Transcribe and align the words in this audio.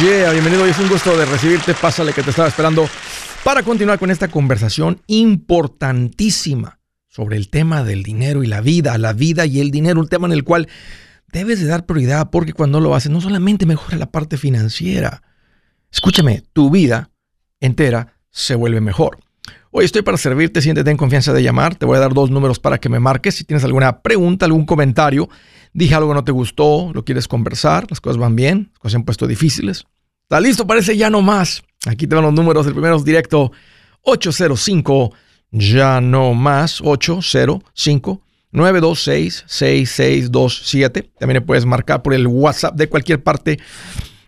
yeah, 0.00 0.30
bienvenido. 0.32 0.62
Hoy 0.62 0.70
es 0.70 0.78
un 0.78 0.88
gusto 0.88 1.16
de 1.16 1.24
recibirte. 1.24 1.74
Pásale 1.74 2.12
que 2.12 2.22
te 2.22 2.30
estaba 2.30 2.48
esperando 2.48 2.88
para 3.42 3.62
continuar 3.62 3.98
con 3.98 4.10
esta 4.10 4.28
conversación 4.28 5.00
importantísima 5.06 6.78
sobre 7.08 7.36
el 7.36 7.48
tema 7.48 7.82
del 7.82 8.02
dinero 8.02 8.44
y 8.44 8.46
la 8.46 8.60
vida, 8.60 8.96
la 8.98 9.12
vida 9.12 9.46
y 9.46 9.60
el 9.60 9.70
dinero, 9.70 10.00
un 10.00 10.08
tema 10.08 10.26
en 10.26 10.32
el 10.32 10.44
cual 10.44 10.68
debes 11.32 11.60
de 11.60 11.66
dar 11.66 11.86
prioridad 11.86 12.30
porque 12.30 12.52
cuando 12.52 12.80
lo 12.80 12.94
haces 12.94 13.10
no 13.10 13.20
solamente 13.20 13.66
mejora 13.66 13.96
la 13.96 14.10
parte 14.10 14.36
financiera. 14.36 15.22
Escúchame, 15.90 16.42
tu 16.52 16.70
vida 16.70 17.10
entera 17.60 18.18
se 18.30 18.54
vuelve 18.54 18.80
mejor. 18.80 19.18
Hoy 19.70 19.84
estoy 19.84 20.02
para 20.02 20.16
servirte, 20.16 20.62
siéntete 20.62 20.90
en 20.90 20.96
confianza 20.96 21.32
de 21.32 21.42
llamar. 21.42 21.74
Te 21.74 21.86
voy 21.86 21.96
a 21.96 22.00
dar 22.00 22.14
dos 22.14 22.30
números 22.30 22.58
para 22.58 22.78
que 22.78 22.88
me 22.88 23.00
marques. 23.00 23.34
Si 23.34 23.44
tienes 23.44 23.64
alguna 23.64 24.00
pregunta, 24.00 24.46
algún 24.46 24.64
comentario, 24.64 25.28
dije 25.72 25.94
algo 25.94 26.10
que 26.10 26.14
no 26.14 26.24
te 26.24 26.32
gustó, 26.32 26.90
lo 26.92 27.04
quieres 27.04 27.28
conversar, 27.28 27.86
las 27.88 28.00
cosas 28.00 28.18
van 28.18 28.36
bien, 28.36 28.70
las 28.72 28.78
cosas 28.78 28.92
se 28.92 28.96
han 28.96 29.04
puesto 29.04 29.26
difíciles. 29.26 29.84
¿Está 30.24 30.40
listo? 30.40 30.66
Parece 30.66 30.96
ya 30.96 31.10
no 31.10 31.22
más. 31.22 31.62
Aquí 31.86 32.06
te 32.06 32.14
van 32.14 32.24
los 32.24 32.34
números. 32.34 32.66
El 32.66 32.72
primero 32.72 32.96
es 32.96 33.04
directo 33.04 33.52
805, 34.02 35.12
ya 35.50 36.00
no 36.00 36.34
más, 36.34 36.80
805. 36.82 38.22
926-6627. 38.52 41.10
También 41.18 41.44
puedes 41.44 41.66
marcar 41.66 42.02
por 42.02 42.14
el 42.14 42.26
WhatsApp 42.26 42.76
de 42.76 42.88
cualquier 42.88 43.22
parte 43.22 43.58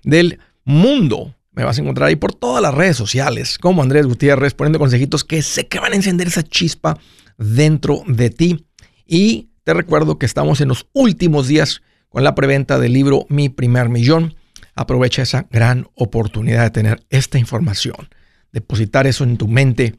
del 0.04 0.38
mundo. 0.64 1.34
Me 1.52 1.64
vas 1.64 1.78
a 1.78 1.82
encontrar 1.82 2.08
ahí 2.08 2.16
por 2.16 2.34
todas 2.34 2.62
las 2.62 2.74
redes 2.74 2.96
sociales, 2.96 3.58
como 3.58 3.82
Andrés 3.82 4.06
Gutiérrez, 4.06 4.54
poniendo 4.54 4.78
consejitos 4.78 5.24
que 5.24 5.42
sé 5.42 5.66
que 5.66 5.80
van 5.80 5.92
a 5.92 5.96
encender 5.96 6.28
esa 6.28 6.42
chispa 6.42 6.98
dentro 7.38 8.02
de 8.06 8.30
ti. 8.30 8.66
Y 9.06 9.49
te 9.64 9.74
recuerdo 9.74 10.18
que 10.18 10.26
estamos 10.26 10.60
en 10.60 10.68
los 10.68 10.86
últimos 10.92 11.48
días 11.48 11.82
con 12.08 12.24
la 12.24 12.34
preventa 12.34 12.78
del 12.78 12.92
libro 12.92 13.26
Mi 13.28 13.48
Primer 13.48 13.88
Millón. 13.88 14.34
Aprovecha 14.74 15.22
esa 15.22 15.46
gran 15.50 15.88
oportunidad 15.94 16.64
de 16.64 16.70
tener 16.70 17.06
esta 17.10 17.38
información, 17.38 18.08
depositar 18.52 19.06
eso 19.06 19.24
en 19.24 19.36
tu 19.36 19.48
mente 19.48 19.96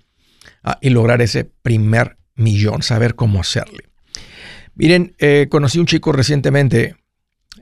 ah, 0.64 0.78
y 0.82 0.90
lograr 0.90 1.22
ese 1.22 1.46
primer 1.46 2.18
millón, 2.36 2.82
saber 2.82 3.16
cómo 3.16 3.40
hacerle. 3.40 3.90
Miren, 4.76 5.16
eh, 5.20 5.48
conocí 5.50 5.80
un 5.80 5.86
chico 5.86 6.12
recientemente 6.12 6.96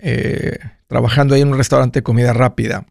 eh, 0.01 0.57
trabajando 0.87 1.35
ahí 1.35 1.41
en 1.41 1.49
un 1.49 1.57
restaurante 1.57 1.99
de 1.99 2.03
comida 2.03 2.33
rápida 2.33 2.85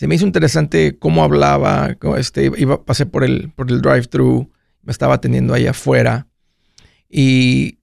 se 0.00 0.08
me 0.08 0.14
hizo 0.14 0.24
interesante 0.24 0.98
cómo 0.98 1.22
hablaba, 1.22 1.94
este, 2.16 2.50
iba, 2.56 2.86
pasé 2.86 3.04
por 3.04 3.22
el, 3.22 3.50
por 3.50 3.70
el 3.70 3.82
drive-thru, 3.82 4.50
me 4.80 4.92
estaba 4.92 5.16
atendiendo 5.16 5.52
ahí 5.52 5.66
afuera 5.66 6.26
y, 7.06 7.79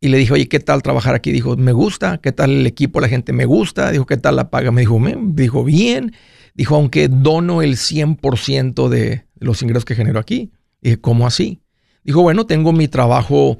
le 0.00 0.18
dije, 0.18 0.32
oye, 0.32 0.48
¿qué 0.48 0.60
tal 0.60 0.82
trabajar 0.82 1.16
aquí? 1.16 1.32
Dijo, 1.32 1.56
me 1.56 1.72
gusta, 1.72 2.18
¿qué 2.18 2.30
tal 2.30 2.50
el 2.52 2.66
equipo? 2.66 3.00
La 3.00 3.08
gente 3.08 3.32
me 3.32 3.46
gusta. 3.46 3.90
Dijo, 3.90 4.06
¿qué 4.06 4.16
tal 4.16 4.36
la 4.36 4.48
paga? 4.48 4.70
Me 4.70 4.82
dijo, 4.82 4.98
me 5.00 5.16
dijo 5.18 5.64
bien. 5.64 6.12
Dijo, 6.54 6.76
aunque 6.76 7.08
dono 7.08 7.62
el 7.62 7.76
100% 7.76 8.88
de 8.88 9.24
los 9.40 9.62
ingresos 9.62 9.84
que 9.84 9.96
genero 9.96 10.20
aquí. 10.20 10.52
Dije, 10.80 11.00
¿cómo 11.00 11.26
así? 11.26 11.60
Dijo, 12.04 12.22
bueno, 12.22 12.46
tengo 12.46 12.72
mi 12.72 12.86
trabajo 12.86 13.58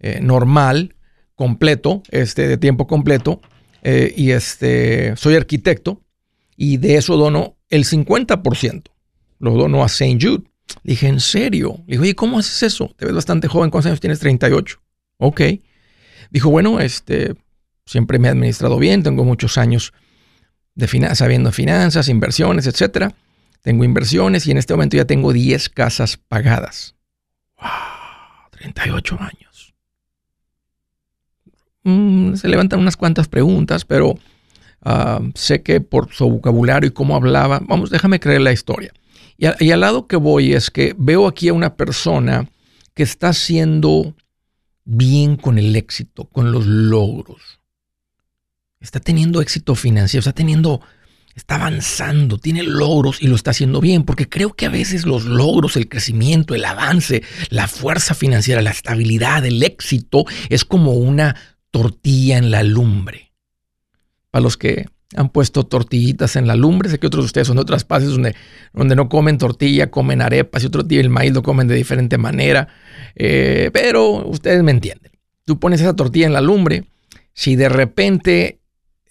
eh, 0.00 0.18
normal, 0.20 0.96
completo, 1.36 2.02
este, 2.10 2.48
de 2.48 2.56
tiempo 2.56 2.86
completo, 2.86 3.40
eh, 3.82 4.12
y 4.16 4.32
este, 4.32 5.16
soy 5.16 5.36
arquitecto 5.36 6.02
y 6.56 6.78
de 6.78 6.96
eso 6.96 7.16
dono 7.16 7.56
el 7.70 7.84
50%. 7.84 8.82
Lo 9.38 9.52
dono 9.52 9.82
a 9.82 9.86
St. 9.86 10.18
Jude. 10.20 10.44
Dije, 10.82 11.06
¿en 11.06 11.20
serio? 11.20 11.76
Le 11.86 11.92
dije, 11.92 12.02
oye, 12.02 12.14
¿cómo 12.14 12.38
haces 12.38 12.62
eso? 12.64 12.92
Te 12.96 13.04
ves 13.04 13.14
bastante 13.14 13.46
joven. 13.46 13.70
¿Cuántos 13.70 13.86
años 13.86 14.00
tienes? 14.00 14.18
38. 14.18 14.80
Ok. 15.18 15.40
Dijo, 16.30 16.50
bueno, 16.50 16.80
este, 16.80 17.34
siempre 17.84 18.18
me 18.18 18.28
he 18.28 18.30
administrado 18.30 18.78
bien. 18.78 19.02
Tengo 19.02 19.24
muchos 19.24 19.58
años 19.58 19.92
de 20.74 20.86
sabiendo 21.14 21.52
finanzas, 21.52 22.08
inversiones, 22.08 22.66
etc. 22.66 23.12
Tengo 23.62 23.84
inversiones 23.84 24.46
y 24.46 24.50
en 24.50 24.58
este 24.58 24.74
momento 24.74 24.96
ya 24.96 25.04
tengo 25.04 25.32
10 25.32 25.68
casas 25.70 26.16
pagadas. 26.16 26.94
¡Wow! 27.60 28.50
38 28.50 29.18
años. 29.20 29.74
Mm, 31.84 32.34
se 32.34 32.48
levantan 32.48 32.80
unas 32.80 32.96
cuantas 32.96 33.28
preguntas, 33.28 33.84
pero 33.84 34.18
Ah, 34.88 35.20
sé 35.34 35.62
que 35.62 35.80
por 35.80 36.12
su 36.12 36.30
vocabulario 36.30 36.86
y 36.86 36.92
cómo 36.92 37.16
hablaba, 37.16 37.60
vamos, 37.66 37.90
déjame 37.90 38.20
creer 38.20 38.42
la 38.42 38.52
historia. 38.52 38.92
Y, 39.36 39.70
al 39.72 39.80
lado 39.80 40.06
que 40.06 40.14
voy 40.14 40.52
es 40.52 40.70
que 40.70 40.94
veo 40.96 41.26
aquí 41.26 41.48
a 41.48 41.54
una 41.54 41.74
persona 41.74 42.48
que 42.94 43.02
está 43.02 43.30
haciendo 43.30 44.14
bien 44.86 45.36
con 45.36 45.58
el 45.58 45.76
éxito, 45.76 46.24
con 46.30 46.52
los 46.52 46.64
logros. 46.64 47.60
Está 48.80 49.00
teniendo 49.00 49.42
éxito 49.42 49.74
financiero, 49.74 50.20
está 50.20 50.32
teniendo, 50.32 50.80
está 51.34 51.56
avanzando, 51.56 52.38
tiene 52.38 52.62
logros 52.62 53.20
y 53.20 53.26
lo 53.26 53.34
está 53.34 53.50
haciendo 53.50 53.80
bien, 53.80 54.04
porque 54.04 54.28
creo 54.28 54.54
que 54.54 54.66
a 54.66 54.70
veces 54.70 55.04
los 55.04 55.24
logros, 55.24 55.76
el 55.76 55.88
crecimiento, 55.88 56.54
el 56.54 56.64
avance, 56.64 57.22
la 57.50 57.68
fuerza 57.68 58.14
financiera, 58.14 58.62
la 58.62 58.70
estabilidad, 58.70 59.44
el 59.44 59.62
éxito 59.62 60.24
es 60.48 60.64
como 60.64 60.92
una 60.92 61.36
tortilla 61.70 62.38
en 62.38 62.50
la 62.50 62.62
lumbre 62.62 63.32
a 64.32 64.40
los 64.40 64.56
que 64.56 64.86
han 65.14 65.28
puesto 65.28 65.64
tortillitas 65.64 66.36
en 66.36 66.46
la 66.46 66.56
lumbre. 66.56 66.88
Sé 66.88 66.98
que 66.98 67.06
otros 67.06 67.24
de 67.24 67.26
ustedes 67.26 67.46
son 67.46 67.56
de 67.56 67.62
otras 67.62 67.84
partes 67.84 68.10
donde, 68.10 68.34
no 68.96 69.08
comen 69.08 69.38
tortilla, 69.38 69.90
comen 69.90 70.20
arepas 70.20 70.62
y 70.62 70.66
otro 70.66 70.82
día 70.82 71.00
el 71.00 71.10
maíz 71.10 71.32
lo 71.32 71.42
comen 71.42 71.68
de 71.68 71.74
diferente 71.74 72.18
manera. 72.18 72.68
Eh, 73.14 73.70
pero 73.72 74.26
ustedes 74.26 74.62
me 74.62 74.72
entienden. 74.72 75.12
Tú 75.44 75.60
pones 75.60 75.80
esa 75.80 75.94
tortilla 75.94 76.26
en 76.26 76.32
la 76.32 76.40
lumbre. 76.40 76.84
Si 77.32 77.54
de 77.54 77.68
repente 77.68 78.60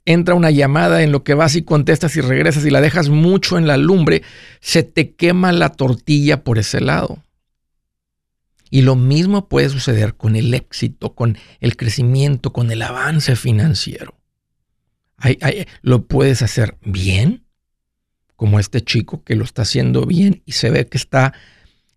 entra 0.03 0.35
una 0.35 0.51
llamada 0.51 1.01
en 1.01 1.11
lo 1.11 1.23
que 1.23 1.33
vas 1.33 1.55
y 1.55 1.63
contestas 1.63 2.15
y 2.17 2.21
regresas 2.21 2.65
y 2.65 2.69
la 2.69 2.81
dejas 2.81 3.09
mucho 3.09 3.57
en 3.57 3.67
la 3.67 3.77
lumbre, 3.77 4.21
se 4.59 4.83
te 4.83 5.11
quema 5.11 5.51
la 5.51 5.69
tortilla 5.69 6.43
por 6.43 6.59
ese 6.59 6.81
lado. 6.81 7.19
Y 8.69 8.81
lo 8.81 8.95
mismo 8.95 9.47
puede 9.47 9.69
suceder 9.69 10.15
con 10.15 10.35
el 10.35 10.53
éxito, 10.53 11.13
con 11.15 11.37
el 11.61 11.77
crecimiento, 11.77 12.51
con 12.51 12.71
el 12.71 12.81
avance 12.81 13.35
financiero 13.35 14.15
lo 15.81 16.05
puedes 16.05 16.41
hacer 16.41 16.77
bien, 16.81 17.45
como 18.35 18.59
este 18.59 18.81
chico 18.81 19.23
que 19.23 19.35
lo 19.35 19.43
está 19.43 19.61
haciendo 19.61 20.05
bien 20.05 20.41
y 20.45 20.53
se 20.53 20.69
ve 20.69 20.87
que 20.87 20.97
está, 20.97 21.33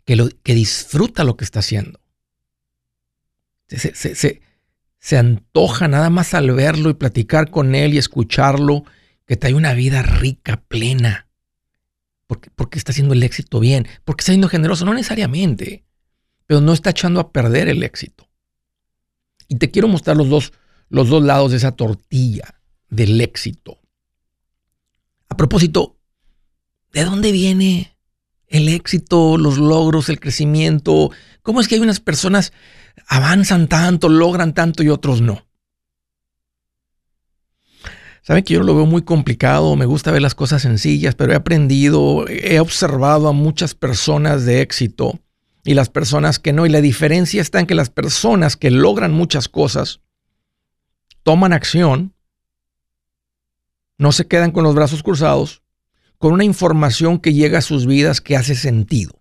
que, 0.05 0.17
lo, 0.17 0.29
que 0.43 0.55
disfruta 0.55 1.25
lo 1.25 1.37
que 1.37 1.45
está 1.45 1.61
haciendo. 1.61 2.01
Se, 3.67 3.95
se, 3.95 4.41
se, 4.99 5.19
antoja 5.19 5.89
nada 5.89 6.09
más 6.11 6.33
al 6.33 6.53
verlo 6.53 6.91
y 6.91 6.95
platicar 6.95 7.51
con 7.51 7.75
él 7.75 7.93
y 7.93 7.99
escucharlo, 7.99 8.85
que 9.27 9.37
te 9.37 9.49
hay 9.49 9.53
una 9.53 9.75
vida 9.75 10.03
rica, 10.03 10.63
plena. 10.69 11.29
Porque, 12.27 12.51
porque 12.55 12.79
está 12.79 12.93
haciendo 12.93 13.15
el 13.15 13.23
éxito 13.23 13.61
bien, 13.61 13.87
porque 14.05 14.23
está 14.23 14.33
siendo 14.33 14.49
generoso, 14.49 14.85
no 14.85 14.95
necesariamente, 14.95 15.85
pero 16.47 16.61
no 16.61 16.73
está 16.73 16.91
echando 16.91 17.21
a 17.21 17.33
perder 17.33 17.69
el 17.69 17.83
éxito. 17.83 18.29
Y 19.49 19.57
te 19.57 19.71
quiero 19.71 19.89
mostrar 19.89 20.17
los 20.17 20.29
dos, 20.29 20.53
los 20.89 21.09
dos 21.09 21.23
lados 21.23 21.51
de 21.51 21.59
esa 21.59 21.73
tortilla 21.73 22.58
del 22.91 23.21
éxito. 23.21 23.79
A 25.29 25.37
propósito, 25.37 25.99
¿de 26.93 27.05
dónde 27.05 27.33
viene 27.33 27.97
el 28.47 28.69
éxito, 28.69 29.37
los 29.37 29.59
logros, 29.59 30.09
el 30.09 30.21
crecimiento? 30.21 31.11
¿Cómo 31.43 31.61
es 31.61 31.69
que 31.69 31.75
hay 31.75 31.81
unas 31.81 32.01
personas 32.01 32.53
avanzan 33.07 33.69
tanto, 33.69 34.09
logran 34.09 34.55
tanto 34.55 34.83
y 34.83 34.89
otros 34.89 35.21
no? 35.21 35.47
Saben 38.23 38.45
que 38.45 38.55
yo 38.55 38.63
lo 38.63 38.75
veo 38.75 38.85
muy 38.85 39.03
complicado, 39.03 39.75
me 39.75 39.87
gusta 39.87 40.11
ver 40.11 40.21
las 40.21 40.35
cosas 40.35 40.61
sencillas, 40.61 41.15
pero 41.15 41.33
he 41.33 41.37
aprendido, 41.37 42.27
he 42.29 42.61
observado 42.61 43.29
a 43.29 43.33
muchas 43.33 43.75
personas 43.75 44.45
de 44.45 44.61
éxito 44.61 45.19
y 45.65 45.73
las 45.73 45.89
personas 45.89 46.39
que 46.39 46.53
no. 46.53 46.67
Y 46.67 46.69
la 46.69 46.83
diferencia 46.83 47.41
está 47.41 47.59
en 47.61 47.67
que 47.67 47.75
las 47.75 47.89
personas 47.89 48.57
que 48.57 48.71
logran 48.71 49.13
muchas 49.13 49.49
cosas 49.49 50.01
toman 51.23 51.55
acción 51.55 52.15
no 53.99 54.13
se 54.13 54.27
quedan 54.27 54.53
con 54.53 54.65
los 54.65 54.75
brazos 54.75 55.03
cruzados, 55.03 55.63
con 56.19 56.33
una 56.33 56.45
información 56.45 57.19
que 57.19 57.35
llega 57.35 57.59
a 57.59 57.63
sus 57.63 57.87
vidas 57.87 58.21
que 58.21 58.37
hace 58.37 58.55
sentido, 58.55 59.21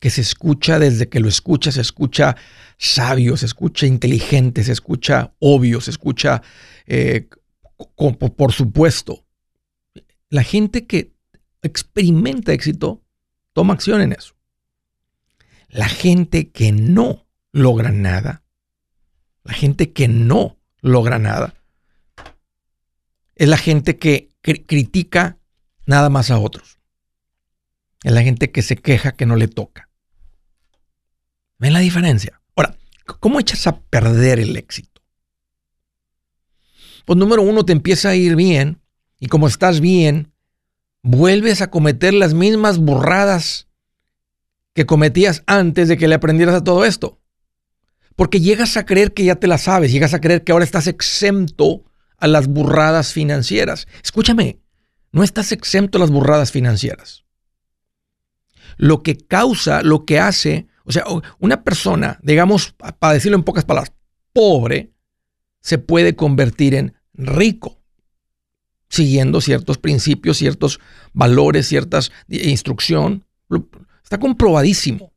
que 0.00 0.10
se 0.10 0.20
escucha 0.20 0.78
desde 0.78 1.08
que 1.08 1.20
lo 1.20 1.28
escucha, 1.28 1.72
se 1.72 1.80
escucha 1.80 2.36
sabio, 2.78 3.36
se 3.36 3.46
escucha 3.46 3.86
inteligente, 3.86 4.64
se 4.64 4.72
escucha 4.72 5.34
obvio, 5.40 5.80
se 5.80 5.90
escucha, 5.90 6.42
eh, 6.86 7.28
por 8.36 8.52
supuesto. 8.52 9.24
La 10.30 10.42
gente 10.42 10.86
que 10.86 11.12
experimenta 11.62 12.52
éxito 12.52 13.02
toma 13.52 13.74
acción 13.74 14.00
en 14.00 14.12
eso. 14.12 14.34
La 15.68 15.88
gente 15.88 16.50
que 16.50 16.72
no 16.72 17.26
logra 17.52 17.90
nada, 17.90 18.42
la 19.42 19.52
gente 19.52 19.92
que 19.92 20.08
no 20.08 20.58
logra 20.80 21.18
nada, 21.18 21.57
es 23.38 23.48
la 23.48 23.56
gente 23.56 23.96
que 23.98 24.30
critica 24.42 25.38
nada 25.86 26.10
más 26.10 26.30
a 26.30 26.38
otros. 26.38 26.78
Es 28.02 28.12
la 28.12 28.22
gente 28.22 28.50
que 28.50 28.62
se 28.62 28.76
queja 28.76 29.12
que 29.12 29.26
no 29.26 29.36
le 29.36 29.48
toca. 29.48 29.88
¿Ven 31.58 31.72
la 31.72 31.78
diferencia? 31.78 32.40
Ahora, 32.56 32.76
¿cómo 33.20 33.40
echas 33.40 33.66
a 33.66 33.80
perder 33.80 34.40
el 34.40 34.56
éxito? 34.56 35.00
Pues 37.04 37.16
número 37.16 37.42
uno, 37.42 37.64
te 37.64 37.72
empieza 37.72 38.10
a 38.10 38.16
ir 38.16 38.36
bien 38.36 38.80
y 39.20 39.28
como 39.28 39.46
estás 39.46 39.80
bien, 39.80 40.32
vuelves 41.02 41.62
a 41.62 41.70
cometer 41.70 42.14
las 42.14 42.34
mismas 42.34 42.78
burradas 42.78 43.68
que 44.74 44.84
cometías 44.84 45.42
antes 45.46 45.88
de 45.88 45.96
que 45.96 46.08
le 46.08 46.16
aprendieras 46.16 46.56
a 46.56 46.64
todo 46.64 46.84
esto. 46.84 47.20
Porque 48.16 48.40
llegas 48.40 48.76
a 48.76 48.84
creer 48.84 49.14
que 49.14 49.24
ya 49.24 49.36
te 49.36 49.46
la 49.46 49.58
sabes, 49.58 49.92
llegas 49.92 50.12
a 50.12 50.20
creer 50.20 50.42
que 50.42 50.50
ahora 50.50 50.64
estás 50.64 50.88
exento 50.88 51.84
a 52.18 52.26
las 52.26 52.48
burradas 52.48 53.12
financieras. 53.12 53.86
Escúchame, 54.02 54.60
no 55.12 55.22
estás 55.22 55.52
exento 55.52 55.98
a 55.98 56.00
las 56.00 56.10
burradas 56.10 56.52
financieras. 56.52 57.24
Lo 58.76 59.02
que 59.02 59.16
causa, 59.16 59.82
lo 59.82 60.04
que 60.04 60.20
hace, 60.20 60.68
o 60.84 60.92
sea, 60.92 61.04
una 61.38 61.64
persona, 61.64 62.18
digamos, 62.22 62.74
para 62.98 63.14
decirlo 63.14 63.36
en 63.36 63.44
pocas 63.44 63.64
palabras, 63.64 63.92
pobre, 64.32 64.92
se 65.60 65.78
puede 65.78 66.14
convertir 66.14 66.74
en 66.74 66.94
rico, 67.14 67.80
siguiendo 68.88 69.40
ciertos 69.40 69.78
principios, 69.78 70.38
ciertos 70.38 70.80
valores, 71.12 71.66
ciertas 71.66 72.12
instrucción. 72.28 73.24
Está 74.02 74.18
comprobadísimo. 74.18 75.12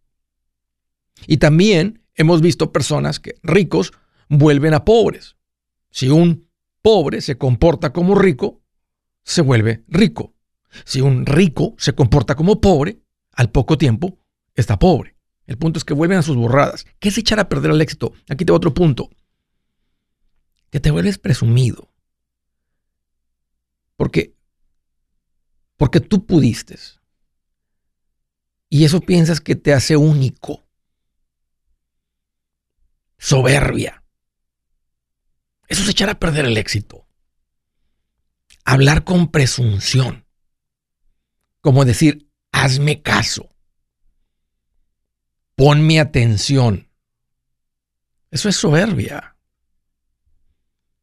Y 1.27 1.37
también 1.37 2.03
hemos 2.15 2.41
visto 2.41 2.71
personas 2.71 3.19
que 3.19 3.35
ricos 3.43 3.93
vuelven 4.27 4.73
a 4.73 4.83
pobres. 4.83 5.35
Si 5.91 6.09
un 6.09 6.47
pobre 6.81 7.21
se 7.21 7.37
comporta 7.37 7.93
como 7.93 8.15
rico, 8.15 8.61
se 9.23 9.41
vuelve 9.41 9.83
rico. 9.87 10.33
Si 10.85 11.01
un 11.01 11.25
rico 11.25 11.75
se 11.77 11.93
comporta 11.93 12.35
como 12.35 12.61
pobre, 12.61 13.01
al 13.33 13.51
poco 13.51 13.77
tiempo 13.77 14.17
está 14.55 14.79
pobre. 14.79 15.15
El 15.47 15.57
punto 15.57 15.77
es 15.77 15.83
que 15.83 15.93
vuelven 15.93 16.19
a 16.19 16.23
sus 16.23 16.37
borradas. 16.37 16.85
¿Qué 16.99 17.09
es 17.09 17.17
echar 17.17 17.39
a 17.39 17.49
perder 17.49 17.71
el 17.71 17.81
éxito? 17.81 18.13
Aquí 18.29 18.45
te 18.45 18.51
va 18.51 18.57
otro 18.57 18.73
punto. 18.73 19.09
Que 20.69 20.79
te 20.79 20.91
vuelves 20.91 21.17
presumido. 21.17 21.89
Porque, 23.97 24.33
porque 25.77 25.99
tú 25.99 26.25
pudiste. 26.25 26.77
Y 28.69 28.85
eso 28.85 29.01
piensas 29.01 29.41
que 29.41 29.55
te 29.55 29.73
hace 29.73 29.97
único 29.97 30.63
soberbia. 33.21 34.00
Eso 35.71 35.83
es 35.83 35.89
echar 35.89 36.09
a 36.09 36.19
perder 36.19 36.43
el 36.43 36.57
éxito. 36.57 37.07
Hablar 38.65 39.05
con 39.05 39.31
presunción. 39.31 40.25
Como 41.61 41.85
decir, 41.85 42.29
hazme 42.51 43.01
caso. 43.01 43.47
Ponme 45.55 46.01
atención. 46.01 46.89
Eso 48.31 48.49
es 48.49 48.57
soberbia. 48.57 49.37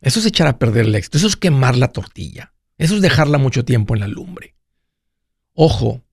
Eso 0.02 0.20
es 0.20 0.26
echar 0.26 0.48
a 0.48 0.58
perder 0.58 0.84
el 0.84 0.94
éxito. 0.96 1.16
Eso 1.16 1.28
es 1.28 1.36
quemar 1.36 1.74
la 1.74 1.88
tortilla. 1.88 2.52
Eso 2.76 2.94
es 2.94 3.00
dejarla 3.00 3.38
mucho 3.38 3.64
tiempo 3.64 3.94
en 3.94 4.00
la 4.00 4.08
lumbre. 4.08 4.54
Ojo, 5.54 6.04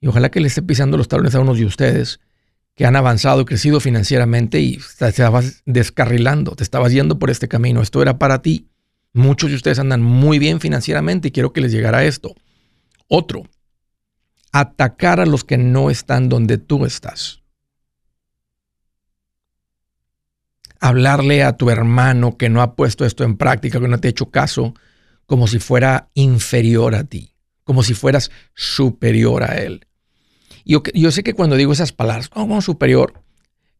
y 0.00 0.06
ojalá 0.06 0.30
que 0.30 0.40
le 0.40 0.48
esté 0.48 0.62
pisando 0.62 0.96
los 0.96 1.08
talones 1.08 1.34
a 1.34 1.40
unos 1.40 1.58
de 1.58 1.66
ustedes 1.66 2.20
que 2.80 2.86
han 2.86 2.96
avanzado, 2.96 3.44
crecido 3.44 3.78
financieramente 3.78 4.58
y 4.58 4.80
te 4.98 5.06
estabas 5.06 5.62
descarrilando, 5.66 6.56
te 6.56 6.62
estabas 6.62 6.90
yendo 6.92 7.18
por 7.18 7.28
este 7.28 7.46
camino. 7.46 7.82
Esto 7.82 8.00
era 8.00 8.18
para 8.18 8.40
ti. 8.40 8.70
Muchos 9.12 9.50
de 9.50 9.56
ustedes 9.56 9.78
andan 9.78 10.00
muy 10.00 10.38
bien 10.38 10.60
financieramente 10.60 11.28
y 11.28 11.30
quiero 11.30 11.52
que 11.52 11.60
les 11.60 11.72
llegara 11.72 12.04
esto. 12.04 12.34
Otro, 13.06 13.42
atacar 14.50 15.20
a 15.20 15.26
los 15.26 15.44
que 15.44 15.58
no 15.58 15.90
están 15.90 16.30
donde 16.30 16.56
tú 16.56 16.86
estás. 16.86 17.42
Hablarle 20.80 21.42
a 21.44 21.58
tu 21.58 21.68
hermano 21.68 22.38
que 22.38 22.48
no 22.48 22.62
ha 22.62 22.76
puesto 22.76 23.04
esto 23.04 23.24
en 23.24 23.36
práctica, 23.36 23.78
que 23.78 23.88
no 23.88 24.00
te 24.00 24.08
ha 24.08 24.10
hecho 24.10 24.30
caso, 24.30 24.72
como 25.26 25.48
si 25.48 25.58
fuera 25.58 26.08
inferior 26.14 26.94
a 26.94 27.04
ti, 27.04 27.34
como 27.62 27.82
si 27.82 27.92
fueras 27.92 28.30
superior 28.54 29.42
a 29.42 29.58
él. 29.58 29.86
Yo, 30.64 30.82
yo 30.94 31.10
sé 31.10 31.22
que 31.22 31.34
cuando 31.34 31.56
digo 31.56 31.72
esas 31.72 31.92
palabras, 31.92 32.28
como 32.28 32.60
superior, 32.62 33.14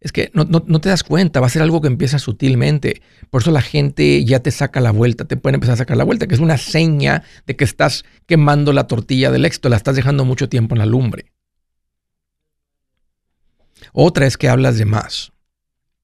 es 0.01 0.13
que 0.13 0.31
no, 0.33 0.47
te 0.81 0.89
das 0.89 1.05
cuenta, 1.05 1.41
va 1.41 1.47
a 1.47 1.51
ser 1.51 1.61
algo 1.61 1.83
que 1.83 1.89
empieza 1.89 2.19
sutilmente. 2.19 3.03
Por 3.29 3.43
eso 3.43 3.51
la 3.51 3.61
gente 3.61 4.25
ya 4.25 4.41
te 4.41 4.51
saca 4.51 4.81
la 4.81 4.93
vuelta, 4.93 5.27
te 5.27 5.37
pueden 5.37 5.57
empezar 5.57 5.75
a 5.75 5.79
sacar 5.79 5.99
la 5.99 6.05
vuelta, 6.05 6.27
que 6.27 6.35
es 6.35 6.41
una 6.41 6.57
seña 6.57 7.23
de 7.47 7.55
que 7.55 7.65
estás 7.65 8.05
quemando 8.27 8.73
la 8.73 8.87
tortilla 8.87 9.31
del 9.31 9.45
éxito, 9.45 9.69
la 9.69 9.77
estás 9.77 9.97
dejando 9.97 10.25
mucho 10.25 10.49
tiempo 10.49 10.75
en 10.75 10.79
la 10.79 10.87
lumbre. 10.87 11.27
Otra 13.93 14.27
es 14.27 14.39
que 14.39 14.49
hablas 14.49 14.79
de 14.79 14.87
más. 14.87 15.33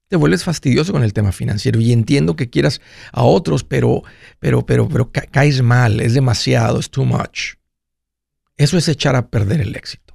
Te 0.09 0.17
vuelves 0.17 0.45
fastidioso 0.45 0.93
con 0.93 1.03
el 1.03 1.15
tema 1.15 1.33
financiero 1.33 1.81
y 1.81 1.93
entiendo 1.93 2.37
que 2.37 2.51
quieras 2.51 2.83
a 3.13 3.25
otros, 3.25 3.65
pero, 3.65 4.03
pero, 4.39 4.67
pero, 4.67 4.89
pero 4.89 5.11
caes 5.11 5.63
mal, 5.63 6.01
es 6.01 6.13
demasiado, 6.13 6.79
es 6.79 6.91
too 6.91 7.07
much. 7.07 7.55
Eso 8.59 8.77
es 8.77 8.89
echar 8.89 9.17
a 9.17 9.29
perder 9.29 9.63
el 9.63 9.75
éxito. 9.75 10.06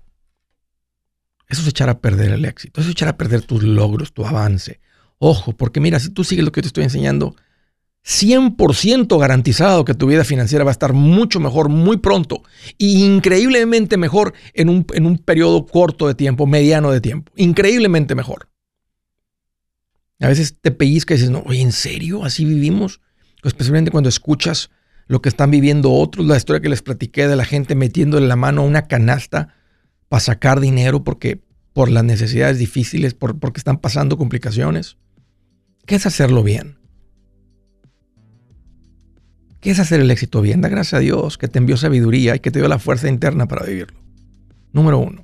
Eso 1.52 1.62
es 1.64 1.68
echar 1.68 1.90
a 1.90 2.00
perder 2.00 2.32
el 2.32 2.46
éxito, 2.46 2.80
eso 2.80 2.90
es 2.90 2.94
echar 2.94 3.10
a 3.10 3.18
perder 3.18 3.42
tus 3.42 3.62
logros, 3.62 4.14
tu 4.14 4.26
avance. 4.26 4.80
Ojo, 5.20 5.52
porque 5.52 5.82
mira, 5.82 6.00
si 6.00 6.10
tú 6.10 6.24
sigues 6.24 6.46
lo 6.46 6.54
que 6.54 6.62
te 6.62 6.68
estoy 6.68 6.86
enseñando, 6.86 7.36
100% 8.06 9.20
garantizado 9.20 9.84
que 9.84 9.94
tu 9.94 10.08
vida 10.08 10.24
financiera 10.24 10.64
va 10.64 10.72
a 10.72 10.74
estar 10.74 10.94
mucho 10.94 11.42
mejor 11.42 11.68
muy 11.68 11.98
pronto 11.98 12.42
y 12.78 13.04
increíblemente 13.04 13.98
mejor 13.98 14.34
en 14.54 14.70
un, 14.70 14.86
en 14.94 15.06
un 15.06 15.18
periodo 15.18 15.66
corto 15.66 16.08
de 16.08 16.16
tiempo, 16.16 16.48
mediano 16.48 16.90
de 16.90 17.02
tiempo. 17.02 17.34
Increíblemente 17.36 18.16
mejor. 18.16 18.48
A 20.22 20.30
veces 20.30 20.56
te 20.60 20.72
pellizcas 20.72 21.16
y 21.16 21.22
dices, 21.22 21.32
no, 21.32 21.44
oye, 21.46 21.62
¿en 21.62 21.74
serio? 21.74 22.24
¿Así 22.24 22.46
vivimos? 22.46 23.02
Especialmente 23.44 23.92
cuando 23.92 24.10
escuchas 24.10 24.70
lo 25.08 25.22
que 25.22 25.28
están 25.28 25.52
viviendo 25.52 25.92
otros, 25.92 26.26
la 26.26 26.38
historia 26.38 26.62
que 26.62 26.70
les 26.70 26.82
platiqué 26.82 27.28
de 27.28 27.36
la 27.36 27.44
gente 27.44 27.76
metiéndole 27.76 28.26
la 28.26 28.38
mano 28.38 28.62
a 28.62 28.66
una 28.66 28.88
canasta 28.88 29.56
para 30.12 30.20
sacar 30.20 30.60
dinero 30.60 31.06
porque 31.06 31.42
por 31.72 31.90
las 31.90 32.04
necesidades 32.04 32.58
difíciles, 32.58 33.14
por, 33.14 33.40
porque 33.40 33.62
están 33.62 33.78
pasando 33.78 34.18
complicaciones. 34.18 34.98
¿Qué 35.86 35.96
es 35.96 36.06
hacerlo 36.06 36.44
bien? 36.44 36.76
¿Qué 39.62 39.72
es 39.72 39.80
hacer 39.80 40.02
el 40.02 40.12
éxito 40.12 40.42
bien? 40.42 40.60
Da 40.60 40.68
gracias 40.68 40.96
a 40.96 41.00
Dios 41.00 41.38
que 41.38 41.48
te 41.48 41.60
envió 41.60 41.78
sabiduría 41.78 42.36
y 42.36 42.42
que 42.42 42.52
te 42.52 42.60
dio 42.60 42.68
la 42.68 42.78
fuerza 42.78 43.08
interna 43.08 43.48
para 43.48 43.66
vivirlo. 43.66 43.98
Número 44.74 45.00
uno. 45.00 45.24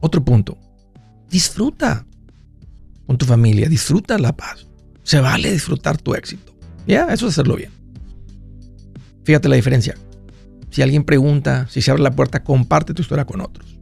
Otro 0.00 0.24
punto. 0.24 0.56
Disfruta 1.28 2.06
con 3.06 3.18
tu 3.18 3.26
familia, 3.26 3.68
disfruta 3.68 4.16
la 4.16 4.34
paz. 4.34 4.66
Se 5.02 5.20
vale 5.20 5.52
disfrutar 5.52 5.98
tu 5.98 6.14
éxito. 6.14 6.54
Ya, 6.86 7.04
eso 7.12 7.26
es 7.26 7.34
hacerlo 7.34 7.56
bien. 7.56 7.70
Fíjate 9.24 9.46
la 9.46 9.56
diferencia. 9.56 9.94
Si 10.76 10.82
alguien 10.82 11.04
pregunta, 11.04 11.66
si 11.70 11.80
se 11.80 11.90
abre 11.90 12.02
la 12.02 12.10
puerta, 12.10 12.44
comparte 12.44 12.92
tu 12.92 13.00
historia 13.00 13.24
con 13.24 13.40
otros. 13.40 13.78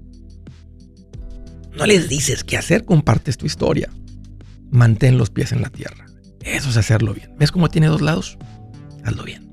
No 1.77 1.87
les 1.87 2.09
dices 2.09 2.45
qué 2.45 2.57
hacer, 2.57 2.85
compartes 2.85 3.37
tu 3.37 3.47
historia. 3.47 3.91
Mantén 4.71 5.19
los 5.19 5.29
pies 5.29 5.51
en 5.51 5.61
la 5.61 5.71
tierra. 5.71 6.07
Eso 6.45 6.71
es 6.71 6.77
hacerlo 6.77 7.13
bien. 7.13 7.35
¿Ves 7.37 7.51
cómo 7.51 7.69
tiene 7.69 7.89
dos 7.89 8.01
lados? 8.01 8.39
Hazlo 9.03 9.25
bien. 9.25 9.45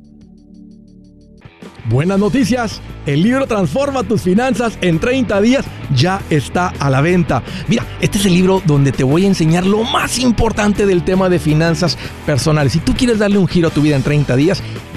Buenas 1.89 2.19
noticias. 2.19 2.79
El 3.07 3.23
libro 3.23 3.47
Transforma 3.47 4.03
tus 4.03 4.21
finanzas 4.21 4.77
en 4.81 4.99
30 4.99 5.41
días 5.41 5.65
ya 5.95 6.21
está 6.29 6.67
a 6.67 6.91
la 6.91 7.01
venta. 7.01 7.41
Mira, 7.67 7.87
este 8.01 8.19
es 8.19 8.27
el 8.27 8.35
libro 8.35 8.61
donde 8.67 8.91
te 8.91 9.03
voy 9.03 9.23
a 9.23 9.27
enseñar 9.27 9.65
lo 9.65 9.83
más 9.83 10.19
importante 10.19 10.85
del 10.85 11.03
tema 11.03 11.27
de 11.27 11.39
finanzas 11.39 11.97
personales. 12.23 12.73
Si 12.73 12.79
tú 12.81 12.93
quieres 12.93 13.17
darle 13.17 13.39
un 13.39 13.47
giro 13.47 13.69
a 13.69 13.71
tu 13.71 13.81
vida 13.81 13.95
en 13.95 14.03
30 14.03 14.35
días, 14.35 14.61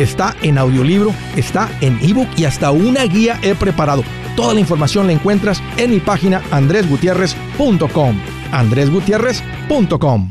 está 0.00 0.34
en 0.42 0.58
audiolibro, 0.58 1.14
está 1.36 1.70
en 1.80 1.98
ebook 2.02 2.28
y 2.36 2.44
hasta 2.44 2.70
una 2.70 3.04
guía 3.04 3.38
he 3.42 3.54
preparado. 3.54 4.02
Toda 4.36 4.54
la 4.54 4.60
información 4.60 5.06
la 5.06 5.12
encuentras 5.12 5.62
en 5.76 5.90
mi 5.90 6.00
página 6.00 6.42
andresgutierrez.com. 6.50 8.20
andresgutierrez.com. 8.52 10.30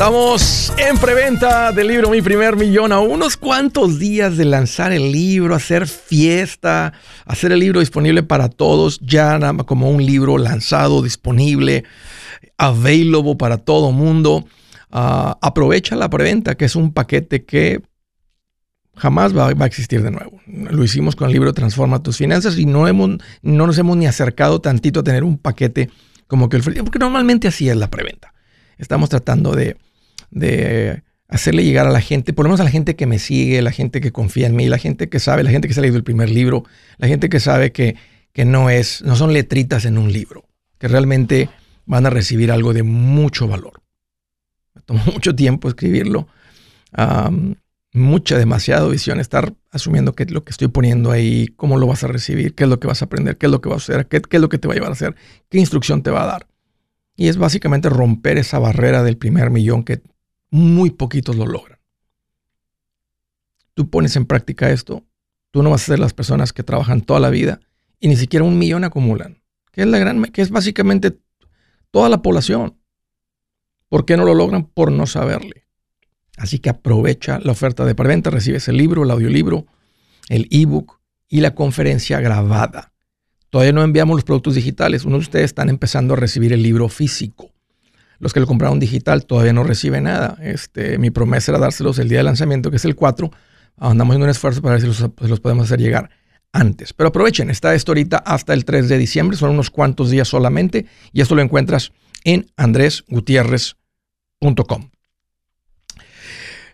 Estamos 0.00 0.72
en 0.78 0.96
preventa 0.96 1.72
del 1.72 1.88
libro 1.88 2.08
Mi 2.08 2.22
primer 2.22 2.56
millón 2.56 2.90
a 2.90 3.00
unos 3.00 3.36
cuantos 3.36 3.98
días 3.98 4.38
de 4.38 4.46
lanzar 4.46 4.92
el 4.92 5.12
libro, 5.12 5.54
hacer 5.54 5.86
fiesta, 5.86 6.94
hacer 7.26 7.52
el 7.52 7.58
libro 7.58 7.80
disponible 7.80 8.22
para 8.22 8.48
todos, 8.48 8.98
ya 9.00 9.38
como 9.66 9.90
un 9.90 10.02
libro 10.06 10.38
lanzado, 10.38 11.02
disponible, 11.02 11.84
available 12.56 13.36
para 13.36 13.58
todo 13.58 13.92
mundo. 13.92 14.46
Ah, 14.90 15.36
aprovecha 15.42 15.96
la 15.96 16.08
preventa, 16.08 16.54
que 16.54 16.64
es 16.64 16.76
un 16.76 16.94
paquete 16.94 17.44
que 17.44 17.82
jamás 18.96 19.36
va, 19.36 19.48
a 19.48 19.66
existir 19.66 20.02
de 20.02 20.12
nuevo. 20.12 20.40
Lo 20.46 20.82
hicimos 20.82 21.14
con 21.14 21.26
el 21.26 21.34
libro 21.34 21.52
Transforma 21.52 22.02
tus 22.02 22.16
finanzas 22.16 22.56
y 22.56 22.64
no, 22.64 22.88
hemos, 22.88 23.18
no 23.42 23.66
nos 23.66 23.76
hemos 23.76 23.98
ni 23.98 24.06
acercado 24.06 24.62
tantito 24.62 25.00
a 25.00 25.04
tener 25.04 25.24
un 25.24 25.36
paquete 25.36 25.90
como 26.26 26.48
que 26.48 26.56
el 26.56 26.62
porque 26.62 26.98
normalmente 26.98 27.48
así 27.48 27.68
es 27.68 27.76
la 27.76 27.90
preventa. 27.90 28.32
Estamos 28.78 29.10
tratando 29.10 29.54
de 29.54 29.76
de 30.30 31.02
hacerle 31.30 31.64
llegar 31.64 31.86
a 31.86 31.90
la 31.90 32.00
gente, 32.00 32.32
por 32.32 32.44
lo 32.44 32.48
menos 32.48 32.60
a 32.60 32.64
la 32.64 32.70
gente 32.70 32.96
que 32.96 33.06
me 33.06 33.18
sigue, 33.18 33.62
la 33.62 33.70
gente 33.70 34.00
que 34.00 34.10
confía 34.12 34.46
en 34.46 34.56
mí, 34.56 34.68
la 34.68 34.78
gente 34.78 35.08
que 35.08 35.20
sabe, 35.20 35.44
la 35.44 35.50
gente 35.50 35.68
que 35.68 35.74
se 35.74 35.80
ha 35.80 35.82
leído 35.82 35.96
el 35.96 36.04
primer 36.04 36.28
libro, 36.28 36.64
la 36.98 37.06
gente 37.06 37.28
que 37.28 37.40
sabe 37.40 37.72
que, 37.72 37.96
que 38.32 38.44
no 38.44 38.68
es, 38.68 39.02
no 39.02 39.16
son 39.16 39.32
letritas 39.32 39.84
en 39.84 39.96
un 39.96 40.12
libro, 40.12 40.44
que 40.78 40.88
realmente 40.88 41.48
van 41.86 42.06
a 42.06 42.10
recibir 42.10 42.50
algo 42.50 42.72
de 42.72 42.82
mucho 42.82 43.46
valor. 43.46 43.82
Me 44.74 44.82
tomó 44.82 45.02
mucho 45.12 45.34
tiempo 45.34 45.68
escribirlo, 45.68 46.28
mucha, 47.92 48.36
demasiada 48.36 48.88
visión, 48.88 49.20
estar 49.20 49.54
asumiendo 49.70 50.14
qué 50.14 50.24
es 50.24 50.32
lo 50.32 50.44
que 50.44 50.50
estoy 50.50 50.68
poniendo 50.68 51.12
ahí, 51.12 51.48
cómo 51.56 51.78
lo 51.78 51.86
vas 51.86 52.02
a 52.02 52.08
recibir, 52.08 52.54
qué 52.54 52.64
es 52.64 52.70
lo 52.70 52.80
que 52.80 52.88
vas 52.88 53.02
a 53.02 53.04
aprender, 53.04 53.36
qué 53.36 53.46
es 53.46 53.52
lo 53.52 53.60
que 53.60 53.68
vas 53.68 53.88
a 53.88 53.92
hacer, 53.92 54.06
qué, 54.08 54.20
qué 54.20 54.36
es 54.36 54.40
lo 54.40 54.48
que 54.48 54.58
te 54.58 54.66
va 54.66 54.74
a 54.74 54.76
llevar 54.76 54.90
a 54.90 54.94
hacer, 54.94 55.14
qué 55.48 55.58
instrucción 55.58 56.02
te 56.02 56.10
va 56.10 56.24
a 56.24 56.26
dar. 56.26 56.46
Y 57.16 57.28
es 57.28 57.36
básicamente 57.36 57.88
romper 57.88 58.38
esa 58.38 58.58
barrera 58.58 59.02
del 59.02 59.16
primer 59.16 59.50
millón 59.50 59.84
que 59.84 60.00
muy 60.50 60.90
poquitos 60.90 61.36
lo 61.36 61.46
logran. 61.46 61.78
Tú 63.74 63.88
pones 63.88 64.16
en 64.16 64.26
práctica 64.26 64.70
esto, 64.70 65.04
tú 65.50 65.62
no 65.62 65.70
vas 65.70 65.82
a 65.82 65.86
ser 65.86 65.98
las 65.98 66.12
personas 66.12 66.52
que 66.52 66.62
trabajan 66.62 67.00
toda 67.00 67.20
la 67.20 67.30
vida 67.30 67.60
y 67.98 68.08
ni 68.08 68.16
siquiera 68.16 68.44
un 68.44 68.58
millón 68.58 68.84
acumulan, 68.84 69.42
que 69.72 69.82
es, 69.82 69.86
la 69.86 69.98
gran, 69.98 70.22
que 70.24 70.42
es 70.42 70.50
básicamente 70.50 71.18
toda 71.90 72.08
la 72.08 72.22
población. 72.22 72.76
¿Por 73.88 74.04
qué 74.04 74.16
no 74.16 74.24
lo 74.24 74.34
logran? 74.34 74.64
Por 74.66 74.92
no 74.92 75.06
saberle. 75.06 75.66
Así 76.36 76.58
que 76.58 76.70
aprovecha 76.70 77.38
la 77.40 77.52
oferta 77.52 77.84
de 77.84 77.94
preventa, 77.94 78.30
recibes 78.30 78.68
el 78.68 78.76
libro, 78.76 79.04
el 79.04 79.10
audiolibro, 79.10 79.66
el 80.28 80.48
ebook 80.50 81.00
y 81.28 81.40
la 81.40 81.54
conferencia 81.54 82.20
grabada. 82.20 82.92
Todavía 83.50 83.72
no 83.72 83.82
enviamos 83.82 84.16
los 84.16 84.24
productos 84.24 84.54
digitales. 84.54 85.04
Unos 85.04 85.20
de 85.20 85.24
ustedes 85.24 85.44
están 85.46 85.68
empezando 85.68 86.14
a 86.14 86.16
recibir 86.16 86.52
el 86.52 86.62
libro 86.62 86.88
físico. 86.88 87.50
Los 88.20 88.32
que 88.34 88.40
lo 88.40 88.46
compraron 88.46 88.78
digital 88.78 89.26
todavía 89.26 89.54
no 89.54 89.64
reciben 89.64 90.04
nada. 90.04 90.36
Este, 90.42 90.98
mi 90.98 91.10
promesa 91.10 91.50
era 91.52 91.58
dárselos 91.58 91.98
el 91.98 92.08
día 92.08 92.18
de 92.18 92.24
lanzamiento, 92.24 92.70
que 92.70 92.76
es 92.76 92.84
el 92.84 92.94
4. 92.94 93.30
Andamos 93.78 94.14
en 94.14 94.22
un 94.22 94.28
esfuerzo 94.28 94.60
para 94.60 94.74
ver 94.74 94.82
si 94.82 94.86
los, 94.86 95.10
pues, 95.16 95.30
los 95.30 95.40
podemos 95.40 95.64
hacer 95.64 95.80
llegar 95.80 96.10
antes. 96.52 96.92
Pero 96.92 97.08
aprovechen, 97.08 97.48
está 97.48 97.74
esto 97.74 97.92
ahorita 97.92 98.18
hasta 98.18 98.52
el 98.52 98.66
3 98.66 98.90
de 98.90 98.98
diciembre, 98.98 99.38
son 99.38 99.48
unos 99.50 99.70
cuantos 99.70 100.10
días 100.10 100.28
solamente, 100.28 100.84
y 101.12 101.22
esto 101.22 101.34
lo 101.34 101.40
encuentras 101.40 101.92
en 102.24 102.50
andresgutierrez.com. 102.56 104.90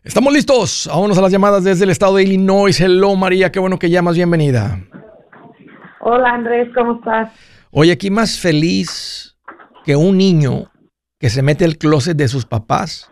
Estamos 0.03 0.33
listos. 0.33 0.89
Vámonos 0.91 1.19
a 1.19 1.21
las 1.21 1.31
llamadas 1.31 1.63
desde 1.63 1.85
el 1.85 1.91
estado 1.91 2.17
de 2.17 2.25
Illinois. 2.25 2.81
Hello 2.81 3.15
María, 3.15 3.53
qué 3.53 3.61
bueno 3.61 3.79
que 3.79 3.89
llamas, 3.89 4.17
bienvenida. 4.17 4.83
Hola 6.01 6.31
Andrés, 6.31 6.71
¿cómo 6.75 6.97
estás? 6.97 7.31
Hoy 7.71 7.93
aquí 7.93 8.11
más 8.11 8.41
feliz 8.41 9.37
que 9.85 9.95
un 9.95 10.17
niño 10.17 10.73
que 11.27 11.31
se 11.31 11.43
mete 11.43 11.65
al 11.65 11.77
closet 11.77 12.17
de 12.17 12.29
sus 12.29 12.45
papás 12.45 13.11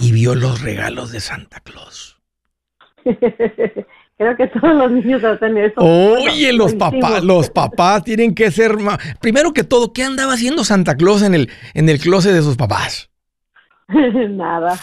y 0.00 0.10
vio 0.10 0.34
los 0.34 0.60
regalos 0.60 1.12
de 1.12 1.20
Santa 1.20 1.60
Claus. 1.60 2.20
Creo 3.04 4.36
que 4.36 4.48
todos 4.48 4.74
los 4.74 4.90
niños 4.90 5.22
hacen 5.22 5.56
eso. 5.56 5.74
Oye, 5.76 6.52
los 6.52 6.74
papás, 6.74 7.22
los 7.22 7.48
papás 7.50 8.02
tienen 8.02 8.34
que 8.34 8.50
ser 8.50 8.76
más. 8.78 8.98
Primero 9.20 9.52
que 9.52 9.62
todo, 9.62 9.92
¿qué 9.92 10.02
andaba 10.02 10.32
haciendo 10.32 10.64
Santa 10.64 10.96
Claus 10.96 11.22
en 11.22 11.36
el, 11.36 11.48
en 11.74 11.88
el 11.88 12.00
closet 12.00 12.32
de 12.32 12.42
sus 12.42 12.56
papás? 12.56 13.08
Nada. 13.88 14.76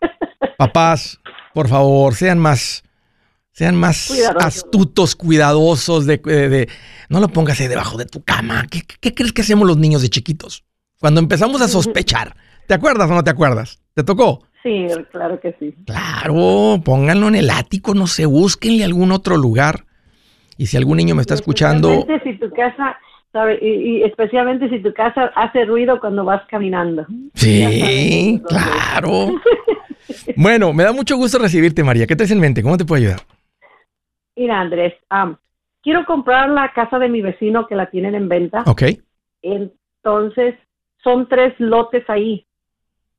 Papás, 0.56 1.20
por 1.52 1.68
favor, 1.68 2.14
sean 2.14 2.38
más, 2.38 2.82
sean 3.52 3.74
más 3.74 4.10
astutos, 4.40 5.14
cuidadosos 5.14 6.06
de, 6.06 6.66
no 7.10 7.20
lo 7.20 7.28
pongas 7.28 7.60
ahí 7.60 7.68
debajo 7.68 7.98
de 7.98 8.06
tu 8.06 8.24
cama. 8.24 8.64
¿Qué 8.70 9.14
crees 9.14 9.34
que 9.34 9.42
hacemos 9.42 9.68
los 9.68 9.76
niños 9.76 10.00
de 10.00 10.08
chiquitos? 10.08 10.64
Cuando 11.00 11.20
empezamos 11.20 11.60
a 11.62 11.68
sospechar. 11.68 12.34
¿Te 12.66 12.74
acuerdas 12.74 13.10
o 13.10 13.14
no 13.14 13.24
te 13.24 13.30
acuerdas? 13.30 13.80
¿Te 13.94 14.04
tocó? 14.04 14.44
Sí, 14.62 14.86
claro 15.10 15.40
que 15.40 15.54
sí. 15.58 15.74
Claro, 15.86 16.80
pónganlo 16.84 17.28
en 17.28 17.36
el 17.36 17.50
ático, 17.50 17.94
no 17.94 18.06
sé, 18.06 18.26
búsquenle 18.26 18.84
algún 18.84 19.12
otro 19.12 19.36
lugar. 19.36 19.84
Y 20.56 20.66
si 20.66 20.76
algún 20.76 20.96
niño 20.96 21.14
me 21.14 21.22
está 21.22 21.34
escuchando... 21.34 22.04
si 22.24 22.36
tu 22.38 22.50
casa, 22.50 22.98
y, 23.60 24.02
especialmente 24.02 24.68
si 24.68 24.80
tu 24.82 24.92
casa 24.92 25.30
hace 25.36 25.64
ruido 25.64 26.00
cuando 26.00 26.24
vas 26.24 26.42
caminando. 26.48 27.06
Sí, 27.34 28.42
claro. 28.48 29.40
bueno, 30.36 30.72
me 30.72 30.82
da 30.82 30.92
mucho 30.92 31.16
gusto 31.16 31.38
recibirte, 31.38 31.84
María. 31.84 32.06
¿Qué 32.06 32.16
traes 32.16 32.32
en 32.32 32.40
mente? 32.40 32.62
¿Cómo 32.62 32.76
te 32.76 32.84
puedo 32.84 33.00
ayudar? 33.00 33.20
Mira, 34.34 34.60
Andrés, 34.60 34.94
quiero 35.82 36.04
comprar 36.04 36.50
la 36.50 36.72
casa 36.72 36.98
de 36.98 37.08
mi 37.08 37.22
vecino 37.22 37.66
que 37.66 37.76
la 37.76 37.88
tienen 37.90 38.14
en 38.14 38.28
venta. 38.28 38.64
Ok. 38.66 38.82
Entonces, 39.42 40.56
son 41.02 41.28
tres 41.28 41.54
lotes 41.58 42.08
ahí. 42.08 42.46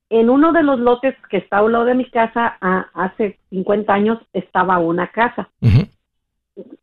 En 0.10 0.30
uno 0.30 0.52
de 0.52 0.64
los 0.64 0.80
lotes 0.80 1.16
que 1.30 1.38
está 1.38 1.60
al 1.60 1.72
lado 1.72 1.86
de 1.86 1.94
mi 1.94 2.10
casa, 2.10 2.58
hace 2.94 3.40
50 3.52 3.94
años, 3.94 4.20
estaba 4.34 4.80
una 4.80 5.12
casa. 5.12 5.50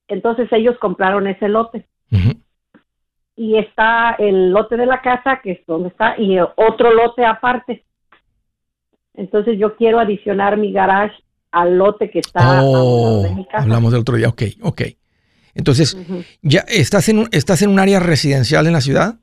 Entonces 0.09 0.49
ellos 0.53 0.79
compraron 0.79 1.27
ese 1.27 1.49
lote. 1.49 1.87
Y 3.39 3.59
está 3.59 4.17
el 4.19 4.51
lote 4.51 4.77
de 4.77 4.87
la 4.87 5.03
casa, 5.03 5.41
que 5.43 5.53
es 5.53 5.67
donde 5.67 5.89
está, 5.89 6.19
y 6.19 6.39
otro 6.39 6.93
lote 6.95 7.25
aparte. 7.25 7.85
Entonces 9.15 9.59
yo 9.59 9.77
quiero 9.77 9.99
adicionar 9.99 10.57
mi 10.57 10.73
garage 10.73 11.17
al 11.51 11.77
lote 11.77 12.11
que 12.11 12.21
está 12.21 12.63
oh, 12.63 13.23
de 13.23 13.35
mi 13.35 13.45
casa. 13.45 13.65
Hablamos 13.65 13.93
del 13.93 14.03
otro 14.03 14.17
día, 14.17 14.29
ok, 14.29 14.43
ok. 14.63 14.83
Entonces, 15.55 15.97
¿ya 16.43 16.61
estás 16.69 17.09
en, 17.09 17.29
estás 17.33 17.63
en 17.63 17.71
un 17.71 17.81
área 17.81 17.99
residencial 17.99 18.67
en 18.67 18.75
la 18.75 18.83
ciudad? 18.83 19.17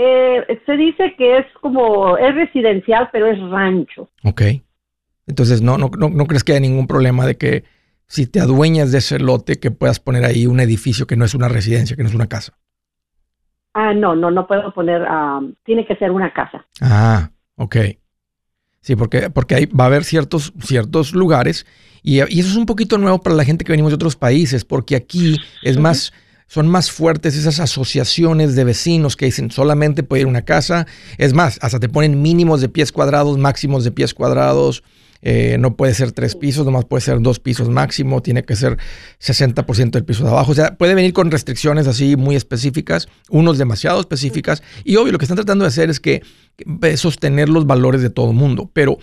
Eh, 0.00 0.60
se 0.64 0.76
dice 0.76 1.16
que 1.18 1.38
es 1.38 1.46
como, 1.60 2.16
es 2.16 2.32
residencial, 2.32 3.08
pero 3.10 3.26
es 3.26 3.38
rancho. 3.50 4.08
Ok. 4.22 4.42
Entonces, 5.26 5.60
no, 5.60 5.76
no, 5.76 5.90
no, 5.90 6.26
crees 6.26 6.44
que 6.44 6.52
haya 6.52 6.60
ningún 6.60 6.86
problema 6.86 7.26
de 7.26 7.36
que 7.36 7.64
si 8.06 8.28
te 8.28 8.40
adueñas 8.40 8.92
de 8.92 8.98
ese 8.98 9.18
lote, 9.18 9.58
que 9.58 9.72
puedas 9.72 9.98
poner 9.98 10.24
ahí 10.24 10.46
un 10.46 10.60
edificio 10.60 11.08
que 11.08 11.16
no 11.16 11.24
es 11.24 11.34
una 11.34 11.48
residencia, 11.48 11.96
que 11.96 12.04
no 12.04 12.08
es 12.08 12.14
una 12.14 12.28
casa? 12.28 12.56
Ah, 13.74 13.92
no, 13.92 14.14
no, 14.14 14.30
no 14.30 14.46
puedo 14.46 14.72
poner, 14.72 15.04
ah, 15.08 15.40
tiene 15.64 15.84
que 15.84 15.96
ser 15.96 16.12
una 16.12 16.32
casa. 16.32 16.64
Ah, 16.80 17.30
ok. 17.56 17.76
Sí, 18.80 18.94
porque, 18.94 19.30
porque 19.30 19.56
ahí 19.56 19.66
va 19.66 19.84
a 19.84 19.86
haber 19.88 20.04
ciertos, 20.04 20.52
ciertos 20.60 21.12
lugares 21.12 21.66
y, 22.04 22.18
y, 22.18 22.40
eso 22.40 22.50
es 22.50 22.56
un 22.56 22.66
poquito 22.66 22.98
nuevo 22.98 23.20
para 23.20 23.34
la 23.34 23.44
gente 23.44 23.64
que 23.64 23.72
venimos 23.72 23.90
de 23.90 23.96
otros 23.96 24.14
países, 24.14 24.64
porque 24.64 24.94
aquí 24.94 25.36
es 25.62 25.76
más, 25.76 26.12
son 26.48 26.66
más 26.66 26.90
fuertes 26.90 27.36
esas 27.36 27.60
asociaciones 27.60 28.56
de 28.56 28.64
vecinos 28.64 29.16
que 29.16 29.26
dicen 29.26 29.50
solamente 29.50 30.02
puede 30.02 30.22
ir 30.22 30.26
una 30.26 30.42
casa. 30.42 30.86
Es 31.18 31.34
más, 31.34 31.58
hasta 31.62 31.78
te 31.78 31.88
ponen 31.88 32.20
mínimos 32.20 32.60
de 32.60 32.68
pies 32.68 32.90
cuadrados, 32.90 33.38
máximos 33.38 33.84
de 33.84 33.92
pies 33.92 34.14
cuadrados. 34.14 34.82
Eh, 35.20 35.56
no 35.58 35.76
puede 35.76 35.94
ser 35.94 36.12
tres 36.12 36.36
pisos, 36.36 36.64
nomás 36.64 36.84
puede 36.84 37.00
ser 37.00 37.20
dos 37.20 37.40
pisos 37.40 37.68
máximo, 37.68 38.22
tiene 38.22 38.44
que 38.44 38.54
ser 38.54 38.78
60% 39.20 39.90
del 39.90 40.04
piso 40.04 40.24
de 40.24 40.30
abajo. 40.30 40.52
O 40.52 40.54
sea, 40.54 40.76
puede 40.76 40.94
venir 40.94 41.12
con 41.12 41.30
restricciones 41.30 41.86
así 41.86 42.16
muy 42.16 42.36
específicas, 42.36 43.08
unos 43.28 43.58
demasiado 43.58 44.00
específicas. 44.00 44.62
Y 44.84 44.96
obvio, 44.96 45.12
lo 45.12 45.18
que 45.18 45.24
están 45.24 45.36
tratando 45.36 45.64
de 45.64 45.68
hacer 45.68 45.90
es 45.90 46.00
que 46.00 46.22
sostener 46.96 47.48
los 47.48 47.66
valores 47.66 48.00
de 48.00 48.10
todo 48.10 48.30
el 48.30 48.36
mundo. 48.36 48.70
Pero 48.72 48.98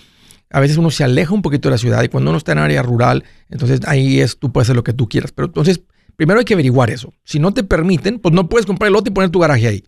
a 0.50 0.60
veces 0.60 0.78
uno 0.78 0.90
se 0.90 1.04
aleja 1.04 1.34
un 1.34 1.42
poquito 1.42 1.70
de 1.70 1.76
la 1.76 1.78
ciudad 1.78 2.02
y 2.02 2.08
cuando 2.08 2.32
uno 2.32 2.38
está 2.38 2.54
en 2.54 2.60
área 2.60 2.82
rural, 2.82 3.24
entonces 3.50 3.82
ahí 3.86 4.22
es, 4.22 4.40
tú 4.40 4.52
puedes 4.52 4.68
hacer 4.68 4.76
lo 4.76 4.84
que 4.84 4.94
tú 4.94 5.10
quieras. 5.10 5.32
Pero 5.32 5.48
entonces, 5.48 5.82
primero 6.16 6.40
hay 6.40 6.46
que 6.46 6.54
averiguar 6.54 6.90
eso. 6.90 7.14
Si 7.24 7.40
no 7.40 7.54
te 7.54 7.64
permiten, 7.64 8.20
pues 8.20 8.34
no 8.34 8.48
puedes 8.48 8.66
comprar 8.66 8.88
el 8.88 8.94
lote 8.94 9.10
y 9.10 9.14
poner 9.14 9.30
tu 9.30 9.40
garaje 9.40 9.68
ahí. 9.68 9.84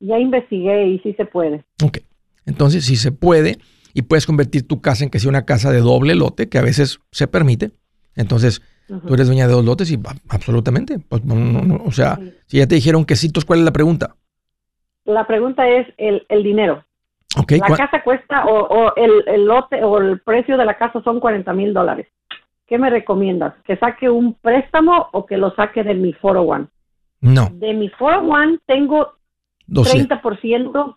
Ya 0.00 0.18
investigué 0.18 0.88
y 0.88 0.98
sí 1.00 1.12
se 1.14 1.24
puede. 1.24 1.64
Ok. 1.84 1.98
Entonces, 2.46 2.84
si 2.84 2.96
se 2.96 3.12
puede 3.12 3.58
y 3.94 4.02
puedes 4.02 4.26
convertir 4.26 4.66
tu 4.66 4.80
casa 4.80 5.04
en 5.04 5.10
que 5.10 5.18
sea 5.18 5.28
una 5.28 5.44
casa 5.44 5.70
de 5.72 5.80
doble 5.80 6.14
lote, 6.14 6.48
que 6.48 6.58
a 6.58 6.62
veces 6.62 7.00
se 7.10 7.26
permite. 7.26 7.70
Entonces, 8.16 8.62
tú 8.86 9.14
eres 9.14 9.26
dueña 9.26 9.46
de 9.46 9.52
dos 9.52 9.64
lotes 9.64 9.90
y 9.90 9.98
absolutamente. 10.28 10.98
Pues, 10.98 11.22
o 11.84 11.92
sea, 11.92 12.18
si 12.46 12.58
ya 12.58 12.66
te 12.66 12.74
dijeron 12.74 13.04
quesitos, 13.04 13.44
¿cuál 13.44 13.60
es 13.60 13.64
la 13.64 13.72
pregunta? 13.72 14.14
La 15.04 15.26
pregunta 15.26 15.68
es 15.68 15.86
el, 15.96 16.42
dinero. 16.42 16.84
Okay, 17.36 17.60
la 17.60 17.76
casa 17.76 18.02
cuesta 18.02 18.44
o, 18.46 18.94
el, 18.96 19.44
lote 19.44 19.82
o 19.82 19.98
el 19.98 20.20
precio 20.20 20.56
de 20.56 20.64
la 20.64 20.76
casa 20.76 21.02
son 21.02 21.20
40 21.20 21.52
mil 21.52 21.72
dólares. 21.72 22.06
¿Qué 22.68 22.76
me 22.76 22.90
recomiendas? 22.90 23.54
¿Que 23.64 23.76
saque 23.78 24.10
un 24.10 24.34
préstamo 24.34 25.08
o 25.12 25.24
que 25.24 25.38
lo 25.38 25.54
saque 25.54 25.82
de 25.82 25.94
mi 25.94 26.12
401? 26.12 26.68
No. 27.22 27.48
De 27.54 27.72
mi 27.72 27.90
401 27.90 28.58
tengo 28.66 29.14
30% 29.68 30.96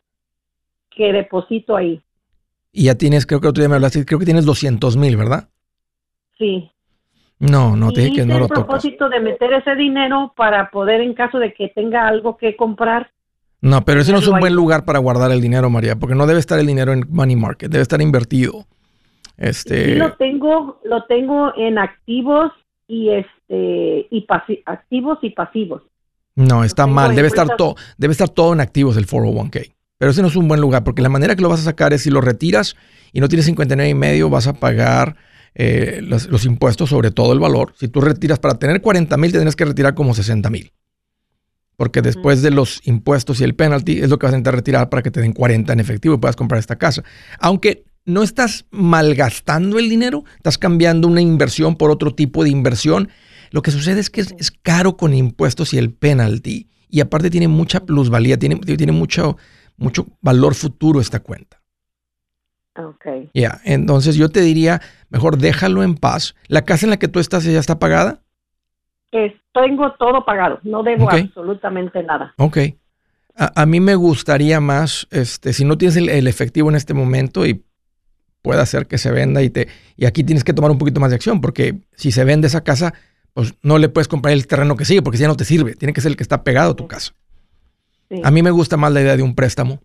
que 0.90 1.14
deposito 1.14 1.78
ahí. 1.78 2.02
Y 2.74 2.86
ya 2.86 2.96
tienes, 2.96 3.26
creo 3.26 3.40
que 3.40 3.48
otro 3.48 3.62
día 3.62 3.70
me 3.70 3.76
hablaste, 3.76 4.06
creo 4.06 4.20
que 4.20 4.26
tienes 4.26 4.46
200 4.46 4.98
mil, 4.98 5.16
¿verdad? 5.16 5.50
Sí. 6.38 6.70
No, 7.40 7.76
no, 7.76 7.92
te 7.92 8.02
dije 8.02 8.18
que 8.18 8.26
no 8.26 8.38
lo 8.38 8.48
tocas. 8.48 8.66
propósito 8.66 9.10
de 9.10 9.20
meter 9.20 9.54
ese 9.54 9.76
dinero 9.76 10.34
para 10.36 10.70
poder, 10.70 11.02
en 11.02 11.14
caso 11.14 11.40
de 11.40 11.54
que 11.54 11.70
tenga 11.70 12.06
algo 12.08 12.38
que 12.38 12.56
comprar. 12.56 13.12
No, 13.62 13.84
pero 13.86 14.02
ese 14.02 14.12
no 14.12 14.20
es 14.20 14.28
un 14.28 14.40
buen 14.40 14.54
lugar 14.54 14.86
para 14.86 15.00
guardar 15.00 15.32
el 15.32 15.42
dinero, 15.42 15.70
María, 15.70 15.96
porque 15.96 16.16
no 16.16 16.28
debe 16.28 16.40
estar 16.40 16.60
el 16.60 16.68
dinero 16.68 16.92
en 16.92 17.06
money 17.10 17.36
market, 17.36 17.72
debe 17.72 17.82
estar 17.82 18.02
invertido. 18.02 18.66
Este... 19.42 19.86
Sí, 19.86 19.96
lo 19.96 20.14
tengo, 20.14 20.80
lo 20.84 21.04
tengo 21.06 21.52
en 21.58 21.80
activos 21.80 22.52
y 22.88 23.10
este 23.10 24.08
y 24.12 24.26
activos 24.66 25.18
y 25.24 25.32
pasivos. 25.32 25.82
No, 26.36 26.64
está 26.64 26.88
mal, 26.88 27.16
debe 27.16 27.28
estar 27.28 27.56
todo, 27.58 27.76
debe 27.98 28.12
estar 28.12 28.30
todo 28.30 28.54
en 28.54 28.62
activos 28.62 28.98
el 28.98 29.08
401k. 29.08 29.74
Pero 29.98 30.12
ese 30.12 30.22
no 30.22 30.30
es 30.30 30.36
un 30.36 30.48
buen 30.48 30.62
lugar, 30.62 30.84
porque 30.84 31.02
la 31.02 31.10
manera 31.10 31.36
que 31.36 31.42
lo 31.42 31.50
vas 31.50 31.60
a 31.60 31.64
sacar 31.64 31.92
es 31.94 32.04
si 32.04 32.10
lo 32.10 32.22
retiras 32.22 32.76
y 33.14 33.20
no 33.20 33.28
tienes 33.28 33.46
59 33.46 33.90
y 33.90 33.94
medio, 33.94 34.30
vas 34.30 34.48
a 34.48 34.54
pagar 34.54 35.16
eh, 35.54 36.02
los, 36.02 36.46
impuestos 36.46 36.90
sobre 36.90 37.12
todo 37.12 37.34
el 37.34 37.40
valor. 37.40 37.74
Si 37.78 37.88
tú 37.88 38.02
retiras 38.02 38.40
para 38.40 38.56
tener 38.56 38.82
40 38.82 39.18
mil, 39.18 39.32
tendrás 39.32 39.56
que 39.56 39.66
retirar 39.66 39.94
como 39.94 40.14
60 40.14 40.50
mil. 40.50 40.72
Porque 41.76 42.02
después 42.02 42.42
de 42.42 42.52
los 42.52 42.86
impuestos 42.88 43.42
y 43.42 43.44
el 43.44 43.56
penalty 43.56 44.00
es 44.02 44.10
lo 44.10 44.20
que 44.20 44.28
vas 44.28 44.34
a 44.34 44.38
intentar 44.38 44.56
retirar 44.56 44.90
para 44.90 45.02
que 45.02 45.12
te 45.12 45.20
den 45.20 45.34
40 45.34 45.74
en 45.74 45.80
efectivo 45.80 46.16
y 46.16 46.18
puedas 46.20 46.36
comprar 46.36 46.60
esta 46.60 46.78
casa. 46.78 47.04
Aunque 47.40 47.84
no 48.06 48.24
estás 48.24 48.66
malgastando 48.72 49.80
el 49.80 49.90
dinero, 49.90 50.24
estás 50.38 50.58
cambiando 50.58 51.08
una 51.08 51.22
inversión 51.22 51.76
por 51.76 51.92
otro 51.92 52.14
tipo 52.14 52.44
de 52.44 52.50
inversión. 52.50 53.10
Lo 53.52 53.62
que 53.62 53.72
sucede 53.72 54.00
es 54.00 54.10
que 54.10 54.22
es, 54.22 54.52
caro 54.62 54.98
con 54.98 55.14
impuestos 55.14 55.74
y 55.74 55.78
el 55.78 55.94
penalty. 55.94 56.68
Y 56.90 57.02
aparte 57.02 57.30
tiene 57.30 57.48
mucha 57.48 57.82
plusvalía, 57.86 58.38
tiene, 58.38 58.58
tiene 58.58 58.92
mucho, 58.92 59.38
mucho 59.78 60.08
valor 60.22 60.56
futuro 60.56 61.00
esta 61.00 61.20
cuenta. 61.20 61.62
Ok. 62.76 63.06
Ya, 63.34 63.60
entonces 63.66 64.16
yo 64.16 64.30
te 64.30 64.42
diría, 64.42 64.82
mejor 65.10 65.38
déjalo 65.38 65.84
en 65.84 65.96
paz. 65.96 66.36
¿La 66.48 66.64
casa 66.64 66.86
en 66.86 66.92
la 66.92 66.98
que 66.98 67.08
tú 67.08 67.20
estás 67.20 67.44
ya 67.44 67.60
está 67.60 67.80
pagada? 67.80 68.22
tengo 69.54 69.92
todo 70.00 70.24
pagado, 70.24 70.60
no 70.64 70.84
debo 70.84 71.12
absolutamente 71.12 72.02
nada. 72.04 72.34
Ok. 72.38 72.58
A, 73.36 73.66
mí 73.66 73.80
me 73.80 73.96
gustaría 73.96 74.60
más, 74.60 75.08
este, 75.10 75.54
si 75.54 75.66
no 75.66 75.78
tienes 75.78 75.96
el, 75.96 76.28
efectivo 76.28 76.70
en 76.70 76.76
este 76.76 76.94
momento 76.94 77.46
y 77.46 77.64
puede 78.42 78.62
hacer 78.62 78.88
que 78.88 78.98
se 78.98 79.12
venda 79.12 79.42
y 79.42 79.50
te 79.50 79.68
y 79.98 80.06
aquí 80.06 80.24
tienes 80.24 80.44
que 80.44 80.54
tomar 80.54 80.72
un 80.72 80.78
poquito 80.78 81.00
más 81.00 81.12
de 81.12 81.16
acción 81.16 81.42
porque 81.42 81.80
si 81.96 82.12
se 82.12 82.24
vende 82.24 82.48
esa 82.48 82.62
casa, 82.64 82.94
pues 83.34 83.54
no 83.62 83.78
le 83.78 83.90
puedes 83.90 84.08
comprar 84.08 84.34
el 84.34 84.48
terreno 84.48 84.76
que 84.76 84.86
sigue 84.86 85.02
porque 85.02 85.18
si 85.18 85.22
ya 85.22 85.28
no 85.28 85.36
te 85.36 85.46
sirve, 85.46 85.76
tiene 85.76 85.94
que 85.94 86.02
ser 86.02 86.12
el 86.12 86.18
que 86.18 86.24
está 86.24 86.44
pegado 86.44 86.72
a 86.72 86.76
tu 86.76 86.88
casa. 86.88 87.14
A 88.24 88.32
mí 88.32 88.44
me 88.44 88.52
gusta 88.52 88.76
más 88.78 88.92
la 88.92 89.02
idea 89.02 89.16
de 89.16 89.24
un 89.24 89.36
préstamo. 89.36 89.80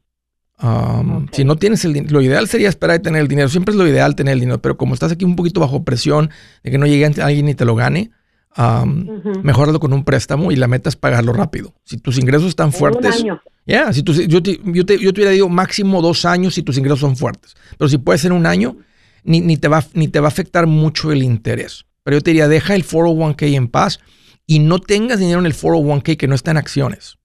Um, 0.61 1.29
si 1.33 1.45
no 1.45 1.57
tienes 1.57 1.85
el 1.85 1.92
dinero, 1.92 2.14
lo 2.14 2.23
ideal 2.23 2.49
sería 2.49 2.69
esperar 2.69 2.99
y 2.99 3.03
tener 3.03 3.21
el 3.21 3.29
dinero. 3.29 3.49
Siempre 3.49 3.73
es 3.73 3.79
lo 3.79 3.87
ideal 3.87 4.16
tener 4.16 4.33
el 4.33 4.40
dinero, 4.40 4.61
pero 4.61 4.77
como 4.77 4.95
estás 4.95 5.12
aquí 5.12 5.25
un 5.25 5.37
poquito 5.37 5.61
bajo 5.61 5.85
presión 5.85 6.31
de 6.64 6.71
que 6.71 6.79
no 6.79 6.87
llegue 6.87 7.05
alguien 7.21 7.49
y 7.49 7.55
te 7.55 7.64
lo 7.64 7.75
gane, 7.75 8.11
um, 8.57 9.07
mejoralo 9.42 9.81
con 9.81 9.92
un 9.92 10.05
préstamo 10.05 10.53
y 10.53 10.57
la 10.57 10.69
meta 10.69 10.88
es 10.88 10.97
pagarlo 10.97 11.33
rápido. 11.33 11.75
Si 11.85 11.97
tus 11.99 12.19
ingresos 12.19 12.49
están 12.49 12.73
fuertes, 12.73 13.25
ya, 13.66 13.92
si 13.92 14.03
yo, 14.03 14.42
te, 14.42 14.59
yo, 14.62 14.87
te, 14.87 14.99
yo 14.99 15.12
te 15.12 15.21
hubiera 15.21 15.31
dicho 15.31 15.49
máximo 15.49 16.03
dos 16.03 16.25
años 16.25 16.55
si 16.55 16.62
tus 16.62 16.79
ingresos 16.79 17.01
son 17.01 17.16
fuertes, 17.16 17.55
pero 17.79 17.88
si 17.88 17.99
puede 17.99 18.19
ser 18.19 18.33
un 18.33 18.47
año, 18.47 18.77
ni, 19.25 19.40
ni, 19.40 19.57
te 19.57 19.69
va, 19.69 19.85
ni 19.95 20.09
te 20.09 20.21
va 20.21 20.27
a 20.27 20.29
afectar 20.29 20.66
mucho 20.66 21.12
el 21.12 21.23
interés. 21.23 21.87
Pero 22.03 22.19
yo 22.19 22.23
te 22.23 22.31
diría, 22.31 22.49
deja 22.49 22.75
el 22.75 22.87
401k 22.87 23.55
en 23.55 23.69
paz 23.69 23.99
y 24.47 24.61
no 24.61 24.79
tengas 24.79 25.19
dinero 25.19 25.40
en 25.40 25.47
el 25.47 25.55
401k 25.55 26.16
que 26.16 26.29
no 26.29 26.35
está 26.37 26.53
en 26.53 26.59
acciones. 26.59 27.19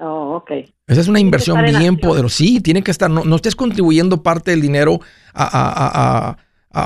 Oh, 0.00 0.36
ok. 0.36 0.50
Esa 0.86 1.00
es 1.02 1.08
una 1.08 1.20
inversión 1.20 1.62
bien 1.64 1.96
poderosa. 1.98 2.38
Sí, 2.38 2.60
tiene 2.60 2.82
que 2.82 2.90
estar. 2.90 3.10
No, 3.10 3.36
estés 3.36 3.54
contribuyendo 3.54 4.22
parte 4.22 4.50
del 4.50 4.62
dinero 4.62 5.00
a, 5.34 6.36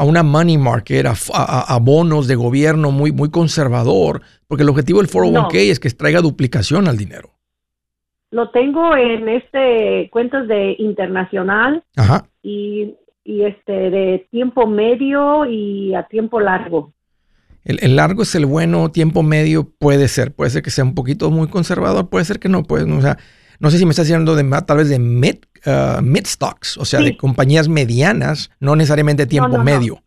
una 0.04 0.22
money 0.22 0.58
market, 0.58 1.06
a, 1.06 1.78
bonos 1.80 2.26
de 2.26 2.34
gobierno 2.34 2.90
muy, 2.90 3.12
muy 3.12 3.30
conservador, 3.30 4.22
porque 4.46 4.62
el 4.62 4.70
objetivo 4.70 5.00
del 5.00 5.10
401k 5.10 5.70
es 5.70 5.80
que 5.80 5.90
traiga 5.90 6.20
duplicación 6.20 6.88
al 6.88 6.96
dinero. 6.96 7.30
Lo 8.30 8.50
tengo 8.50 8.96
en 8.96 9.28
este 9.28 10.08
cuentas 10.10 10.48
de 10.48 10.74
internacional 10.78 11.84
y, 12.42 12.94
y 13.24 13.42
este 13.42 13.90
de 13.90 14.26
tiempo 14.30 14.66
medio 14.66 15.46
y 15.46 15.94
a 15.94 16.04
tiempo 16.04 16.40
largo. 16.40 16.92
El, 17.64 17.96
largo 17.96 18.22
es 18.22 18.34
el 18.34 18.44
bueno, 18.44 18.90
tiempo 18.90 19.22
medio 19.22 19.70
puede 19.78 20.08
ser, 20.08 20.34
puede 20.34 20.50
ser 20.50 20.62
que 20.62 20.70
sea 20.70 20.84
un 20.84 20.94
poquito 20.94 21.30
muy 21.30 21.48
conservador, 21.48 22.10
puede 22.10 22.26
ser 22.26 22.38
que 22.38 22.50
no, 22.50 22.62
pues, 22.62 22.84
o 22.84 23.00
sea, 23.00 23.16
no 23.58 23.70
sé 23.70 23.78
si 23.78 23.84
me 23.84 23.90
estás 23.90 24.06
diciendo 24.06 24.34
de 24.36 24.44
tal 24.66 24.78
vez 24.78 24.88
de 24.88 24.98
mid, 24.98 25.36
uh, 25.66 26.02
mid 26.02 26.26
stocks, 26.26 26.76
o 26.78 26.84
sea, 26.84 27.00
de 27.00 27.16
compañías 27.16 27.68
medianas, 27.68 28.50
no 28.60 28.76
necesariamente 28.76 29.26
tiempo 29.26 29.58
medio. 29.58 30.02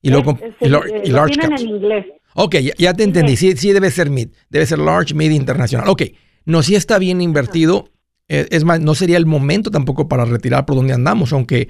Y 0.00 0.10
luego 0.10 0.38
y, 0.60 0.68
large 1.10 1.36
caps. 1.36 1.62
en 1.62 1.68
inglés. 1.68 2.06
Ok, 2.34 2.56
ya, 2.78 2.94
te 2.94 3.04
entendí. 3.04 3.36
Sí, 3.36 3.56
sí 3.56 3.72
debe 3.72 3.90
ser 3.90 4.10
mid, 4.10 4.28
debe 4.48 4.66
ser 4.66 4.78
large, 4.78 5.14
mid 5.14 5.30
internacional. 5.30 5.88
Ok, 5.88 6.02
no, 6.44 6.62
si 6.62 6.74
está 6.74 6.98
bien 6.98 7.20
invertido. 7.20 7.88
Eh, 8.28 8.46
es 8.50 8.64
más, 8.64 8.80
no 8.80 8.94
sería 8.94 9.18
el 9.18 9.26
momento 9.26 9.70
tampoco 9.70 10.08
para 10.08 10.24
retirar 10.24 10.64
por 10.64 10.76
donde 10.76 10.94
andamos, 10.94 11.32
aunque 11.32 11.68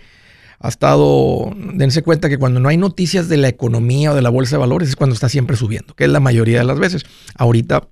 ha 0.61 0.69
estado, 0.69 1.53
dense 1.57 2.03
cuenta 2.03 2.29
que 2.29 2.39
cuando 2.39 2.61
no 2.61 2.69
hay 2.69 2.77
noticias 2.77 3.29
de 3.29 3.37
la 3.37 3.49
economía 3.49 4.13
o 4.13 4.15
de 4.15 4.23
la 4.23 4.31
bolsa 4.31 4.57
de 4.57 4.61
valores 4.61 4.91
es 4.91 4.97
cuando 4.97 5.15
está 5.15 5.29
siempre 5.29 5.57
subiendo, 5.57 5.95
que 5.95 6.05
es 6.05 6.11
la 6.11 6.21
mayoría 6.21 6.59
de 6.59 6.65
las 6.65 6.79
veces. 6.79 7.05
Ahorita 7.35 7.89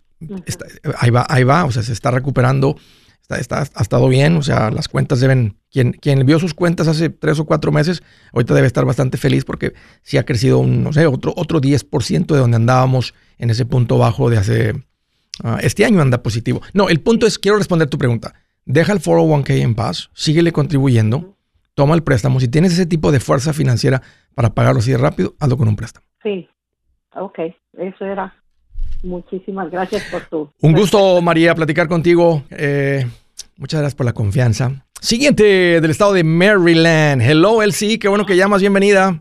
ahí 0.98 1.10
va, 1.10 1.26
ahí 1.28 1.42
va, 1.42 1.64
o 1.64 1.72
sea, 1.72 1.82
se 1.82 1.92
está 1.92 2.10
recuperando, 2.10 2.76
está, 3.38 3.60
ha 3.60 3.82
estado 3.82 4.08
bien, 4.08 4.36
o 4.36 4.42
sea, 4.42 4.70
las 4.70 4.88
cuentas 4.88 5.20
deben, 5.20 5.56
quien, 5.70 5.92
quien 5.92 6.24
vio 6.26 6.38
sus 6.38 6.54
cuentas 6.54 6.88
hace 6.88 7.10
tres 7.10 7.38
o 7.38 7.44
cuatro 7.44 7.72
meses, 7.72 8.02
ahorita 8.32 8.54
debe 8.54 8.66
estar 8.66 8.84
bastante 8.84 9.18
feliz 9.18 9.44
porque 9.44 9.72
sí 10.02 10.18
ha 10.18 10.24
crecido 10.24 10.58
un, 10.58 10.82
no 10.82 10.92
sé, 10.92 11.06
otro, 11.06 11.32
otro 11.36 11.60
10% 11.60 12.26
de 12.26 12.38
donde 12.38 12.56
andábamos 12.56 13.14
en 13.38 13.50
ese 13.50 13.66
punto 13.66 13.98
bajo 13.98 14.30
de 14.30 14.38
hace, 14.38 14.74
ah, 15.44 15.58
este 15.62 15.84
año 15.84 16.00
anda 16.00 16.22
positivo. 16.22 16.62
No, 16.72 16.88
el 16.88 17.00
punto 17.00 17.26
es, 17.26 17.38
quiero 17.38 17.58
responder 17.58 17.88
tu 17.88 17.98
pregunta. 17.98 18.34
Deja 18.64 18.92
el 18.92 19.00
401k 19.00 19.60
en 19.60 19.74
paz, 19.74 20.10
síguele 20.14 20.52
contribuyendo 20.52 21.36
toma 21.80 21.94
el 21.94 22.02
préstamo. 22.02 22.40
Si 22.40 22.48
tienes 22.48 22.74
ese 22.74 22.84
tipo 22.84 23.10
de 23.10 23.20
fuerza 23.20 23.54
financiera 23.54 24.02
para 24.34 24.50
pagarlo 24.50 24.80
así 24.80 24.90
de 24.90 24.98
rápido, 24.98 25.34
hazlo 25.40 25.56
con 25.56 25.66
un 25.66 25.76
préstamo. 25.76 26.04
Sí, 26.22 26.46
ok, 27.14 27.38
eso 27.78 28.04
era. 28.04 28.34
Muchísimas 29.02 29.70
gracias 29.70 30.02
por 30.10 30.26
tu... 30.26 30.50
Un 30.60 30.74
gusto, 30.74 31.22
María, 31.22 31.54
platicar 31.54 31.88
contigo. 31.88 32.42
Eh, 32.50 33.06
muchas 33.60 33.80
gracias 33.80 33.94
por 33.94 34.06
la 34.06 34.12
confianza. 34.12 34.86
Siguiente 35.00 35.80
del 35.80 35.90
estado 35.90 36.12
de 36.12 36.24
Maryland. 36.24 37.22
Hello, 37.22 37.62
Elsie, 37.62 37.98
qué 37.98 38.08
bueno 38.08 38.26
que 38.26 38.36
llamas, 38.36 38.60
bienvenida. 38.60 39.20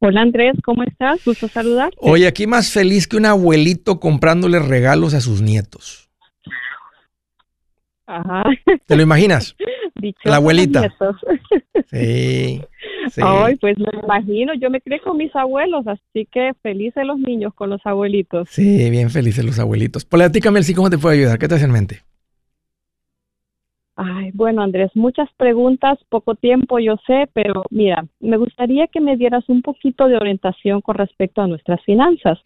Hola 0.00 0.22
Andrés, 0.22 0.54
¿cómo 0.64 0.82
estás? 0.82 1.24
Gusto 1.24 1.46
saludarte. 1.46 1.96
Oye, 2.00 2.26
aquí 2.26 2.48
más 2.48 2.72
feliz 2.72 3.06
que 3.06 3.16
un 3.16 3.26
abuelito 3.26 4.00
comprándole 4.00 4.58
regalos 4.58 5.14
a 5.14 5.20
sus 5.20 5.40
nietos. 5.42 6.10
Ajá. 8.06 8.42
¿Te 8.86 8.96
lo 8.96 9.02
imaginas? 9.02 9.54
La 10.24 10.36
abuelita. 10.36 10.92
Sí, 11.86 12.62
sí. 13.10 13.20
Ay, 13.22 13.56
pues 13.56 13.76
me 13.78 13.88
imagino, 14.02 14.54
yo 14.54 14.70
me 14.70 14.80
crié 14.80 15.00
con 15.00 15.16
mis 15.16 15.34
abuelos, 15.36 15.86
así 15.86 16.26
que 16.30 16.52
felices 16.62 17.04
los 17.04 17.18
niños 17.18 17.52
con 17.54 17.68
los 17.68 17.80
abuelitos. 17.84 18.48
Sí, 18.50 18.88
bien 18.88 19.10
felices 19.10 19.44
los 19.44 19.58
abuelitos. 19.58 20.04
Platícame 20.04 20.62
sí, 20.62 20.74
¿cómo 20.74 20.88
te 20.88 20.96
puedo 20.96 21.14
ayudar? 21.14 21.38
¿Qué 21.38 21.48
te 21.48 21.54
hace 21.56 21.64
en 21.64 21.72
mente? 21.72 22.02
Ay, 23.94 24.30
bueno, 24.32 24.62
Andrés, 24.62 24.90
muchas 24.94 25.28
preguntas, 25.36 25.98
poco 26.08 26.34
tiempo, 26.34 26.78
yo 26.78 26.96
sé, 27.06 27.28
pero 27.34 27.64
mira, 27.70 28.06
me 28.20 28.38
gustaría 28.38 28.86
que 28.86 29.02
me 29.02 29.18
dieras 29.18 29.46
un 29.48 29.60
poquito 29.60 30.08
de 30.08 30.16
orientación 30.16 30.80
con 30.80 30.94
respecto 30.94 31.42
a 31.42 31.46
nuestras 31.46 31.82
finanzas. 31.82 32.38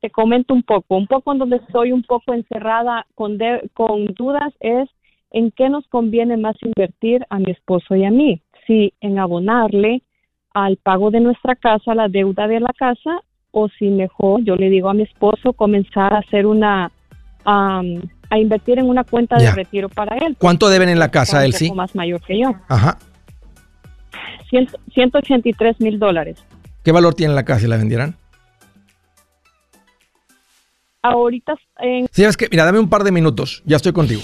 Te 0.00 0.10
comento 0.10 0.54
un 0.54 0.62
poco, 0.62 0.96
un 0.96 1.06
poco 1.06 1.32
en 1.32 1.38
donde 1.38 1.56
estoy 1.56 1.92
un 1.92 2.02
poco 2.02 2.32
encerrada 2.32 3.06
con, 3.14 3.38
con 3.74 4.06
dudas 4.14 4.54
es 4.60 4.88
en 5.30 5.50
qué 5.50 5.68
nos 5.68 5.86
conviene 5.88 6.38
más 6.38 6.56
invertir 6.62 7.26
a 7.28 7.38
mi 7.38 7.50
esposo 7.50 7.94
y 7.96 8.04
a 8.04 8.10
mí. 8.10 8.40
Si 8.66 8.94
en 9.00 9.18
abonarle 9.18 10.02
al 10.54 10.78
pago 10.78 11.10
de 11.10 11.20
nuestra 11.20 11.54
casa, 11.54 11.94
la 11.94 12.08
deuda 12.08 12.48
de 12.48 12.60
la 12.60 12.72
casa, 12.78 13.20
o 13.50 13.68
si 13.68 13.88
mejor, 13.90 14.42
yo 14.42 14.56
le 14.56 14.70
digo 14.70 14.88
a 14.88 14.94
mi 14.94 15.02
esposo, 15.02 15.52
comenzar 15.52 16.14
a 16.14 16.18
hacer 16.18 16.46
una 16.46 16.90
a 18.34 18.38
invertir 18.38 18.78
en 18.78 18.88
una 18.88 19.04
cuenta 19.04 19.36
de 19.36 19.50
retiro 19.50 19.88
para 19.88 20.16
él. 20.18 20.36
¿Cuánto 20.38 20.68
deben 20.68 20.88
en 20.88 20.98
la 20.98 21.10
casa 21.10 21.44
él 21.44 21.54
sí? 21.54 21.70
más 21.72 21.94
mayor 21.94 22.20
que 22.20 22.38
yo. 22.38 22.54
Ajá. 22.68 22.98
183 24.94 25.80
mil 25.80 25.98
dólares. 25.98 26.38
¿Qué 26.82 26.92
valor 26.92 27.14
tiene 27.14 27.34
la 27.34 27.44
casa 27.44 27.64
y 27.64 27.68
la 27.68 27.76
vendieran? 27.76 28.16
Ahorita 31.02 31.54
en... 31.80 32.06
Sí, 32.10 32.24
es 32.24 32.36
que, 32.36 32.48
mira, 32.50 32.64
dame 32.64 32.78
un 32.78 32.88
par 32.88 33.04
de 33.04 33.12
minutos, 33.12 33.62
ya 33.66 33.76
estoy 33.76 33.92
contigo. 33.92 34.22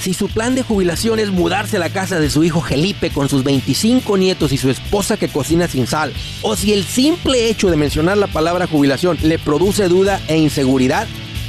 Si 0.00 0.14
su 0.14 0.28
plan 0.28 0.54
de 0.54 0.62
jubilación 0.62 1.20
es 1.20 1.30
mudarse 1.30 1.76
a 1.76 1.80
la 1.80 1.90
casa 1.90 2.18
de 2.18 2.28
su 2.28 2.42
hijo 2.42 2.60
Felipe 2.60 3.10
con 3.10 3.28
sus 3.28 3.44
25 3.44 4.16
nietos 4.18 4.52
y 4.52 4.56
su 4.56 4.68
esposa 4.68 5.16
que 5.16 5.28
cocina 5.28 5.68
sin 5.68 5.86
sal, 5.86 6.12
o 6.42 6.56
si 6.56 6.72
el 6.72 6.84
simple 6.84 7.48
hecho 7.48 7.70
de 7.70 7.76
mencionar 7.76 8.16
la 8.16 8.26
palabra 8.26 8.66
jubilación 8.66 9.16
le 9.22 9.38
produce 9.38 9.88
duda 9.88 10.20
e 10.26 10.38
inseguridad, 10.38 11.06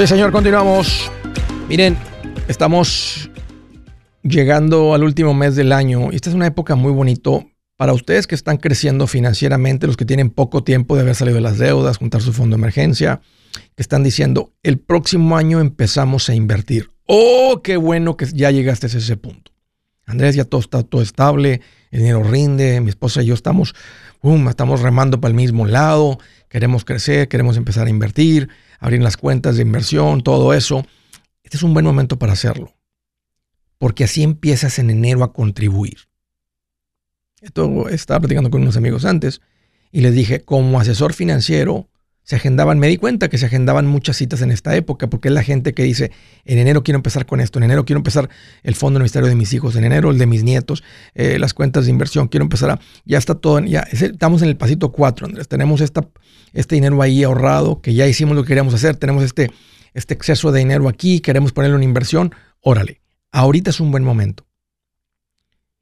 Sí, 0.00 0.06
señor, 0.06 0.32
continuamos. 0.32 1.12
Miren, 1.68 1.94
estamos 2.48 3.30
llegando 4.22 4.94
al 4.94 5.04
último 5.04 5.34
mes 5.34 5.56
del 5.56 5.72
año 5.72 6.10
y 6.10 6.14
esta 6.14 6.30
es 6.30 6.34
una 6.34 6.46
época 6.46 6.74
muy 6.74 6.90
bonito 6.90 7.44
para 7.76 7.92
ustedes 7.92 8.26
que 8.26 8.34
están 8.34 8.56
creciendo 8.56 9.06
financieramente, 9.06 9.86
los 9.86 9.98
que 9.98 10.06
tienen 10.06 10.30
poco 10.30 10.64
tiempo 10.64 10.96
de 10.96 11.02
haber 11.02 11.16
salido 11.16 11.34
de 11.34 11.42
las 11.42 11.58
deudas, 11.58 11.98
juntar 11.98 12.22
su 12.22 12.32
fondo 12.32 12.56
de 12.56 12.60
emergencia, 12.62 13.20
que 13.52 13.82
están 13.82 14.02
diciendo, 14.02 14.54
el 14.62 14.78
próximo 14.78 15.36
año 15.36 15.60
empezamos 15.60 16.30
a 16.30 16.34
invertir. 16.34 16.90
Oh, 17.04 17.60
qué 17.62 17.76
bueno 17.76 18.16
que 18.16 18.24
ya 18.24 18.50
llegaste 18.50 18.86
a 18.86 18.88
ese 18.88 19.16
punto. 19.18 19.52
Andrés, 20.06 20.34
ya 20.34 20.46
todo 20.46 20.62
está 20.62 20.82
todo 20.82 21.02
estable, 21.02 21.60
el 21.90 21.98
dinero 21.98 22.22
rinde, 22.22 22.80
mi 22.80 22.88
esposa 22.88 23.22
y 23.22 23.26
yo 23.26 23.34
estamos, 23.34 23.74
um, 24.22 24.48
estamos 24.48 24.80
remando 24.80 25.20
para 25.20 25.28
el 25.28 25.36
mismo 25.36 25.66
lado, 25.66 26.18
queremos 26.50 26.84
crecer, 26.84 27.28
queremos 27.28 27.56
empezar 27.56 27.86
a 27.86 27.90
invertir 27.90 28.50
abrir 28.80 29.02
las 29.02 29.16
cuentas 29.16 29.56
de 29.56 29.62
inversión, 29.62 30.22
todo 30.22 30.52
eso. 30.54 30.84
Este 31.44 31.56
es 31.58 31.62
un 31.62 31.74
buen 31.74 31.84
momento 31.84 32.18
para 32.18 32.32
hacerlo, 32.32 32.74
porque 33.78 34.04
así 34.04 34.22
empiezas 34.22 34.78
en 34.78 34.90
enero 34.90 35.22
a 35.22 35.32
contribuir. 35.32 36.08
Esto 37.40 37.88
estaba 37.88 38.20
platicando 38.20 38.50
con 38.50 38.62
unos 38.62 38.76
amigos 38.76 39.04
antes 39.04 39.40
y 39.92 40.00
les 40.00 40.14
dije, 40.14 40.40
como 40.40 40.80
asesor 40.80 41.12
financiero, 41.12 41.88
se 42.30 42.36
agendaban, 42.36 42.78
me 42.78 42.86
di 42.86 42.96
cuenta 42.96 43.28
que 43.28 43.38
se 43.38 43.46
agendaban 43.46 43.88
muchas 43.88 44.16
citas 44.16 44.40
en 44.40 44.52
esta 44.52 44.76
época, 44.76 45.10
porque 45.10 45.26
es 45.26 45.34
la 45.34 45.42
gente 45.42 45.74
que 45.74 45.82
dice, 45.82 46.12
en 46.44 46.58
enero 46.58 46.84
quiero 46.84 46.96
empezar 46.96 47.26
con 47.26 47.40
esto, 47.40 47.58
en 47.58 47.64
enero 47.64 47.84
quiero 47.84 47.98
empezar 47.98 48.30
el 48.62 48.76
fondo 48.76 49.00
ministerio 49.00 49.28
de 49.28 49.34
mis 49.34 49.52
hijos, 49.52 49.74
en 49.74 49.82
enero 49.82 50.12
el 50.12 50.18
de 50.18 50.26
mis 50.26 50.44
nietos, 50.44 50.84
eh, 51.16 51.40
las 51.40 51.54
cuentas 51.54 51.86
de 51.86 51.90
inversión, 51.90 52.28
quiero 52.28 52.44
empezar 52.44 52.70
a, 52.70 52.80
ya 53.04 53.18
está 53.18 53.34
todo, 53.34 53.58
ya 53.64 53.80
estamos 53.80 54.42
en 54.42 54.48
el 54.48 54.56
pasito 54.56 54.92
4, 54.92 55.26
Andrés, 55.26 55.48
tenemos 55.48 55.80
esta, 55.80 56.06
este 56.52 56.76
dinero 56.76 57.02
ahí 57.02 57.24
ahorrado, 57.24 57.80
que 57.80 57.94
ya 57.94 58.06
hicimos 58.06 58.36
lo 58.36 58.44
que 58.44 58.48
queríamos 58.48 58.74
hacer, 58.74 58.94
tenemos 58.94 59.24
este, 59.24 59.50
este 59.94 60.14
exceso 60.14 60.52
de 60.52 60.60
dinero 60.60 60.88
aquí, 60.88 61.18
queremos 61.18 61.50
ponerlo 61.50 61.78
en 61.78 61.82
inversión, 61.82 62.32
órale, 62.60 63.00
ahorita 63.32 63.70
es 63.70 63.80
un 63.80 63.90
buen 63.90 64.04
momento. 64.04 64.46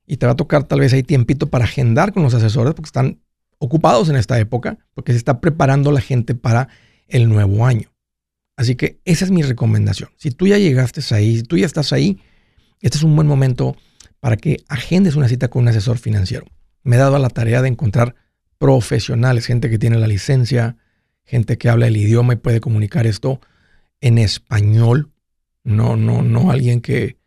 Y 0.07 0.17
te 0.17 0.25
va 0.25 0.33
a 0.33 0.37
tocar 0.37 0.65
tal 0.65 0.81
vez 0.81 0.95
ahí 0.95 1.03
tiempito 1.03 1.51
para 1.51 1.67
agendar 1.67 2.15
con 2.15 2.23
los 2.23 2.33
asesores, 2.33 2.73
porque 2.73 2.89
están 2.89 3.21
ocupados 3.59 4.09
en 4.09 4.17
esta 4.17 4.39
época 4.39 4.79
porque 4.95 5.13
se 5.13 5.19
está 5.19 5.41
preparando 5.41 5.93
la 5.93 6.01
gente 6.01 6.35
para 6.35 6.69
el 7.07 7.29
nuevo 7.29 7.67
año. 7.67 7.93
Así 8.57 8.75
que 8.75 9.01
esa 9.05 9.25
es 9.25 9.31
mi 9.31 9.43
recomendación. 9.43 10.11
Si 10.17 10.31
tú 10.31 10.47
ya 10.47 10.59
llegaste 10.59 11.01
ahí, 11.15 11.37
si 11.37 11.43
tú 11.43 11.57
ya 11.57 11.67
estás 11.67 11.93
ahí, 11.93 12.21
este 12.81 12.99
es 12.99 13.05
un 13.05 13.15
buen 13.15 13.29
momento 13.29 13.77
para 14.21 14.37
que 14.37 14.65
agendes 14.69 15.15
una 15.15 15.29
cita 15.29 15.49
con 15.49 15.63
un 15.63 15.69
asesor 15.69 15.99
financiero. 15.99 16.47
Me 16.83 16.97
he 16.97 16.99
dado 16.99 17.19
la 17.19 17.31
tarea 17.31 17.63
de 17.63 17.69
encontrar 17.69 18.17
profesionales, 18.59 19.47
gente 19.47 19.71
que 19.71 19.79
tiene 19.79 19.99
la 19.99 20.09
licencia, 20.09 20.77
gente 21.25 21.59
que 21.59 21.69
habla 21.69 21.87
el 21.87 21.97
idioma 21.97 22.33
y 22.33 22.37
puede 22.37 22.61
comunicar 22.61 23.07
esto 23.07 23.41
en 24.01 24.19
español. 24.19 25.13
No, 25.63 25.97
no, 25.97 26.23
no 26.23 26.51
alguien 26.51 26.81
que, 26.81 27.19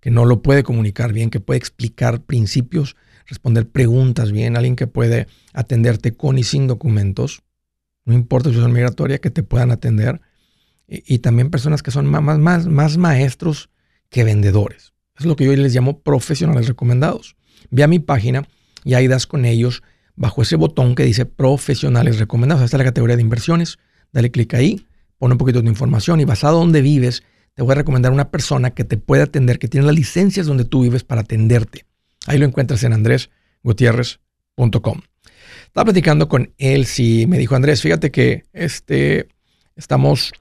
que 0.00 0.10
no 0.10 0.24
lo 0.24 0.42
puede 0.42 0.62
comunicar 0.64 1.12
bien, 1.12 1.30
que 1.30 1.40
puede 1.40 1.58
explicar 1.58 2.20
principios 2.22 2.96
responder 3.26 3.68
preguntas 3.68 4.32
bien, 4.32 4.56
alguien 4.56 4.76
que 4.76 4.86
puede 4.86 5.26
atenderte 5.52 6.12
con 6.12 6.38
y 6.38 6.44
sin 6.44 6.66
documentos, 6.66 7.42
no 8.04 8.14
importa 8.14 8.50
si 8.50 8.56
son 8.56 8.72
migratoria, 8.72 9.18
que 9.18 9.30
te 9.30 9.42
puedan 9.42 9.70
atender, 9.70 10.20
y, 10.86 11.20
también 11.20 11.50
personas 11.50 11.82
que 11.82 11.90
son 11.90 12.06
más, 12.06 12.38
más, 12.38 12.66
más 12.66 12.98
maestros 12.98 13.70
que 14.10 14.22
vendedores. 14.22 14.92
Es 15.18 15.24
lo 15.24 15.34
que 15.34 15.44
yo 15.44 15.56
les 15.56 15.74
llamo 15.74 16.00
profesionales 16.00 16.68
recomendados. 16.68 17.36
Ve 17.70 17.82
a 17.82 17.88
mi 17.88 18.00
página 18.00 18.46
y 18.84 18.94
ahí 18.94 19.08
das 19.08 19.26
con 19.26 19.46
ellos 19.46 19.82
bajo 20.14 20.42
ese 20.42 20.56
botón 20.56 20.94
que 20.94 21.04
dice 21.04 21.24
profesionales 21.24 22.18
recomendados. 22.18 22.64
Esta 22.64 22.76
es 22.76 22.78
la 22.78 22.84
categoría 22.84 23.16
de 23.16 23.22
inversiones. 23.22 23.78
Dale 24.12 24.30
clic 24.30 24.52
ahí, 24.54 24.86
pone 25.18 25.32
un 25.32 25.38
poquito 25.38 25.62
de 25.62 25.68
información 25.68 26.20
y 26.20 26.24
basado 26.24 26.58
donde 26.58 26.82
vives, 26.82 27.22
te 27.54 27.62
voy 27.62 27.72
a 27.72 27.76
recomendar 27.76 28.12
una 28.12 28.30
persona 28.30 28.70
que 28.72 28.84
te 28.84 28.96
pueda 28.96 29.24
atender, 29.24 29.58
que 29.58 29.68
tiene 29.68 29.86
las 29.86 29.96
licencias 29.96 30.46
donde 30.46 30.64
tú 30.64 30.82
vives 30.82 31.04
para 31.04 31.22
atenderte. 31.22 31.86
Ahí 32.26 32.38
lo 32.38 32.46
encuentras 32.46 32.82
en 32.84 32.92
andresgutierrez.com. 32.92 35.00
Estaba 35.66 35.86
platicando 35.86 36.28
con 36.28 36.54
él, 36.58 36.86
sí, 36.86 37.26
me 37.26 37.38
dijo 37.38 37.56
Andrés, 37.56 37.82
fíjate 37.82 38.10
que 38.10 38.44
este, 38.52 39.28
estamos 39.76 40.32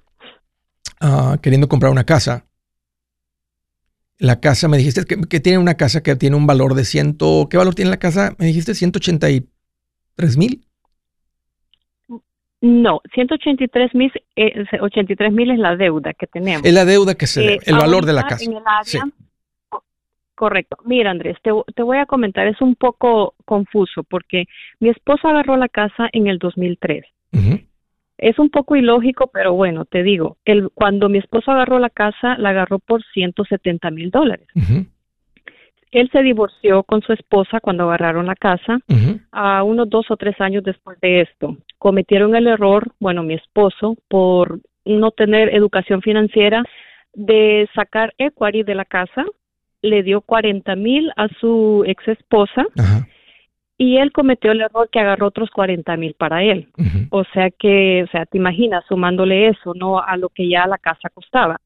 ah, 1.01 1.37
queriendo 1.41 1.67
comprar 1.67 1.91
una 1.91 2.03
casa. 2.03 2.45
La 4.19 4.39
casa, 4.39 4.67
me 4.67 4.77
dijiste 4.77 5.03
que, 5.05 5.39
tiene 5.39 5.57
una 5.57 5.73
casa 5.73 6.03
que 6.03 6.15
tiene 6.15 6.35
un 6.35 6.47
valor 6.47 6.75
de 6.75 6.85
ciento, 6.85 7.47
¿qué 7.49 7.57
valor 7.57 7.75
tiene 7.75 7.91
la 7.91 7.97
casa? 7.97 8.35
Me 8.37 8.45
dijiste 8.45 8.75
183 8.75 10.37
mil. 10.37 10.65
No, 12.61 13.01
183 13.13 13.93
mil, 13.93 14.09
eh, 14.37 14.63
mil 15.31 15.51
es 15.51 15.59
la 15.59 15.75
deuda 15.75 16.13
que 16.13 16.27
tenemos. 16.27 16.65
Es 16.65 16.73
la 16.73 16.85
deuda 16.85 17.15
que 17.15 17.27
se 17.27 17.41
debe, 17.41 17.59
el 17.65 17.75
valor 17.75 18.05
de 18.05 18.13
la 18.13 18.25
casa. 18.25 18.45
Correcto. 20.35 20.77
Mira, 20.85 21.11
Andrés, 21.11 21.37
te, 21.43 21.51
te, 21.75 21.83
voy 21.83 21.97
a 21.97 22.05
comentar, 22.05 22.47
es 22.47 22.59
un 22.61 22.75
poco 22.75 23.35
confuso 23.45 24.03
porque 24.03 24.45
mi 24.79 24.89
esposa 24.89 25.29
agarró 25.29 25.57
la 25.57 25.69
casa 25.69 26.09
en 26.11 26.27
el 26.27 26.39
2003. 26.39 27.05
Es 28.17 28.39
un 28.39 28.49
poco 28.49 28.75
ilógico, 28.75 29.29
pero 29.33 29.53
bueno, 29.53 29.85
te 29.85 30.01
digo, 30.01 30.37
el, 30.45 30.69
cuando 30.73 31.09
mi 31.09 31.17
esposo 31.17 31.51
agarró 31.51 31.79
la 31.79 31.89
casa, 31.89 32.37
la 32.37 32.49
agarró 32.49 32.79
por 32.79 33.03
170 33.13 33.91
mil 33.91 34.11
dólares. 34.11 34.47
Él 35.91 36.09
se 36.11 36.23
divorció 36.23 36.83
con 36.83 37.01
su 37.01 37.13
esposa 37.13 37.59
cuando 37.59 37.83
agarraron 37.83 38.25
la 38.25 38.35
casa, 38.35 38.79
a 39.31 39.63
unos 39.63 39.89
dos 39.89 40.09
o 40.09 40.17
tres 40.17 40.39
años 40.41 40.63
después 40.63 40.99
de 41.01 41.21
esto. 41.21 41.57
Cometieron 41.77 42.35
el 42.35 42.47
error, 42.47 42.91
bueno, 42.99 43.23
mi 43.23 43.35
esposo, 43.35 43.95
por 44.07 44.59
no 44.85 45.11
tener 45.11 45.53
educación 45.53 46.01
financiera, 46.01 46.63
de 47.13 47.69
sacar 47.75 48.13
equity 48.17 48.63
de 48.63 48.75
la 48.75 48.85
casa, 48.85 49.23
le 49.83 50.01
dio 50.01 50.21
40 50.21 50.75
mil 50.75 51.11
a 51.15 51.27
su 51.39 51.83
ex 51.85 52.07
esposa 52.07 52.65
y 53.77 53.97
él 53.97 54.11
cometió 54.11 54.51
el 54.51 54.61
error 54.61 54.89
que 54.89 54.99
agarró 54.99 55.27
otros 55.27 55.49
40 55.51 55.97
mil 55.97 56.15
para 56.15 56.41
él. 56.41 56.69
O 57.11 57.23
sea 57.33 57.51
que, 57.51 58.03
o 58.03 58.07
sea, 58.11 58.25
te 58.25 58.37
imaginas 58.37 58.83
sumándole 58.87 59.49
eso, 59.49 59.73
no 59.75 60.01
a 60.01 60.15
lo 60.17 60.29
que 60.29 60.47
ya 60.47 60.65
la 60.67 60.77
casa 60.77 61.09
costaba. 61.09 61.59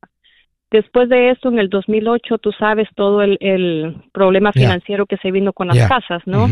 Después 0.72 1.08
de 1.10 1.30
eso, 1.30 1.50
en 1.50 1.60
el 1.60 1.70
2008, 1.70 2.40
tú 2.40 2.52
sabes 2.52 2.90
todo 2.96 3.22
el, 3.22 3.96
problema 4.12 4.52
financiero 4.52 5.06
que 5.06 5.18
se 5.18 5.32
vino 5.32 5.54
con 5.54 5.68
las 5.68 5.88
casas, 5.88 6.24
¿no? 6.26 6.48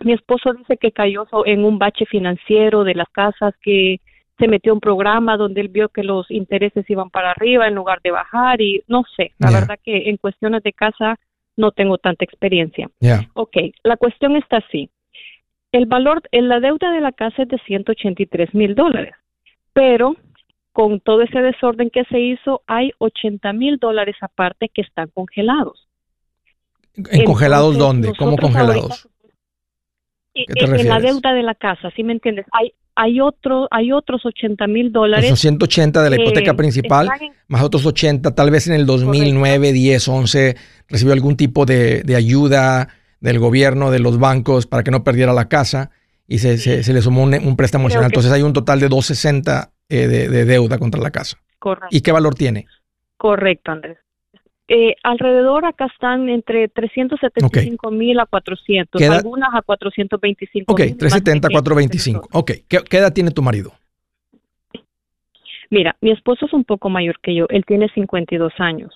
Mi 0.00 0.12
esposo 0.12 0.54
dice 0.54 0.76
que 0.76 0.90
cayó 0.90 1.26
en 1.44 1.64
un 1.64 1.78
bache 1.78 2.06
financiero 2.06 2.82
de 2.82 2.94
las 2.94 3.08
casas, 3.10 3.54
que 3.62 4.00
se 4.38 4.48
metió 4.48 4.72
un 4.72 4.80
programa 4.80 5.36
donde 5.36 5.60
él 5.60 5.68
vio 5.68 5.88
que 5.88 6.02
los 6.02 6.30
intereses 6.30 6.88
iban 6.88 7.10
para 7.10 7.30
arriba 7.30 7.68
en 7.68 7.74
lugar 7.74 8.00
de 8.02 8.10
bajar 8.10 8.60
y 8.60 8.82
no 8.88 9.04
sé, 9.16 9.32
la 9.38 9.50
verdad 9.50 9.78
que 9.82 10.08
en 10.08 10.16
cuestiones 10.16 10.62
de 10.62 10.72
casa 10.72 11.18
no 11.56 11.70
tengo 11.70 11.98
tanta 11.98 12.24
experiencia. 12.24 12.90
Ok, 13.34 13.56
la 13.84 13.96
cuestión 13.96 14.36
está 14.36 14.58
así. 14.58 14.90
El 15.70 15.86
valor, 15.86 16.22
en 16.32 16.48
la 16.48 16.60
deuda 16.60 16.90
de 16.92 17.00
la 17.00 17.12
casa 17.12 17.42
es 17.42 17.48
de 17.48 17.58
183 17.58 18.54
mil 18.54 18.74
dólares, 18.74 19.14
pero 19.72 20.16
con 20.72 21.00
todo 21.00 21.22
ese 21.22 21.40
desorden 21.40 21.90
que 21.90 22.04
se 22.04 22.18
hizo, 22.18 22.62
hay 22.66 22.90
80 22.98 23.52
mil 23.52 23.78
dólares 23.78 24.16
aparte 24.20 24.68
que 24.68 24.82
están 24.82 25.08
congelados. 25.14 25.88
¿En 26.96 27.24
congelados 27.24 27.78
dónde? 27.78 28.12
¿Cómo 28.18 28.36
congelados? 28.36 29.08
en 30.34 30.88
la 30.88 30.98
deuda 30.98 31.32
de 31.32 31.44
la 31.44 31.54
casa, 31.54 31.92
¿sí 31.94 32.02
me 32.02 32.12
entiendes? 32.12 32.44
Hay 32.50 32.72
hay 32.96 33.20
otro, 33.20 33.68
hay 33.70 33.92
otros 33.92 34.24
80 34.24 34.66
mil 34.66 34.92
dólares. 34.92 35.28
Son 35.28 35.36
180 35.36 36.02
de 36.02 36.10
la 36.10 36.20
hipoteca 36.20 36.54
principal, 36.54 37.08
más 37.48 37.62
otros 37.62 37.84
80, 37.86 38.34
tal 38.34 38.50
vez 38.50 38.66
en 38.66 38.74
el 38.74 38.86
2009, 38.86 39.72
10, 39.72 40.08
11, 40.08 40.56
recibió 40.88 41.12
algún 41.12 41.36
tipo 41.36 41.66
de, 41.66 42.04
ayuda 42.16 42.88
del 43.20 43.38
gobierno, 43.38 43.90
de 43.90 43.98
los 43.98 44.18
bancos, 44.18 44.66
para 44.66 44.82
que 44.82 44.90
no 44.90 45.02
perdiera 45.02 45.32
la 45.32 45.48
casa 45.48 45.90
y 46.26 46.38
se, 46.38 46.58
se, 46.58 46.92
le 46.92 47.02
sumó 47.02 47.22
un, 47.24 47.56
préstamo 47.56 47.86
adicional. 47.86 48.10
Entonces 48.10 48.32
hay 48.32 48.42
un 48.42 48.52
total 48.52 48.80
de 48.80 48.88
260 48.88 49.72
eh, 49.88 50.06
de, 50.06 50.28
de 50.28 50.44
deuda 50.44 50.78
contra 50.78 51.00
la 51.00 51.10
casa. 51.10 51.38
Correcto. 51.58 51.88
¿Y 51.90 52.00
qué 52.00 52.12
valor 52.12 52.34
tiene? 52.34 52.66
Correcto, 53.16 53.72
Andrés. 53.72 53.98
Eh, 54.66 54.96
alrededor 55.02 55.66
acá 55.66 55.86
están 55.92 56.30
entre 56.30 56.68
375 56.68 57.90
mil 57.90 58.18
a 58.18 58.24
400, 58.24 59.02
algunas 59.02 59.54
a 59.54 59.60
425 59.60 60.72
Ok, 60.72 60.78
370 60.98 61.48
a 61.48 61.50
425. 61.50 62.28
Ok, 62.32 62.52
¿Qué, 62.66 62.96
edad 62.96 63.12
tiene 63.12 63.30
tu 63.30 63.42
marido? 63.42 63.74
Mira, 65.68 65.96
mi 66.00 66.12
esposo 66.12 66.46
es 66.46 66.52
un 66.54 66.64
poco 66.64 66.88
mayor 66.88 67.20
que 67.20 67.34
yo, 67.34 67.46
él 67.50 67.64
tiene 67.66 67.90
52 67.90 68.54
años. 68.58 68.94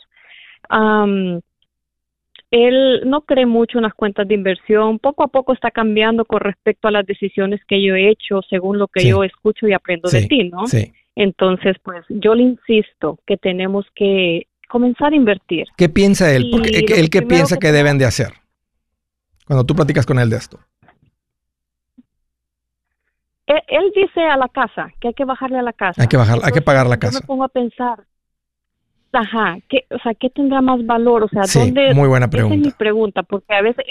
él 2.50 3.02
no 3.04 3.20
cree 3.22 3.44
mucho 3.44 3.76
en 3.76 3.82
las 3.82 3.92
cuentas 3.92 4.26
de 4.26 4.34
inversión, 4.34 4.98
poco 4.98 5.22
a 5.22 5.28
poco 5.28 5.52
está 5.52 5.70
cambiando 5.70 6.24
con 6.24 6.40
respecto 6.40 6.88
a 6.88 6.92
las 6.92 7.04
decisiones 7.04 7.60
que 7.66 7.82
yo 7.82 7.94
he 7.94 8.08
hecho 8.08 8.40
según 8.48 8.78
lo 8.78 8.88
que 8.88 9.06
yo 9.06 9.22
escucho 9.22 9.68
y 9.68 9.74
aprendo 9.74 10.08
de 10.08 10.26
ti, 10.26 10.44
¿no? 10.44 10.66
Sí. 10.66 10.92
Entonces, 11.14 11.76
pues 11.82 12.06
yo 12.08 12.34
le 12.34 12.44
insisto 12.44 13.18
que 13.26 13.36
tenemos 13.36 13.84
que 13.94 14.46
comenzar 14.68 15.12
a 15.12 15.16
invertir. 15.16 15.66
¿Qué 15.76 15.88
piensa 15.88 16.32
él? 16.32 16.48
Porque 16.50 16.68
él 16.68 17.10
qué 17.10 17.22
piensa 17.22 17.56
que, 17.56 17.72
deben 17.72 17.98
de 17.98 18.04
hacer 18.04 18.32
cuando 19.46 19.64
tú 19.64 19.74
platicas 19.74 20.06
con 20.06 20.18
él 20.18 20.30
de 20.30 20.36
esto. 20.36 20.60
Él, 23.46 23.92
dice 23.94 24.20
a 24.20 24.36
la 24.36 24.48
casa 24.48 24.92
que 25.00 25.08
hay 25.08 25.14
que 25.14 25.24
bajarle 25.24 25.58
a 25.58 25.62
la 25.62 25.72
casa. 25.72 26.02
Hay 26.02 26.08
que 26.08 26.18
bajar, 26.18 26.38
hay 26.42 26.52
que 26.52 26.60
pagar 26.60 26.86
la 26.86 26.98
casa. 26.98 27.18
Yo 27.18 27.20
me 27.22 27.26
pongo 27.26 27.44
a 27.44 27.48
pensar, 27.48 28.04
ajá, 29.10 29.58
¿qué, 29.70 29.86
o 29.90 29.98
sea, 30.00 30.12
¿qué 30.14 30.28
tendrá 30.28 30.60
más 30.60 30.84
valor? 30.84 31.24
O 31.24 31.28
sea, 31.28 31.44
sí, 31.44 31.58
¿dónde? 31.58 31.94
Muy 31.94 32.08
buena 32.08 32.28
pregunta. 32.28 32.54
Esa 32.54 32.60
es 32.60 32.74
mi 32.74 32.78
pregunta, 32.78 33.22
porque 33.22 33.54
a 33.54 33.62
veces 33.62 33.86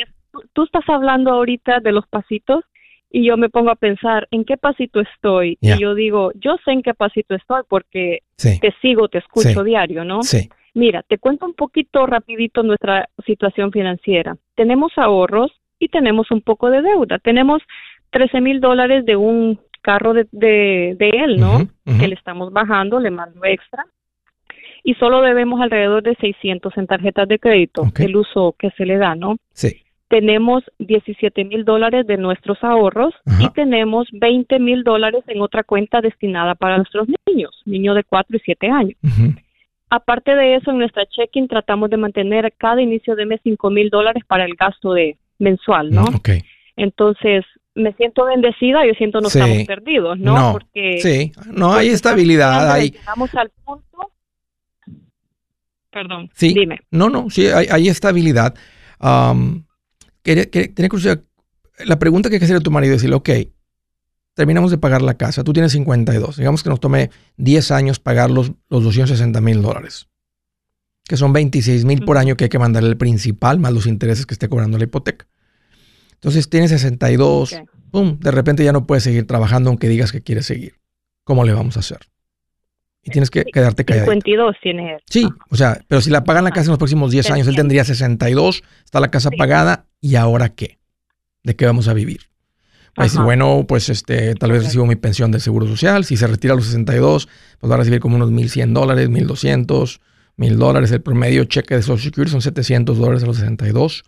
tú, 0.54 0.64
estás 0.64 0.88
hablando 0.88 1.32
ahorita 1.32 1.80
de 1.80 1.92
los 1.92 2.08
pasitos 2.08 2.64
y 3.10 3.26
yo 3.26 3.36
me 3.36 3.50
pongo 3.50 3.72
a 3.72 3.76
pensar 3.76 4.28
en 4.30 4.46
qué 4.46 4.58
pasito 4.58 5.00
estoy 5.00 5.58
y 5.60 5.80
yo 5.80 5.96
digo, 5.96 6.32
yo 6.36 6.58
sé 6.64 6.72
en 6.72 6.84
qué 6.84 6.94
pasito 6.94 7.34
estoy 7.34 7.64
porque 7.68 8.20
te 8.36 8.74
sigo, 8.82 9.08
te 9.08 9.18
escucho 9.20 9.64
diario, 9.64 10.04
¿no? 10.04 10.22
Sí. 10.22 10.50
Mira, 10.78 11.02
te 11.02 11.18
cuento 11.18 11.48
un 11.48 11.56
poquito 11.56 12.06
rapidito 12.06 12.62
nuestra 12.62 13.10
situación 13.26 13.72
financiera. 13.72 14.38
Tenemos 14.54 14.92
ahorros 14.96 15.52
y 15.80 15.88
tenemos 15.88 16.30
un 16.30 16.42
poco 16.42 16.70
de 16.70 16.84
deuda. 16.84 17.18
Tenemos 17.18 17.64
13 18.12 18.42
mil 18.42 18.62
dólares 18.62 19.04
de 19.04 19.16
un 19.16 19.60
carro 19.82 20.14
de, 20.14 20.28
de, 20.32 21.10
él, 21.10 21.40
¿no? 21.40 21.68
Que 21.84 22.08
le 22.08 22.14
estamos 22.14 22.54
bajando, 22.54 23.00
le 23.00 23.10
mando 23.10 23.44
extra. 23.44 23.88
Y 24.84 24.94
solo 24.94 25.22
debemos 25.22 25.62
alrededor 25.62 26.04
de 26.04 26.14
600 26.14 26.78
en 26.78 26.86
tarjetas 26.86 27.28
de 27.28 27.40
crédito, 27.40 27.82
el 27.98 28.16
uso 28.16 28.54
que 28.60 28.70
se 28.78 28.86
le 28.86 28.98
da, 28.98 29.16
¿no? 29.16 29.38
Sí. 29.54 29.82
Tenemos 30.10 30.64
17 30.78 31.44
mil 31.44 31.66
dólares 31.66 32.06
de 32.06 32.18
nuestros 32.18 32.64
ahorros 32.64 33.16
y 33.40 33.50
tenemos 33.50 34.08
20 34.12 34.60
mil 34.60 34.84
dólares 34.84 35.24
en 35.26 35.42
otra 35.42 35.64
cuenta 35.64 36.02
destinada 36.02 36.54
para 36.54 36.78
nuestros 36.78 37.08
niños, 37.26 37.64
niños 37.66 37.96
de 37.96 38.04
4 38.04 38.38
y 38.38 38.40
7 38.42 38.70
años. 38.70 38.98
Aparte 39.90 40.36
de 40.36 40.56
eso, 40.56 40.72
en 40.72 40.80
nuestra 40.80 41.06
check-in 41.06 41.48
tratamos 41.48 41.90
de 41.90 41.98
mantener 41.98 42.54
cada 42.58 42.82
inicio 42.82 43.16
de 43.16 43.26
mes 43.26 43.40
cinco 43.44 43.70
mil 43.70 43.90
dólares 43.90 44.24
para 44.28 44.46
el 44.46 44.56
gasto 44.56 44.94
de 44.94 45.18
mensual, 45.40 45.92
¿no? 45.92 46.04
Ok. 46.04 46.30
Entonces, 46.76 47.46
me 47.74 47.94
siento 47.94 48.26
bendecida, 48.26 48.86
yo 48.86 48.94
siento 48.94 49.22
no 49.22 49.28
estamos 49.28 49.64
perdidos, 49.66 50.20
¿no? 50.20 50.36
no. 50.38 50.52
Porque 50.54 51.00
sí, 51.00 51.32
no 51.52 51.74
hay 51.74 51.90
estabilidad, 51.90 52.72
hay 52.72 52.92
llegamos 52.92 53.34
al 53.36 53.52
punto 53.64 53.88
Perdón, 55.92 56.30
sí. 56.36 56.54
dime. 56.54 56.80
No, 56.92 57.10
no, 57.10 57.30
sí, 57.30 57.48
hay, 57.48 57.68
hay 57.72 57.88
estabilidad. 57.88 58.54
Um, 59.00 59.64
quería, 60.22 60.46
curiosidad. 60.90 61.24
La 61.86 61.98
pregunta 61.98 62.30
que 62.30 62.36
hay 62.36 62.40
que 62.40 62.46
hacer 62.46 62.58
a 62.58 62.62
tu 62.62 62.70
marido 62.70 62.94
es 62.94 63.02
decirle, 63.02 63.16
ok, 63.16 63.30
terminamos 64.38 64.70
de 64.70 64.78
pagar 64.78 65.02
la 65.02 65.16
casa, 65.16 65.44
tú 65.44 65.52
tienes 65.52 65.72
52, 65.72 66.38
digamos 66.38 66.62
que 66.62 66.70
nos 66.70 66.80
tome 66.80 67.10
10 67.38 67.72
años 67.72 68.00
pagar 68.00 68.30
los, 68.30 68.52
los 68.70 68.84
260 68.84 69.42
mil 69.42 69.64
dólares, 69.64 70.10
que 71.06 71.18
son 71.18 71.34
26 71.34 71.86
mil 71.86 72.06
por 72.06 72.20
año 72.20 72.38
que 72.38 72.44
hay 72.44 72.50
que 72.50 72.60
mandarle 72.60 72.90
el 72.90 72.98
principal 72.98 73.58
más 73.58 73.74
los 73.74 73.88
intereses 73.88 74.28
que 74.28 74.36
esté 74.36 74.48
cobrando 74.48 74.78
la 74.78 74.84
hipoteca. 74.84 75.26
Entonces 76.14 76.52
tienes 76.52 76.70
62, 76.70 77.60
¡pum! 77.90 78.20
de 78.20 78.30
repente 78.30 78.64
ya 78.64 78.72
no 78.72 78.86
puedes 78.86 79.04
seguir 79.04 79.26
trabajando 79.26 79.72
aunque 79.72 79.90
digas 79.90 80.12
que 80.12 80.22
quieres 80.22 80.46
seguir. 80.46 80.76
¿Cómo 81.24 81.44
le 81.44 81.54
vamos 81.54 81.76
a 81.76 81.80
hacer? 81.80 82.02
Y 83.02 83.10
tienes 83.10 83.32
que 83.32 83.44
quedarte 83.44 83.86
callado. 83.86 84.06
52 84.06 84.56
tiene 84.62 84.98
Sí, 85.10 85.28
o 85.50 85.56
sea, 85.56 85.82
pero 85.88 86.00
si 86.00 86.12
la 86.12 86.24
pagan 86.24 86.44
la 86.44 86.52
casa 86.52 86.66
en 86.66 86.72
los 86.72 86.78
próximos 86.78 87.10
10 87.10 87.32
años, 87.32 87.48
él 87.48 87.56
tendría 87.56 87.84
62, 87.84 88.64
está 88.86 89.00
la 89.00 89.10
casa 89.10 89.32
pagada, 89.32 89.88
¿y 90.00 90.16
ahora 90.16 90.50
qué? 90.50 90.78
¿De 91.42 91.56
qué 91.56 91.66
vamos 91.66 91.88
a 91.88 91.94
vivir? 91.96 92.30
Bueno, 93.24 93.66
pues 93.68 93.90
este, 93.90 94.34
tal 94.36 94.52
vez 94.52 94.64
recibo 94.64 94.86
mi 94.86 94.96
pensión 94.96 95.32
del 95.32 95.42
Seguro 95.42 95.68
Social. 95.68 96.04
Si 96.04 96.18
se 96.18 96.26
retira 96.28 96.54
a 96.54 96.56
los 96.56 96.66
62, 96.66 97.28
pues 97.60 97.72
va 97.72 97.76
a 97.76 97.78
recibir 97.78 98.00
como 98.00 98.16
unos 98.16 98.32
1.100 98.32 98.74
dólares, 98.74 99.10
1.200, 99.10 100.00
1.000 100.38 100.56
dólares. 100.56 100.92
El 100.92 101.02
promedio 101.02 101.44
cheque 101.46 101.76
de 101.76 101.82
Social 101.82 102.04
Security 102.04 102.32
son 102.32 102.42
700 102.42 102.98
dólares 102.98 103.24
a 103.24 103.28
los 103.28 103.38
62. 103.38 104.04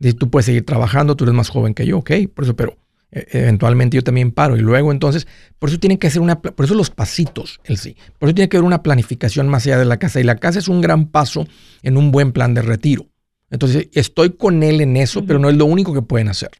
Y 0.00 0.12
tú 0.14 0.30
puedes 0.30 0.46
seguir 0.46 0.66
trabajando, 0.66 1.14
tú 1.16 1.24
eres 1.24 1.34
más 1.34 1.48
joven 1.48 1.74
que 1.74 1.86
yo, 1.86 1.98
ok, 1.98 2.10
por 2.34 2.44
eso, 2.44 2.56
pero 2.56 2.76
e, 3.12 3.26
eventualmente 3.32 3.96
yo 3.96 4.02
también 4.02 4.32
paro. 4.32 4.56
Y 4.56 4.60
luego 4.60 4.90
entonces, 4.90 5.28
por 5.60 5.68
eso 5.68 5.78
tienen 5.78 5.98
que 5.98 6.08
hacer 6.08 6.20
una, 6.20 6.40
por 6.40 6.64
eso 6.64 6.74
los 6.74 6.90
pasitos, 6.90 7.60
el 7.64 7.78
sí. 7.78 7.96
Por 8.18 8.28
eso 8.28 8.34
tiene 8.34 8.48
que 8.48 8.56
haber 8.56 8.66
una 8.66 8.82
planificación 8.82 9.48
más 9.48 9.66
allá 9.66 9.78
de 9.78 9.84
la 9.84 9.98
casa. 9.98 10.18
Y 10.18 10.24
la 10.24 10.36
casa 10.36 10.58
es 10.58 10.66
un 10.66 10.80
gran 10.80 11.06
paso 11.06 11.46
en 11.82 11.96
un 11.96 12.10
buen 12.10 12.32
plan 12.32 12.54
de 12.54 12.62
retiro. 12.62 13.06
Entonces, 13.50 13.88
estoy 13.92 14.30
con 14.30 14.62
él 14.62 14.80
en 14.80 14.96
eso, 14.96 15.24
pero 15.26 15.38
no 15.38 15.50
es 15.50 15.56
lo 15.56 15.66
único 15.66 15.92
que 15.92 16.00
pueden 16.00 16.28
hacer. 16.28 16.50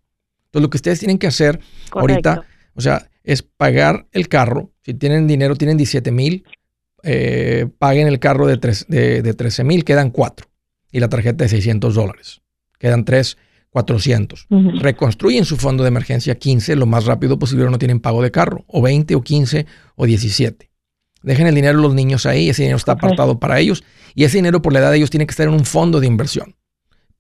Entonces, 0.53 0.65
lo 0.65 0.71
que 0.71 0.77
ustedes 0.77 0.99
tienen 0.99 1.17
que 1.17 1.27
hacer 1.27 1.61
ahorita, 1.93 2.45
o 2.75 2.83
sea, 2.83 3.09
es 3.25 3.41
pagar 3.43 4.07
el 4.13 4.29
carro. 4.29 4.71
Si 4.83 4.93
tienen 4.93 5.27
dinero, 5.27 5.57
tienen 5.57 5.79
17 5.79 6.13
mil, 6.13 6.45
eh, 7.05 7.69
paguen 7.79 8.07
el 8.07 8.19
carro 8.19 8.47
de, 8.47 8.59
de, 8.59 9.35
13 9.35 9.65
mil, 9.65 9.83
quedan 9.83 10.11
4. 10.11 10.47
Y 10.91 11.01
la 11.01 11.09
tarjeta 11.09 11.45
de 11.45 11.49
600 11.49 11.95
dólares, 11.95 12.43
quedan 12.79 13.07
3, 13.07 13.39
400. 13.71 14.49
Reconstruyen 14.81 15.47
su 15.47 15.57
fondo 15.57 15.85
de 15.85 15.89
emergencia 15.89 16.35
15 16.35 16.77
lo 16.77 16.85
más 16.85 17.07
rápido 17.07 17.39
posible, 17.39 17.71
no 17.71 17.79
tienen 17.79 18.01
pago 18.01 18.23
de 18.23 18.31
carro, 18.31 18.67
o 18.67 18.83
20, 18.83 19.15
o 19.15 19.23
15, 19.23 19.65
o 19.97 20.05
17. 20.05 20.71
Dejen 21.23 21.47
el 21.47 21.55
dinero 21.55 21.79
de 21.79 21.83
los 21.83 21.95
niños 21.95 22.27
ahí, 22.27 22.51
ese 22.51 22.65
dinero 22.65 22.77
está 22.77 22.93
apartado 22.93 23.41
para 23.41 23.59
ellos, 23.59 23.85
y 24.15 24.25
ese 24.25 24.37
dinero 24.37 24.61
por 24.61 24.75
la 24.75 24.81
edad 24.81 24.91
de 24.91 24.99
ellos 24.99 25.09
tiene 25.09 25.25
que 25.25 25.31
estar 25.31 25.49
en 25.49 25.55
un 25.55 25.65
fondo 25.65 25.99
de 25.99 26.09
inversión 26.09 26.57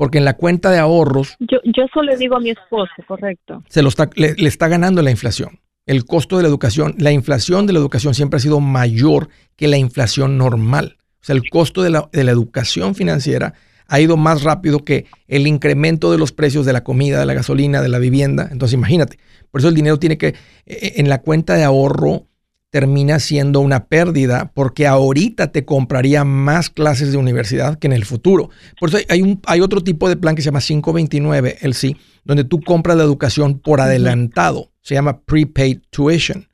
Porque 0.02 0.18
en 0.18 0.24
la 0.24 0.34
cuenta 0.34 0.72
de 0.72 0.78
ahorros... 0.78 1.36
Yo, 1.38 1.58
yo 1.62 1.84
eso 1.84 2.02
le 2.02 2.16
digo 2.16 2.34
a 2.34 2.40
mi 2.40 2.50
esposo, 2.50 2.90
correcto. 3.06 3.62
Se 3.68 3.82
lo 3.82 3.88
está, 3.88 4.10
le, 4.16 4.34
está 4.36 4.66
ganando 4.66 5.00
la 5.00 5.12
inflación. 5.12 5.60
El 5.86 6.06
costo 6.06 6.38
de 6.38 6.42
la 6.42 6.48
educación, 6.48 6.96
la 6.98 7.12
inflación 7.12 7.68
de 7.68 7.72
la 7.72 7.78
educación 7.78 8.12
siempre 8.12 8.38
ha 8.38 8.40
sido 8.40 8.58
mayor 8.58 9.28
que 9.54 9.68
la 9.68 9.76
inflación 9.76 10.36
normal. 10.36 10.96
O 11.20 11.24
sea, 11.24 11.36
el 11.36 11.48
costo 11.48 11.84
de 11.84 11.90
la, 11.90 12.08
de 12.10 12.24
la 12.24 12.32
educación 12.32 12.96
financiera 12.96 13.54
ha 13.86 14.00
ido 14.00 14.16
más 14.16 14.42
rápido 14.42 14.84
que 14.84 15.06
el 15.28 15.46
incremento 15.46 16.10
de 16.10 16.18
los 16.18 16.32
precios 16.32 16.66
de 16.66 16.72
la 16.72 16.82
comida, 16.82 17.20
de 17.20 17.26
la 17.26 17.34
gasolina, 17.34 17.80
de 17.80 17.88
la 17.88 18.00
vivienda. 18.00 18.48
Entonces, 18.50 18.74
imagínate. 18.74 19.20
Por 19.52 19.60
eso 19.60 19.68
el 19.68 19.76
dinero 19.76 20.00
tiene 20.00 20.18
que, 20.18 20.34
eh, 20.66 20.94
en 20.96 21.08
la 21.08 21.20
cuenta 21.20 21.54
de 21.54 21.62
ahorro, 21.62 22.26
termina 22.72 23.20
siendo 23.20 23.60
una 23.60 23.84
pérdida 23.84 24.50
porque 24.54 24.86
ahorita 24.86 25.52
te 25.52 25.66
compraría 25.66 26.24
más 26.24 26.70
clases 26.70 27.12
de 27.12 27.18
universidad 27.18 27.78
que 27.78 27.86
en 27.86 27.92
el 27.92 28.06
futuro. 28.06 28.48
Por 28.80 28.88
eso 28.88 28.98
hay, 29.10 29.20
un, 29.20 29.42
hay 29.44 29.60
otro 29.60 29.82
tipo 29.82 30.08
de 30.08 30.16
plan 30.16 30.34
que 30.34 30.40
se 30.40 30.46
llama 30.46 30.62
529, 30.62 31.58
el 31.60 31.74
sí, 31.74 31.98
donde 32.24 32.44
tú 32.44 32.62
compras 32.62 32.96
la 32.96 33.02
educación 33.02 33.58
por 33.58 33.82
adelantado. 33.82 34.72
Se 34.80 34.94
llama 34.94 35.20
prepaid 35.20 35.80
tuition. 35.90 36.48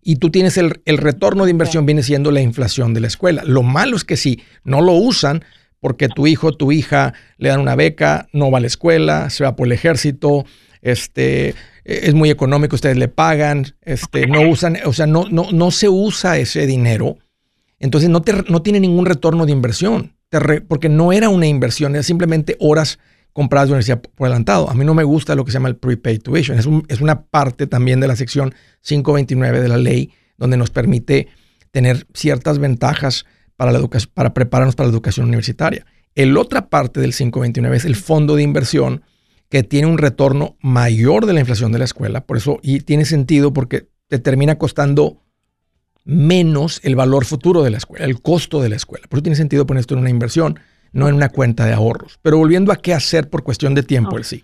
Y 0.00 0.16
tú 0.16 0.30
tienes 0.30 0.56
el, 0.58 0.80
el 0.84 0.98
retorno 0.98 1.44
de 1.44 1.50
inversión, 1.50 1.86
viene 1.86 2.04
siendo 2.04 2.30
la 2.30 2.40
inflación 2.40 2.94
de 2.94 3.00
la 3.00 3.08
escuela. 3.08 3.42
Lo 3.44 3.64
malo 3.64 3.96
es 3.96 4.04
que 4.04 4.16
si 4.16 4.40
no 4.62 4.80
lo 4.80 4.92
usan, 4.92 5.44
porque 5.80 6.08
tu 6.08 6.28
hijo, 6.28 6.52
tu 6.52 6.70
hija 6.70 7.14
le 7.36 7.48
dan 7.48 7.60
una 7.60 7.74
beca, 7.74 8.28
no 8.32 8.48
va 8.48 8.58
a 8.58 8.60
la 8.60 8.68
escuela, 8.68 9.28
se 9.28 9.42
va 9.42 9.56
por 9.56 9.66
el 9.66 9.72
ejército, 9.72 10.44
este, 10.82 11.56
es 11.84 12.14
muy 12.14 12.30
económico, 12.30 12.76
ustedes 12.76 12.96
le 12.96 13.08
pagan, 13.08 13.74
este, 13.82 14.26
no 14.26 14.48
usan, 14.48 14.78
o 14.84 14.92
sea, 14.92 15.06
no, 15.06 15.28
no, 15.30 15.48
no 15.52 15.70
se 15.70 15.88
usa 15.88 16.38
ese 16.38 16.66
dinero, 16.66 17.18
entonces 17.78 18.08
no, 18.08 18.22
te, 18.22 18.32
no 18.48 18.62
tiene 18.62 18.80
ningún 18.80 19.06
retorno 19.06 19.46
de 19.46 19.52
inversión, 19.52 20.16
porque 20.68 20.88
no 20.88 21.12
era 21.12 21.28
una 21.28 21.46
inversión, 21.46 21.94
era 21.94 22.02
simplemente 22.02 22.56
horas 22.58 22.98
compradas 23.32 23.68
de 23.68 23.72
universidad 23.72 24.00
por 24.00 24.26
adelantado. 24.26 24.70
A 24.70 24.74
mí 24.74 24.84
no 24.84 24.94
me 24.94 25.04
gusta 25.04 25.34
lo 25.34 25.44
que 25.44 25.50
se 25.50 25.56
llama 25.58 25.68
el 25.68 25.76
prepaid 25.76 26.22
tuition, 26.22 26.58
es, 26.58 26.66
es 26.88 27.00
una 27.00 27.22
parte 27.22 27.66
también 27.66 28.00
de 28.00 28.08
la 28.08 28.16
sección 28.16 28.54
529 28.80 29.60
de 29.60 29.68
la 29.68 29.76
ley, 29.76 30.12
donde 30.38 30.56
nos 30.56 30.70
permite 30.70 31.28
tener 31.70 32.06
ciertas 32.14 32.58
ventajas 32.58 33.26
para, 33.56 33.72
la 33.72 33.80
para 34.14 34.32
prepararnos 34.32 34.76
para 34.76 34.88
la 34.88 34.92
educación 34.92 35.26
universitaria. 35.26 35.84
El 36.14 36.36
otra 36.36 36.68
parte 36.68 37.00
del 37.00 37.12
529 37.12 37.76
es 37.76 37.84
el 37.84 37.96
fondo 37.96 38.36
de 38.36 38.42
inversión, 38.42 39.02
que 39.54 39.62
tiene 39.62 39.86
un 39.86 39.98
retorno 39.98 40.56
mayor 40.60 41.26
de 41.26 41.32
la 41.32 41.38
inflación 41.38 41.70
de 41.70 41.78
la 41.78 41.84
escuela, 41.84 42.26
por 42.26 42.36
eso, 42.36 42.58
y 42.60 42.80
tiene 42.80 43.04
sentido 43.04 43.52
porque 43.52 43.86
te 44.08 44.18
termina 44.18 44.58
costando 44.58 45.22
menos 46.04 46.80
el 46.82 46.96
valor 46.96 47.24
futuro 47.24 47.62
de 47.62 47.70
la 47.70 47.76
escuela, 47.76 48.04
el 48.04 48.20
costo 48.20 48.60
de 48.60 48.68
la 48.68 48.74
escuela. 48.74 49.06
Por 49.08 49.18
eso 49.18 49.22
tiene 49.22 49.36
sentido 49.36 49.64
poner 49.64 49.82
esto 49.82 49.94
en 49.94 50.00
una 50.00 50.10
inversión, 50.10 50.58
no 50.90 51.08
en 51.08 51.14
una 51.14 51.28
cuenta 51.28 51.66
de 51.66 51.72
ahorros. 51.72 52.18
Pero 52.20 52.36
volviendo 52.36 52.72
a 52.72 52.76
qué 52.78 52.94
hacer 52.94 53.30
por 53.30 53.44
cuestión 53.44 53.76
de 53.76 53.84
tiempo, 53.84 54.18
el 54.18 54.24
sí. 54.24 54.42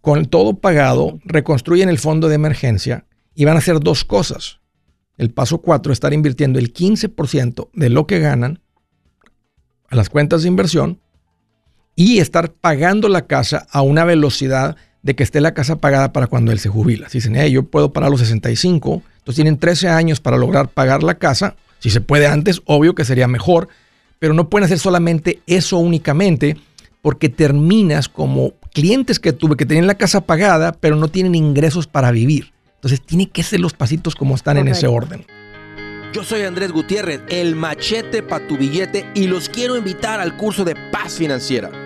Con 0.00 0.26
todo 0.26 0.54
pagado, 0.54 1.18
reconstruyen 1.24 1.88
el 1.88 1.98
fondo 1.98 2.28
de 2.28 2.36
emergencia 2.36 3.06
y 3.34 3.44
van 3.44 3.56
a 3.56 3.58
hacer 3.58 3.80
dos 3.80 4.04
cosas. 4.04 4.60
El 5.18 5.32
paso 5.32 5.62
cuatro, 5.62 5.92
estar 5.92 6.14
invirtiendo 6.14 6.60
el 6.60 6.72
15% 6.72 7.70
de 7.74 7.90
lo 7.90 8.06
que 8.06 8.20
ganan 8.20 8.60
a 9.88 9.96
las 9.96 10.10
cuentas 10.10 10.42
de 10.42 10.48
inversión 10.48 11.00
y 11.96 12.18
estar 12.18 12.52
pagando 12.52 13.08
la 13.08 13.22
casa 13.22 13.66
a 13.70 13.82
una 13.82 14.04
velocidad 14.04 14.76
de 15.02 15.16
que 15.16 15.22
esté 15.22 15.40
la 15.40 15.54
casa 15.54 15.76
pagada 15.76 16.12
para 16.12 16.26
cuando 16.26 16.52
él 16.52 16.58
se 16.58 16.68
jubila. 16.68 17.08
Si 17.08 17.18
dicen, 17.18 17.34
yo 17.48 17.62
puedo 17.64 17.92
pagar 17.92 18.10
los 18.10 18.20
65, 18.20 19.02
entonces 19.18 19.34
tienen 19.36 19.58
13 19.58 19.88
años 19.88 20.20
para 20.20 20.36
lograr 20.36 20.68
pagar 20.68 21.02
la 21.02 21.14
casa. 21.14 21.56
Si 21.78 21.90
se 21.90 22.00
puede 22.00 22.26
antes, 22.26 22.60
obvio 22.66 22.94
que 22.94 23.04
sería 23.04 23.28
mejor, 23.28 23.68
pero 24.18 24.34
no 24.34 24.50
pueden 24.50 24.66
hacer 24.66 24.78
solamente 24.78 25.40
eso 25.46 25.78
únicamente 25.78 26.56
porque 27.02 27.28
terminas 27.28 28.08
como 28.08 28.52
clientes 28.72 29.18
que 29.18 29.32
tuve 29.32 29.56
que 29.56 29.64
tenían 29.64 29.86
la 29.86 29.94
casa 29.94 30.22
pagada, 30.22 30.72
pero 30.72 30.96
no 30.96 31.08
tienen 31.08 31.34
ingresos 31.34 31.86
para 31.86 32.10
vivir. 32.10 32.52
Entonces 32.74 33.00
tiene 33.00 33.30
que 33.30 33.42
ser 33.42 33.60
los 33.60 33.72
pasitos 33.72 34.14
como 34.14 34.34
están 34.34 34.58
en 34.58 34.68
ese 34.68 34.86
orden. 34.86 35.24
Yo 36.12 36.24
soy 36.24 36.42
Andrés 36.42 36.72
Gutiérrez, 36.72 37.22
el 37.28 37.56
machete 37.56 38.22
para 38.22 38.46
tu 38.46 38.56
billete 38.56 39.06
y 39.14 39.28
los 39.28 39.48
quiero 39.48 39.76
invitar 39.76 40.18
al 40.18 40.36
curso 40.36 40.64
de 40.64 40.74
paz 40.90 41.14
financiera. 41.14 41.85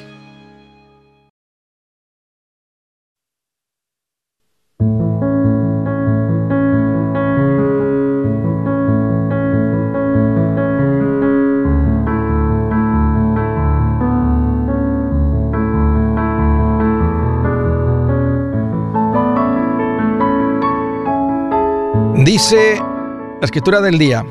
Escritura 23.51 23.81
del 23.81 23.97
día, 23.97 24.25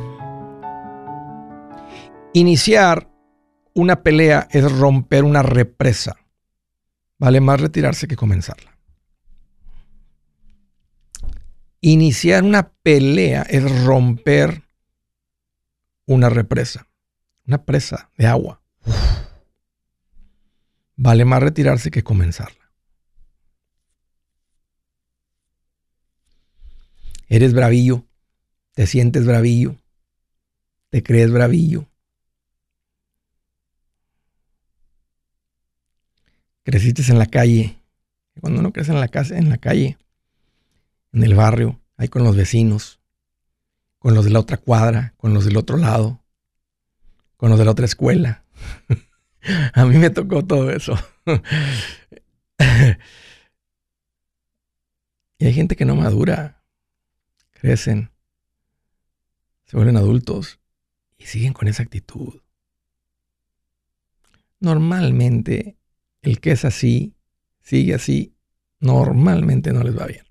iniciar 2.33 3.13
una 3.75 4.03
pelea 4.03 4.49
es 4.51 4.73
romper 4.73 5.25
una 5.25 5.43
represa. 5.43 6.17
Vale 7.19 7.43
más 7.43 7.61
retirarse 7.61 8.09
que 8.09 8.17
comenzarla. 8.17 8.79
Iniciar 11.83 12.45
una 12.45 12.73
pelea 12.73 13.43
es 13.43 13.85
romper 13.85 14.63
una 16.07 16.31
represa, 16.31 16.89
una 17.47 17.63
presa 17.67 18.09
de 18.17 18.27
agua. 18.27 18.63
Vale 20.97 21.27
más 21.27 21.43
retirarse 21.43 21.91
que 21.91 22.03
comenzarla. 22.03 22.73
Eres 27.29 27.53
bravillo, 27.53 28.07
te 28.81 28.87
sientes 28.87 29.27
bravillo, 29.27 29.77
te 30.88 31.03
crees 31.03 31.31
bravillo. 31.31 31.87
Creciste 36.62 37.03
en 37.12 37.19
la 37.19 37.27
calle. 37.27 37.79
Cuando 38.40 38.61
uno 38.61 38.73
crece 38.73 38.93
en 38.93 39.01
la 39.01 39.09
casa, 39.09 39.37
en 39.37 39.51
la 39.51 39.59
calle, 39.59 39.99
en 41.12 41.23
el 41.23 41.35
barrio, 41.35 41.79
ahí 41.99 42.09
con 42.09 42.25
los 42.25 42.37
vecinos, 42.37 43.01
con 43.99 44.14
los 44.14 44.25
de 44.25 44.31
la 44.31 44.40
otra 44.40 44.57
cuadra, 44.57 45.12
con 45.19 45.35
los 45.35 45.45
del 45.45 45.59
otro 45.59 45.77
lado, 45.77 46.25
con 47.37 47.51
los 47.51 47.59
de 47.59 47.66
la 47.66 47.73
otra 47.73 47.85
escuela. 47.85 48.47
A 49.75 49.85
mí 49.85 49.99
me 49.99 50.09
tocó 50.09 50.43
todo 50.47 50.71
eso. 50.71 50.95
y 55.37 55.45
hay 55.45 55.53
gente 55.53 55.77
que 55.77 55.85
no 55.85 55.97
madura 55.97 56.64
crecen, 57.51 58.11
se 59.71 59.77
vuelven 59.77 59.99
adultos 59.99 60.59
y 61.16 61.27
siguen 61.27 61.53
con 61.53 61.68
esa 61.68 61.85
actitud. 61.85 62.43
Normalmente, 64.59 65.79
el 66.23 66.41
que 66.41 66.51
es 66.51 66.64
así, 66.64 67.14
sigue 67.61 67.95
así, 67.95 68.35
normalmente 68.81 69.73
no 69.73 69.85
les 69.85 69.97
va 69.97 70.07
bien. 70.07 70.27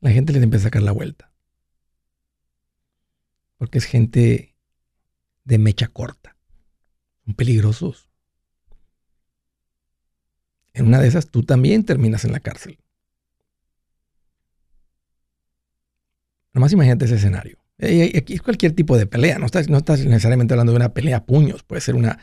La 0.00 0.10
gente 0.10 0.32
les 0.32 0.42
empieza 0.42 0.64
a 0.64 0.68
sacar 0.68 0.80
la 0.80 0.92
vuelta. 0.92 1.30
Porque 3.58 3.76
es 3.76 3.84
gente 3.84 4.56
de 5.44 5.58
mecha 5.58 5.88
corta. 5.88 6.38
Son 7.26 7.34
peligrosos. 7.34 8.08
En 10.72 10.86
una 10.86 10.98
de 10.98 11.08
esas 11.08 11.28
tú 11.28 11.42
también 11.42 11.84
terminas 11.84 12.24
en 12.24 12.32
la 12.32 12.40
cárcel. 12.40 12.78
Nomás 16.52 16.72
imagínate 16.72 17.06
ese 17.06 17.16
escenario. 17.16 17.58
Y 17.78 18.16
aquí 18.16 18.34
es 18.34 18.42
cualquier 18.42 18.72
tipo 18.72 18.96
de 18.96 19.06
pelea, 19.06 19.38
no 19.38 19.46
estás, 19.46 19.68
no 19.68 19.78
estás 19.78 20.04
necesariamente 20.04 20.54
hablando 20.54 20.72
de 20.72 20.76
una 20.76 20.94
pelea 20.94 21.18
a 21.18 21.24
puños, 21.24 21.62
puede 21.62 21.80
ser 21.80 21.96
una... 21.96 22.18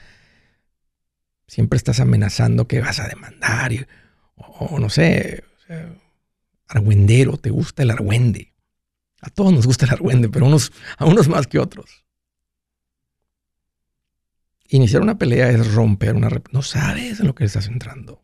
Siempre 1.47 1.77
estás 1.77 1.99
amenazando 1.99 2.67
que 2.67 2.79
vas 2.79 2.99
a 2.99 3.07
demandar, 3.07 3.71
o, 4.35 4.79
no 4.79 4.89
sé, 4.89 5.43
argüendero, 6.67 7.37
te 7.37 7.49
gusta 7.49 7.83
el 7.83 7.91
argüende. 7.91 8.53
A 9.21 9.29
todos 9.29 9.51
nos 9.51 9.65
gusta 9.65 9.85
el 9.85 9.91
argüende, 9.91 10.29
pero 10.29 10.45
unos, 10.45 10.71
a 10.97 11.05
unos 11.05 11.27
más 11.27 11.47
que 11.47 11.59
otros. 11.59 12.05
Iniciar 14.69 15.01
una 15.01 15.17
pelea 15.17 15.49
es 15.49 15.73
romper 15.73 16.15
una... 16.15 16.29
No 16.51 16.61
sabes 16.61 17.19
en 17.19 17.27
lo 17.27 17.35
que 17.35 17.43
estás 17.43 17.67
entrando. 17.67 18.23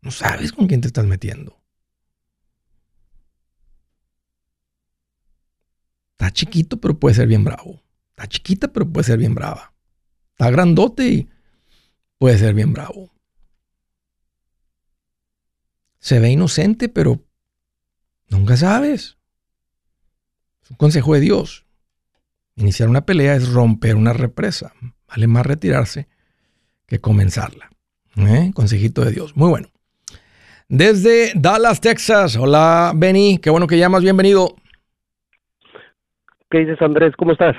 No 0.00 0.10
sabes 0.10 0.52
con 0.52 0.66
quién 0.66 0.80
te 0.80 0.88
estás 0.88 1.04
metiendo. 1.04 1.62
Está 6.14 6.30
chiquito, 6.30 6.80
pero 6.80 6.98
puede 6.98 7.14
ser 7.14 7.26
bien 7.26 7.44
bravo. 7.44 7.82
Está 8.10 8.28
chiquita, 8.28 8.68
pero 8.72 8.88
puede 8.90 9.04
ser 9.04 9.18
bien 9.18 9.34
brava. 9.34 9.74
Está 10.30 10.50
grandote 10.50 11.08
y 11.08 11.28
puede 12.18 12.38
ser 12.38 12.54
bien 12.54 12.72
bravo. 12.72 13.12
Se 15.98 16.20
ve 16.20 16.30
inocente, 16.30 16.88
pero 16.88 17.24
nunca 18.28 18.56
sabes. 18.56 19.18
Es 20.62 20.70
un 20.70 20.76
consejo 20.76 21.14
de 21.14 21.20
Dios. 21.20 21.66
Iniciar 22.56 22.88
una 22.88 23.04
pelea 23.04 23.34
es 23.34 23.48
romper 23.48 23.96
una 23.96 24.12
represa. 24.12 24.72
Vale 25.08 25.26
más 25.26 25.44
retirarse 25.44 26.08
que 26.86 27.00
comenzarla. 27.00 27.70
¿Eh? 28.16 28.52
Consejito 28.54 29.04
de 29.04 29.10
Dios. 29.10 29.36
Muy 29.36 29.48
bueno. 29.48 29.68
Desde 30.68 31.32
Dallas, 31.34 31.80
Texas. 31.80 32.36
Hola, 32.36 32.92
Benny. 32.94 33.38
Qué 33.38 33.50
bueno 33.50 33.66
que 33.66 33.78
llamas. 33.78 34.02
Bienvenido. 34.02 34.56
¿Qué 36.50 36.58
dices, 36.58 36.80
Andrés? 36.80 37.14
¿Cómo 37.16 37.32
estás? 37.32 37.56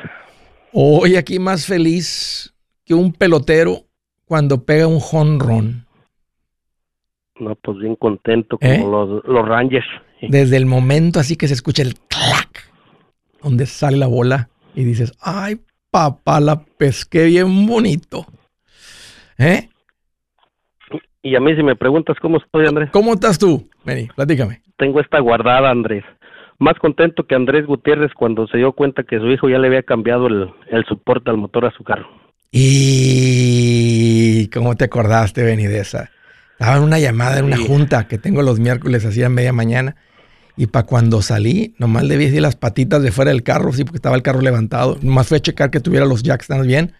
Hoy 0.72 1.16
aquí 1.16 1.40
más 1.40 1.66
feliz 1.66 2.54
que 2.86 2.94
un 2.94 3.14
pelotero 3.14 3.84
cuando 4.26 4.66
pega 4.66 4.88
un 4.88 5.00
jonrón. 5.00 5.86
No, 7.40 7.56
pues 7.56 7.78
bien 7.80 7.96
contento 7.96 8.58
como 8.58 8.74
¿Eh? 8.74 8.80
los, 8.80 9.26
los 9.26 9.48
Rangers. 9.48 9.86
Desde 10.22 10.58
el 10.58 10.66
momento 10.66 11.20
así 11.20 11.36
que 11.36 11.48
se 11.48 11.54
escucha 11.54 11.84
el 11.84 11.96
clac, 12.08 12.72
donde 13.42 13.66
sale 13.66 13.98
la 13.98 14.08
bola 14.08 14.50
y 14.74 14.84
dices, 14.84 15.14
ay, 15.20 15.60
papá, 15.92 16.40
la 16.40 16.64
pesqué 16.64 17.26
bien 17.26 17.68
bonito. 17.68 18.26
¿Eh? 19.38 19.70
Y 21.22 21.36
a 21.36 21.40
mí 21.40 21.56
si 21.56 21.64
me 21.64 21.76
preguntas 21.76 22.18
cómo 22.22 22.38
estoy, 22.38 22.68
Andrés. 22.68 22.90
¿Cómo 22.92 23.14
estás 23.14 23.40
tú? 23.40 23.68
Vení, 23.84 24.08
platícame. 24.16 24.62
Tengo 24.78 25.00
esta 25.00 25.20
guardada, 25.20 25.72
Andrés. 25.72 26.04
Más 26.58 26.76
contento 26.80 27.26
que 27.28 27.36
Andrés 27.36 27.66
Gutiérrez 27.66 28.14
cuando 28.14 28.48
se 28.48 28.58
dio 28.58 28.72
cuenta 28.72 29.04
que 29.04 29.20
su 29.20 29.30
hijo 29.30 29.50
ya 29.50 29.58
le 29.58 29.68
había 29.68 29.84
cambiado 29.84 30.28
el, 30.28 30.50
el 30.70 30.86
soporte 30.86 31.30
al 31.30 31.38
motor 31.38 31.66
a 31.66 31.72
su 31.72 31.84
carro. 31.84 32.08
¿Y 32.52 34.48
cómo 34.48 34.76
te 34.76 34.86
acordaste, 34.86 35.44
Benny, 35.44 35.66
de 35.66 35.80
esa? 35.80 36.12
Estaba 36.54 36.78
en 36.78 36.84
una 36.84 37.00
llamada, 37.00 37.40
en 37.40 37.46
una 37.46 37.58
junta 37.58 38.08
que 38.08 38.18
tengo 38.18 38.42
los 38.42 38.60
miércoles, 38.60 39.04
así 39.04 39.22
a 39.22 39.30
media 39.30 39.52
mañana. 39.52 39.98
Y 40.56 40.68
para 40.68 40.86
cuando 40.86 41.22
salí, 41.22 41.76
nomás 41.80 42.06
le 42.06 42.16
vi 42.16 42.30
las 42.40 42.56
patitas 42.56 43.04
de 43.04 43.12
fuera 43.12 43.32
del 43.32 43.44
carro, 43.44 43.74
sí, 43.74 43.84
porque 43.84 43.98
estaba 43.98 44.16
el 44.16 44.22
carro 44.22 44.40
levantado. 44.40 44.98
Nomás 45.02 45.28
fui 45.28 45.36
a 45.36 45.42
checar 45.42 45.70
que 45.70 45.82
tuviera 45.82 46.06
los 46.06 46.24
jacks 46.24 46.48
tan 46.48 46.66
bien. 46.66 46.94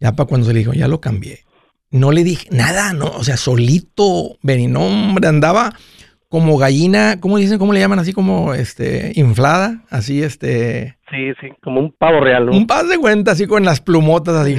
Ya 0.00 0.12
para 0.12 0.28
cuando 0.28 0.46
se 0.46 0.52
le 0.52 0.58
dijo, 0.58 0.74
ya 0.74 0.86
lo 0.86 1.00
cambié. 1.00 1.44
No 1.90 2.12
le 2.12 2.24
dije 2.24 2.48
nada, 2.50 2.92
no, 2.92 3.06
o 3.06 3.24
sea, 3.24 3.38
solito, 3.38 4.36
Benny, 4.42 4.66
no, 4.66 4.80
hombre, 4.80 5.28
andaba 5.28 5.72
como 6.28 6.56
gallina, 6.58 7.20
¿cómo 7.20 7.38
dicen? 7.38 7.58
¿Cómo 7.58 7.72
le 7.72 7.80
llaman? 7.80 7.98
Así 7.98 8.12
como, 8.12 8.54
este, 8.54 9.12
inflada, 9.14 9.82
así, 9.90 10.22
este... 10.22 10.96
Sí, 11.10 11.32
sí, 11.40 11.52
como 11.62 11.80
un 11.80 11.92
pavo 11.92 12.20
real, 12.20 12.46
¿no? 12.46 12.52
Un 12.52 12.66
paz 12.66 12.88
de 12.88 12.98
cuenta, 12.98 13.32
así 13.32 13.46
con 13.46 13.64
las 13.64 13.80
plumotas, 13.80 14.34
así. 14.34 14.56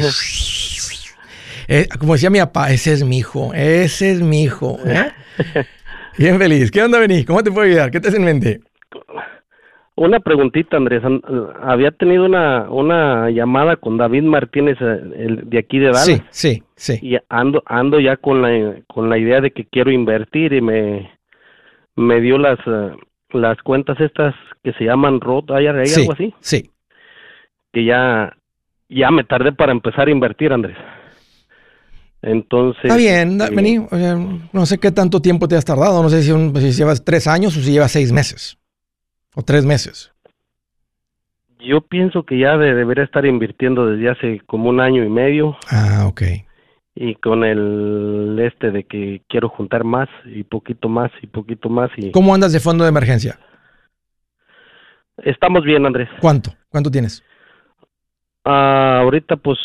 Eh, 1.68 1.88
como 2.00 2.14
decía 2.14 2.30
mi 2.30 2.40
papá, 2.40 2.72
ese 2.72 2.94
es 2.94 3.04
mi 3.04 3.18
hijo, 3.18 3.52
ese 3.54 4.12
es 4.12 4.22
mi 4.22 4.44
hijo. 4.44 4.78
¿eh? 4.86 5.12
Bien 6.18 6.38
feliz. 6.38 6.72
¿Qué 6.72 6.82
onda, 6.82 7.00
Bení? 7.00 7.26
¿Cómo 7.26 7.44
te 7.44 7.52
puedo 7.52 7.68
ayudar? 7.68 7.92
¿Qué 7.92 8.00
te 8.00 8.10
hace 8.10 8.18
en 8.18 8.24
mente? 8.24 8.62
Una 9.96 10.20
preguntita, 10.20 10.78
Andrés. 10.78 11.02
Había 11.62 11.92
tenido 11.92 12.26
una, 12.26 12.70
una 12.70 13.30
llamada 13.30 13.78
con 13.78 13.98
David 13.98 14.24
Martínez 14.24 14.78
eh, 14.82 15.00
el, 15.16 15.50
de 15.50 15.58
aquí 15.58 15.80
de 15.80 15.88
Dallas. 15.88 16.06
Sí, 16.06 16.22
sí, 16.30 16.64
sí. 16.76 17.00
Y 17.02 17.18
ando, 17.30 17.64
ando 17.66 18.00
ya 18.00 18.18
con 18.18 18.42
la, 18.42 18.76
con 18.88 19.10
la 19.10 19.18
idea 19.18 19.40
de 19.40 19.52
que 19.52 19.66
quiero 19.66 19.92
invertir 19.92 20.52
y 20.52 20.62
me, 20.62 21.15
me 21.96 22.22
dio 22.22 22.38
las, 22.38 22.60
eh, 22.66 22.96
las 23.32 23.58
cuentas 23.62 24.00
estas 24.00 24.36
que 24.64 24.74
se 24.74 24.86
llaman 24.86 25.22
ROT, 25.22 25.52
¿hay, 25.52 25.68
algo 25.68 26.14
así? 26.14 26.34
Sí. 26.40 26.72
Que 27.72 27.86
ya, 27.86 28.36
ya 28.90 29.12
me 29.12 29.24
tardé 29.24 29.52
para 29.52 29.72
empezar 29.72 30.08
a 30.08 30.12
invertir, 30.12 30.54
Andrés. 30.54 30.78
Entonces. 32.22 32.86
Está 32.86 32.98
bien, 32.98 33.40
eh, 33.40 33.50
vení. 33.54 33.86
no 34.52 34.66
sé 34.66 34.80
qué 34.80 34.92
tanto 34.92 35.22
tiempo 35.22 35.48
te 35.48 35.56
has 35.56 35.66
tardado. 35.66 36.02
No 36.02 36.10
sé 36.10 36.24
si, 36.24 36.32
si, 36.32 36.72
llevas 36.72 37.04
tres 37.04 37.28
años 37.28 37.56
o 37.56 37.62
si 37.62 37.72
llevas 37.72 37.92
seis 37.92 38.12
meses. 38.12 38.58
O 39.36 39.44
tres 39.44 39.66
meses. 39.66 40.12
Yo 41.60 41.82
pienso 41.82 42.24
que 42.24 42.40
ya 42.40 42.58
debería 42.58 43.04
estar 43.04 43.26
invirtiendo 43.26 43.88
desde 43.88 44.10
hace 44.10 44.42
como 44.46 44.70
un 44.70 44.80
año 44.80 45.04
y 45.04 45.10
medio. 45.10 45.56
Ah, 45.70 46.06
ok. 46.08 46.22
Y 46.96 47.16
con 47.16 47.44
el 47.44 48.40
este 48.42 48.72
de 48.72 48.86
que 48.86 49.22
quiero 49.28 49.50
juntar 49.50 49.84
más 49.84 50.08
y 50.26 50.44
poquito 50.44 50.88
más 50.88 51.12
y 51.22 51.28
poquito 51.28 51.70
más. 51.70 51.92
y 51.98 52.12
¿Cómo 52.12 52.34
andas 52.34 52.54
de 52.54 52.62
fondo 52.62 52.86
de 52.86 52.90
emergencia? 52.90 53.38
Estamos 55.18 55.64
bien, 55.64 55.86
Andrés. 55.86 56.10
¿Cuánto? 56.22 56.52
¿Cuánto 56.70 56.90
tienes? 56.90 57.24
Ah, 58.46 59.00
ahorita 59.02 59.38
pues 59.38 59.58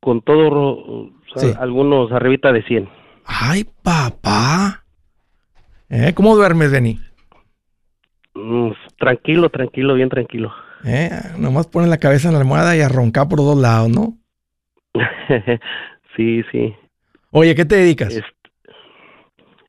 con 0.00 0.20
todo 0.22 1.10
algunos 1.58 2.12
arribita 2.12 2.52
de 2.52 2.62
100. 2.62 2.88
Ay, 3.24 3.64
papá. 3.82 4.84
¿Eh? 5.88 6.12
¿Cómo 6.14 6.34
duermes, 6.34 6.72
Denny? 6.72 6.98
Mm, 8.34 8.70
tranquilo, 8.98 9.50
tranquilo, 9.50 9.94
bien 9.94 10.08
tranquilo. 10.08 10.52
¿Eh? 10.84 11.10
Nomás 11.38 11.66
pones 11.66 11.88
la 11.88 11.98
cabeza 11.98 12.28
en 12.28 12.34
la 12.34 12.40
almohada 12.40 12.76
y 12.76 12.80
a 12.80 12.88
roncar 12.88 13.28
por 13.28 13.38
dos 13.38 13.58
lados, 13.58 13.90
¿no? 13.90 14.18
sí, 16.16 16.42
sí. 16.50 16.74
Oye, 17.30 17.54
¿qué 17.54 17.64
te 17.64 17.76
dedicas? 17.76 18.20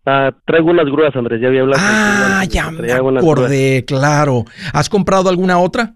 Ah, 0.06 0.32
traigo 0.46 0.70
unas 0.70 0.86
grúas, 0.86 1.16
Andrés, 1.16 1.40
ya 1.42 1.48
había 1.48 1.62
hablado. 1.62 1.82
Ah, 1.84 2.44
ya 2.50 2.72
me 2.72 2.92
acordé, 2.92 3.86
claro. 3.86 4.44
¿Has 4.74 4.90
comprado 4.90 5.30
alguna 5.30 5.60
otra? 5.60 5.96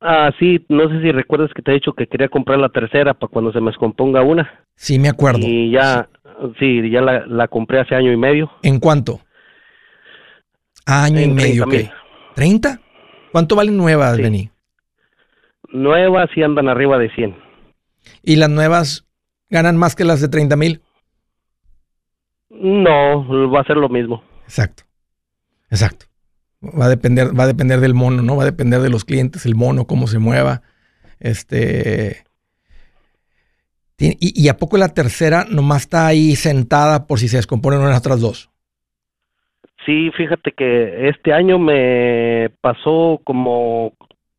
Ah, 0.00 0.30
sí, 0.38 0.64
no 0.68 0.88
sé 0.88 1.00
si 1.00 1.10
recuerdas 1.10 1.50
que 1.54 1.62
te 1.62 1.70
he 1.70 1.74
dicho 1.74 1.94
que 1.94 2.06
quería 2.06 2.28
comprar 2.28 2.58
la 2.58 2.68
tercera 2.68 3.14
para 3.14 3.30
cuando 3.30 3.52
se 3.52 3.60
me 3.60 3.70
descomponga 3.70 4.22
una. 4.22 4.64
Sí, 4.76 4.98
me 4.98 5.08
acuerdo. 5.08 5.40
Y 5.40 5.70
ya, 5.70 6.08
sí, 6.58 6.90
ya 6.90 7.00
la, 7.00 7.48
compré 7.48 7.80
hace 7.80 7.94
año 7.94 8.12
y 8.12 8.16
medio. 8.16 8.50
¿En 8.62 8.78
cuánto? 8.78 9.20
Año 10.86 11.20
y 11.20 11.28
medio, 11.28 11.66
¿qué? 11.66 11.90
¿30? 12.36 12.80
¿Cuánto 13.32 13.56
valen 13.56 13.76
nuevas, 13.76 14.16
sí. 14.16 14.50
Nuevas 15.72 16.28
sí 16.34 16.42
andan 16.42 16.68
arriba 16.68 16.98
de 16.98 17.10
100. 17.10 17.34
¿Y 18.22 18.36
las 18.36 18.50
nuevas 18.50 19.06
ganan 19.54 19.76
más 19.76 19.94
que 19.94 20.04
las 20.04 20.20
de 20.20 20.28
30 20.28 20.56
mil? 20.56 20.82
No, 22.50 23.50
va 23.50 23.60
a 23.60 23.64
ser 23.64 23.76
lo 23.76 23.88
mismo. 23.88 24.22
Exacto, 24.42 24.82
exacto. 25.70 26.06
Va 26.62 26.86
a 26.86 26.88
depender, 26.88 27.38
va 27.38 27.44
a 27.44 27.46
depender 27.46 27.80
del 27.80 27.94
mono, 27.94 28.22
¿no? 28.22 28.36
Va 28.36 28.42
a 28.42 28.46
depender 28.46 28.80
de 28.80 28.90
los 28.90 29.04
clientes, 29.04 29.46
el 29.46 29.54
mono, 29.54 29.86
cómo 29.86 30.06
se 30.06 30.18
mueva. 30.18 30.62
Este. 31.20 32.24
Y, 33.96 34.48
a 34.48 34.56
poco 34.56 34.76
la 34.76 34.88
tercera 34.88 35.46
nomás 35.48 35.82
está 35.82 36.06
ahí 36.06 36.34
sentada 36.34 37.06
por 37.06 37.20
si 37.20 37.28
se 37.28 37.36
descomponen 37.36 37.80
unas 37.80 38.00
otras 38.00 38.20
dos? 38.20 38.50
Sí, 39.86 40.10
fíjate 40.16 40.52
que 40.52 41.08
este 41.08 41.32
año 41.32 41.58
me 41.58 42.50
pasó 42.60 43.20
como 43.24 43.92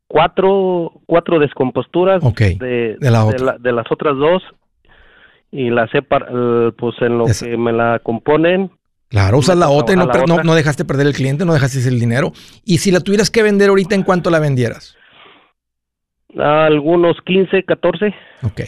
cuatro, 0.08 0.92
cuatro 1.06 1.40
descomposturas 1.40 2.22
de, 2.36 2.98
de, 3.00 3.72
las 3.72 3.92
otras 3.92 4.18
dos 4.18 4.44
y 5.56 5.70
las 5.70 5.90
he, 5.96 6.02
pues 6.02 6.96
en 7.02 7.18
lo 7.18 7.26
que 7.26 7.58
me 7.58 7.72
la 7.72 8.00
componen, 8.00 8.70
Claro, 9.08 9.38
usas 9.38 9.56
la 9.56 9.70
otra 9.70 9.94
y 9.94 9.98
no, 9.98 10.44
no, 10.44 10.56
dejaste 10.56 10.84
perder 10.84 11.08
el 11.08 11.14
cliente, 11.14 11.46
no 11.46 11.54
dejaste 11.54 11.88
el 11.88 12.00
dinero. 12.00 12.34
Y 12.66 12.80
si 12.80 12.92
la 12.92 13.00
tuvieras 13.00 13.30
que 13.30 13.44
vender 13.44 13.70
ahorita, 13.70 13.96
¿en 13.96 14.04
cuánto 14.04 14.30
la 14.30 14.40
vendieras? 14.40 14.98
Algunos 16.38 17.16
15, 17.26 17.64
14. 17.64 18.14
Ok. 18.44 18.62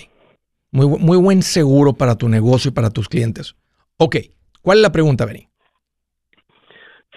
Muy, 0.72 0.88
muy 0.88 1.18
buen 1.18 1.42
seguro 1.42 1.94
para 1.94 2.16
tu 2.16 2.30
negocio 2.30 2.70
y 2.70 2.74
para 2.74 2.92
tus 2.92 3.10
clientes. 3.10 3.56
Ok. 3.98 4.18
¿Cuál 4.62 4.78
es 4.78 4.84
la 4.84 4.92
pregunta, 4.92 5.26
Benny? 5.26 5.48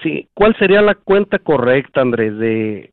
Sí, 0.03 0.29
¿cuál 0.35 0.57
sería 0.59 0.81
la 0.81 0.95
cuenta 0.95 1.39
correcta, 1.39 2.01
Andrés? 2.01 2.37
De 2.39 2.93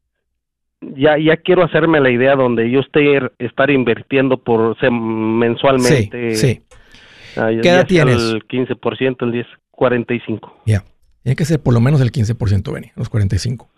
ya 0.81 1.17
ya 1.17 1.37
quiero 1.37 1.63
hacerme 1.63 1.99
la 1.99 2.09
idea 2.09 2.35
donde 2.35 2.69
yo 2.69 2.81
esté 2.81 3.19
estar 3.39 3.69
invirtiendo 3.69 4.37
por 4.37 4.75
mensualmente. 4.91 6.35
Sí, 6.35 6.55
sí. 6.55 6.61
Ah, 7.35 7.49
¿Qué 7.61 7.69
edad 7.69 7.85
tienes? 7.85 8.15
El 8.15 8.47
15%, 8.47 9.25
el 9.25 9.31
10. 9.31 9.47
45. 9.77 10.63
Ya. 10.65 10.83
Tiene 11.23 11.35
que 11.35 11.45
ser 11.45 11.61
por 11.61 11.73
lo 11.73 11.79
menos 11.79 12.01
el 12.01 12.11
15%, 12.11 12.73
Benny, 12.73 12.91
los 12.95 13.09
45. 13.09 13.69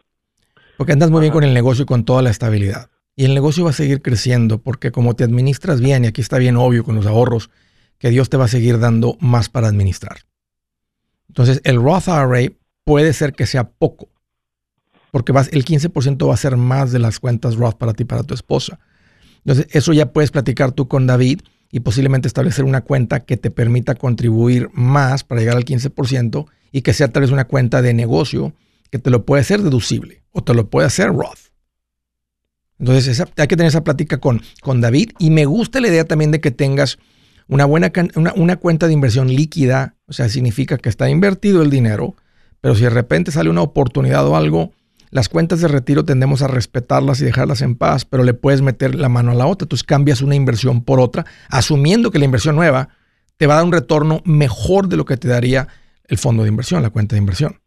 Porque 0.77 0.93
andas 0.93 1.11
muy 1.11 1.21
bien 1.21 1.33
con 1.33 1.43
el 1.43 1.53
negocio 1.53 1.83
y 1.83 1.85
con 1.85 2.05
toda 2.05 2.21
la 2.21 2.29
estabilidad. 2.29 2.89
Y 3.15 3.25
el 3.25 3.33
negocio 3.33 3.65
va 3.65 3.71
a 3.71 3.73
seguir 3.73 4.01
creciendo 4.01 4.59
porque 4.59 4.91
como 4.91 5.13
te 5.13 5.25
administras 5.25 5.81
bien, 5.81 6.05
y 6.05 6.07
aquí 6.07 6.21
está 6.21 6.37
bien 6.37 6.55
obvio 6.55 6.85
con 6.85 6.95
los 6.95 7.05
ahorros, 7.05 7.49
que 7.97 8.09
Dios 8.09 8.29
te 8.29 8.37
va 8.37 8.45
a 8.45 8.47
seguir 8.47 8.79
dando 8.79 9.17
más 9.19 9.49
para 9.49 9.67
administrar. 9.67 10.19
Entonces, 11.27 11.59
el 11.65 11.81
Roth 11.81 12.07
IRA 12.07 12.53
puede 12.85 13.11
ser 13.11 13.33
que 13.33 13.45
sea 13.45 13.69
poco, 13.69 14.07
porque 15.12 15.32
vas, 15.32 15.49
el 15.51 15.66
15% 15.66 16.28
va 16.28 16.34
a 16.34 16.38
ser 16.38 16.57
más 16.57 16.91
de 16.91 16.99
las 16.99 17.20
cuentas 17.20 17.55
Roth 17.55 17.76
para 17.76 17.93
ti, 17.93 18.05
para 18.05 18.24
tu 18.24 18.34
esposa. 18.34 18.80
Entonces, 19.45 19.68
eso 19.72 19.93
ya 19.93 20.12
puedes 20.12 20.32
platicar 20.32 20.72
tú 20.72 20.88
con 20.88 21.07
David 21.07 21.41
y 21.72 21.82
posiblemente 21.82 22.28
establecer 22.28 22.66
una 22.66 22.82
cuenta 22.82 23.22
que 23.22 23.38
te 23.38 23.51
permita 23.51 23.95
contribuir 23.95 24.70
más 24.74 25.24
para 25.24 25.41
llegar 25.41 25.57
al 25.57 25.66
15% 25.66 26.45
y 26.72 26.82
que 26.82 26.93
sea 26.93 27.07
tal 27.10 27.22
vez 27.22 27.32
una 27.32 27.45
cuenta 27.45 27.82
de 27.82 27.93
negocio 27.93 28.53
que 28.89 28.99
te 28.99 29.10
lo 29.10 29.26
puede 29.26 29.41
hacer 29.41 29.62
deducible 29.62 30.24
o 30.32 30.43
te 30.43 30.53
lo 30.53 30.70
puede 30.70 30.88
hacer 30.88 31.10
Roth. 31.10 31.49
Entonces 32.80 33.20
hay 33.20 33.47
que 33.47 33.57
tener 33.57 33.68
esa 33.68 33.84
plática 33.84 34.20
con, 34.20 34.41
con 34.62 34.82
David 34.82 35.12
y 35.20 35.32
me 35.32 35.45
gusta 35.45 35.82
la 35.82 35.89
idea 35.89 36.05
también 36.05 36.32
de 36.32 36.39
que 36.39 36.51
tengas 36.51 36.97
una 37.49 37.66
buena 37.66 37.91
una, 38.16 38.55
cuenta 38.57 38.88
de 38.88 38.93
inversión 38.93 39.28
líquida, 39.28 39.95
o 40.07 40.14
sea, 40.14 40.30
significa 40.30 40.78
que 40.78 40.88
está 40.88 41.10
invertido 41.10 41.64
el 41.64 41.72
dinero, 41.72 42.16
pero 42.62 42.76
si 42.76 42.84
de 42.84 42.91
repente 42.91 43.32
sale 43.32 43.49
una 43.49 43.64
oportunidad 43.64 44.26
o 44.28 44.38
algo, 44.38 44.72
las 45.12 45.28
cuentas 45.28 45.62
de 45.62 45.68
retiro 45.68 46.05
tendemos 46.05 46.41
a 46.41 46.47
respetarlas 46.47 47.20
y 47.22 47.26
dejarlas 47.26 47.62
en 47.62 47.76
paz, 47.76 48.05
pero 48.05 48.24
le 48.24 48.34
puedes 48.34 48.62
meter 48.62 48.95
la 48.95 49.10
mano 49.10 49.32
a 49.32 49.36
la 49.36 49.47
otra. 49.47 49.66
Entonces 49.66 49.84
cambias 49.84 50.22
una 50.22 50.36
inversión 50.36 50.84
por 50.84 50.99
otra, 50.99 51.26
asumiendo 51.49 52.12
que 52.12 52.20
la 52.20 52.26
inversión 52.26 52.55
nueva 52.55 52.89
te 53.38 53.47
va 53.47 53.53
a 53.53 53.57
dar 53.57 53.66
un 53.66 53.72
retorno 53.72 54.22
mejor 54.26 54.88
de 54.88 54.97
lo 54.97 55.05
que 55.05 55.18
te 55.18 55.28
daría 55.28 55.68
el 56.05 56.18
fondo 56.18 56.43
de 56.43 56.49
inversión, 56.49 56.84
la 56.84 56.89
cuenta 56.89 57.16
de 57.16 57.20
inversión. 57.20 57.62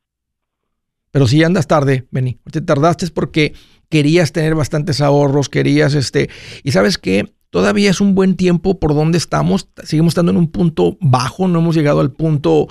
Pero 1.11 1.27
si 1.27 1.43
andas 1.43 1.67
tarde, 1.67 2.07
vení, 2.11 2.39
te 2.51 2.61
tardaste 2.61 3.09
porque 3.09 3.55
querías 3.89 4.33
tener 4.33 4.55
bastantes 4.55 5.01
ahorros, 5.01 5.49
querías 5.49 5.95
este, 5.95 6.31
y 6.63 6.73
sabes 6.73 6.97
que 6.97 7.35
todavía 7.51 7.91
es 7.91 8.01
un 8.01 8.15
buen 8.15 8.37
tiempo 8.37 8.79
por 8.79 8.95
donde 8.95 9.19
estamos, 9.19 9.69
seguimos 9.83 10.13
estando 10.13 10.31
en 10.31 10.39
un 10.39 10.51
punto 10.51 10.97
bajo, 11.01 11.49
no 11.49 11.59
hemos 11.59 11.75
llegado 11.75 12.01
al 12.01 12.13
punto, 12.13 12.69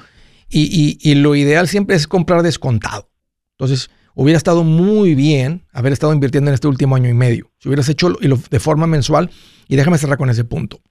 y, 0.50 0.98
y 1.00 1.16
lo 1.16 1.36
ideal 1.36 1.68
siempre 1.68 1.96
es 1.96 2.08
comprar 2.08 2.44
descontado. 2.44 3.10
Entonces, 3.58 3.90
hubiera 4.16 4.38
estado 4.38 4.64
muy 4.64 5.16
bien 5.16 5.66
haber 5.72 5.94
estado 5.94 6.14
invirtiendo 6.14 6.50
en 6.50 6.56
este 6.56 6.68
último 6.68 6.96
año 6.96 7.10
y 7.10 7.14
medio. 7.14 7.52
Si 7.60 7.70
hubieras 7.70 7.90
hecho 7.90 8.10
de 8.10 8.60
forma 8.60 8.88
mensual, 8.88 9.30
y 9.68 9.76
déjame 9.76 9.98
cerrar 9.98 10.18
con 10.18 10.30
ese 10.30 10.44
punto. 10.44 10.82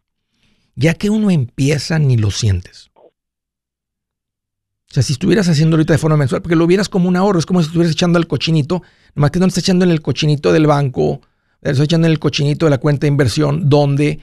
Ya 0.75 0.95
que 0.95 1.11
uno 1.11 1.31
empieza, 1.31 1.99
ni 1.99 2.17
lo 2.17 2.31
sientes. 2.31 2.91
O 2.95 4.93
sea, 4.93 5.03
si 5.03 5.13
estuvieras 5.13 5.49
haciendo 5.49 5.77
ahorita 5.77 5.93
de 5.93 5.99
forma 5.99 6.17
mensual, 6.17 6.43
porque 6.43 6.57
lo 6.57 6.67
vieras 6.67 6.89
como 6.89 7.09
un 7.09 7.17
ahorro, 7.17 7.39
es 7.39 7.47
como 7.47 7.61
si 7.61 7.67
estuvieras 7.67 7.93
echando 7.93 8.19
al 8.19 8.27
cochinito, 8.27 8.83
nomás 9.15 9.31
que 9.31 9.39
no 9.39 9.47
estás 9.47 9.63
echando 9.63 9.85
en 9.85 9.93
el 9.93 10.03
cochinito 10.03 10.53
del 10.53 10.67
banco, 10.67 11.21
estás 11.61 11.85
echando 11.85 12.07
en 12.07 12.13
el 12.13 12.19
cochinito 12.19 12.67
de 12.67 12.71
la 12.71 12.79
cuenta 12.79 13.03
de 13.03 13.09
inversión, 13.09 13.69
donde 13.69 14.19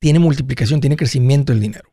tiene 0.00 0.18
multiplicación, 0.18 0.80
tiene 0.80 0.96
crecimiento 0.96 1.52
el 1.52 1.60
dinero. 1.60 1.90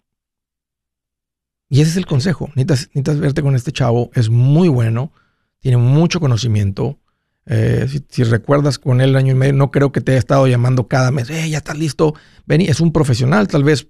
Y 1.69 1.81
ese 1.81 1.91
es 1.91 1.97
el 1.97 2.07
consejo. 2.07 2.47
Necesitas, 2.55 2.87
necesitas 2.87 3.19
verte 3.19 3.41
con 3.41 3.55
este 3.55 3.71
chavo, 3.71 4.09
es 4.15 4.29
muy 4.29 4.67
bueno, 4.67 5.13
tiene 5.59 5.77
mucho 5.77 6.19
conocimiento. 6.19 6.99
Eh, 7.45 7.87
si, 8.09 8.23
recuerdas 8.23 8.77
con 8.77 9.01
él 9.01 9.09
el 9.09 9.15
año 9.15 9.31
y 9.31 9.35
medio, 9.35 9.53
no 9.53 9.71
creo 9.71 9.91
que 9.91 10.01
te 10.01 10.11
haya 10.11 10.19
estado 10.19 10.47
llamando 10.47 10.87
cada 10.87 11.11
mes, 11.11 11.29
eh, 11.29 11.49
ya 11.49 11.57
estás 11.57 11.77
listo, 11.77 12.13
ven, 12.45 12.61
es 12.61 12.79
un 12.79 12.93
profesional, 12.93 13.47
tal 13.47 13.63
vez 13.63 13.87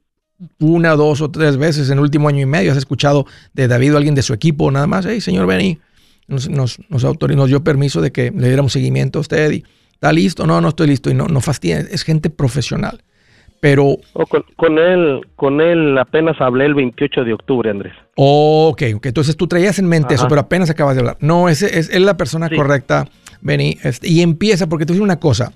una, 0.59 0.95
dos 0.95 1.19
o 1.21 1.29
tres 1.29 1.57
veces 1.57 1.89
en 1.89 1.97
el 1.97 2.03
último 2.03 2.29
año 2.29 2.39
y 2.39 2.45
medio. 2.45 2.71
Has 2.71 2.77
escuchado 2.77 3.25
de 3.53 3.67
David 3.67 3.93
o 3.93 3.97
alguien 3.97 4.15
de 4.15 4.21
su 4.21 4.33
equipo, 4.33 4.71
nada 4.71 4.87
más, 4.87 5.05
hey, 5.05 5.19
señor 5.19 5.45
Benny, 5.45 5.79
nos, 6.27 6.47
nos, 6.47 6.79
nos, 6.89 7.49
dio 7.49 7.63
permiso 7.63 8.01
de 8.01 8.11
que 8.11 8.31
le 8.31 8.47
diéramos 8.47 8.71
seguimiento 8.71 9.19
a 9.19 9.21
usted 9.21 9.51
y 9.51 9.63
está 9.91 10.13
listo, 10.13 10.47
no, 10.47 10.61
no 10.61 10.69
estoy 10.69 10.87
listo 10.87 11.09
y 11.09 11.13
no, 11.13 11.27
no 11.27 11.41
fastidia, 11.41 11.79
es 11.79 12.03
gente 12.03 12.29
profesional. 12.29 13.03
Pero... 13.59 13.97
con, 14.55 14.77
él, 14.79 15.21
con 15.35 15.59
él 15.59 15.97
apenas 15.97 16.39
hablé 16.39 16.65
el 16.65 16.75
28 16.75 17.23
de 17.23 17.33
octubre, 17.33 17.69
Andrés. 17.69 17.93
ok, 18.15 18.83
ok, 18.95 19.05
entonces 19.07 19.35
tú 19.35 19.47
traías 19.47 19.79
en 19.79 19.87
mente 19.87 20.15
eso, 20.15 20.27
pero 20.29 20.41
apenas 20.41 20.69
acabas 20.69 20.95
de 20.95 21.01
hablar. 21.01 21.17
No, 21.19 21.49
ese 21.49 21.77
es, 21.77 21.89
es 21.89 22.01
la 22.01 22.15
persona 22.15 22.49
correcta, 22.49 23.07
Benny, 23.41 23.77
este, 23.83 24.07
y 24.07 24.21
empieza, 24.21 24.67
porque 24.67 24.85
te 24.85 24.93
digo 24.93 25.03
una 25.03 25.19
cosa, 25.19 25.51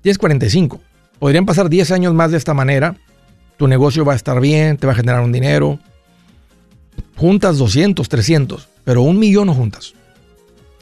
tienes 0.00 0.18
45, 0.18 0.80
podrían 1.18 1.44
pasar 1.44 1.68
10 1.68 1.90
años 1.92 2.14
más 2.14 2.30
de 2.30 2.38
esta 2.38 2.54
manera, 2.54 2.96
tu 3.56 3.68
negocio 3.68 4.04
va 4.04 4.14
a 4.14 4.16
estar 4.16 4.40
bien, 4.40 4.76
te 4.76 4.86
va 4.86 4.92
a 4.92 4.96
generar 4.96 5.20
un 5.20 5.30
dinero. 5.30 5.78
Juntas 7.16 7.58
200, 7.58 8.08
300, 8.08 8.68
pero 8.82 9.02
un 9.02 9.18
millón 9.18 9.46
no 9.46 9.54
juntas. 9.54 9.94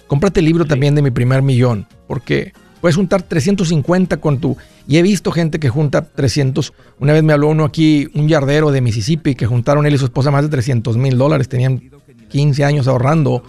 Cómprate 0.07 0.41
el 0.41 0.47
libro 0.47 0.65
también 0.65 0.95
de 0.95 1.03
mi 1.03 1.11
primer 1.11 1.43
millón, 1.43 1.87
porque 2.07 2.53
puedes 2.81 2.97
juntar 2.97 3.23
350 3.23 4.19
con 4.19 4.39
tu... 4.39 4.57
Y 4.87 4.97
he 4.97 5.03
visto 5.03 5.31
gente 5.31 5.59
que 5.61 5.69
junta 5.69 6.03
300. 6.03 6.73
Una 6.99 7.13
vez 7.13 7.23
me 7.23 7.33
habló 7.33 7.49
uno 7.49 7.65
aquí, 7.65 8.09
un 8.15 8.29
yardero 8.29 8.71
de 8.73 8.81
Mississippi, 8.81 9.35
que 9.35 9.47
juntaron 9.47 9.87
él 9.87 9.95
y 9.95 9.99
su 9.99 10.07
esposa 10.07 10.31
más 10.31 10.43
de 10.43 10.49
300 10.49 10.97
mil 10.97 11.17
dólares. 11.17 11.49
Tenían 11.49 11.91
15 12.29 12.65
años 12.65 12.89
ahorrando 12.89 13.43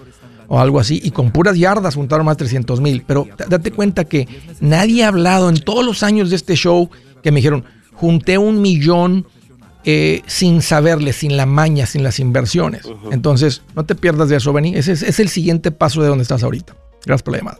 o 0.53 0.59
algo 0.59 0.81
así, 0.81 0.99
y 1.01 1.11
con 1.11 1.31
puras 1.31 1.57
yardas 1.57 1.95
juntaron 1.95 2.25
más 2.25 2.35
de 2.35 2.39
300 2.39 2.81
mil. 2.81 3.05
Pero 3.07 3.25
date 3.47 3.71
cuenta 3.71 4.03
que 4.03 4.27
nadie 4.59 5.05
ha 5.05 5.07
hablado 5.07 5.47
en 5.47 5.55
todos 5.55 5.85
los 5.85 6.03
años 6.03 6.29
de 6.29 6.35
este 6.35 6.55
show 6.55 6.89
que 7.23 7.31
me 7.31 7.37
dijeron, 7.37 7.63
junté 7.93 8.37
un 8.37 8.61
millón 8.61 9.25
eh, 9.85 10.21
sin 10.27 10.61
saberle, 10.61 11.13
sin 11.13 11.37
la 11.37 11.45
maña, 11.45 11.85
sin 11.85 12.03
las 12.03 12.19
inversiones. 12.19 12.83
Entonces, 13.11 13.61
no 13.77 13.85
te 13.85 13.95
pierdas 13.95 14.27
de 14.27 14.35
eso, 14.35 14.51
Benny. 14.51 14.75
Ese 14.75 14.91
es, 14.91 15.19
el 15.21 15.29
siguiente 15.29 15.71
paso 15.71 16.01
de 16.01 16.09
donde 16.09 16.23
estás 16.23 16.43
ahorita. 16.43 16.75
Gracias 17.05 17.23
por 17.23 17.31
la 17.31 17.37
llamada. 17.37 17.59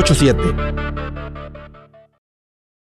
987 0.03 1.30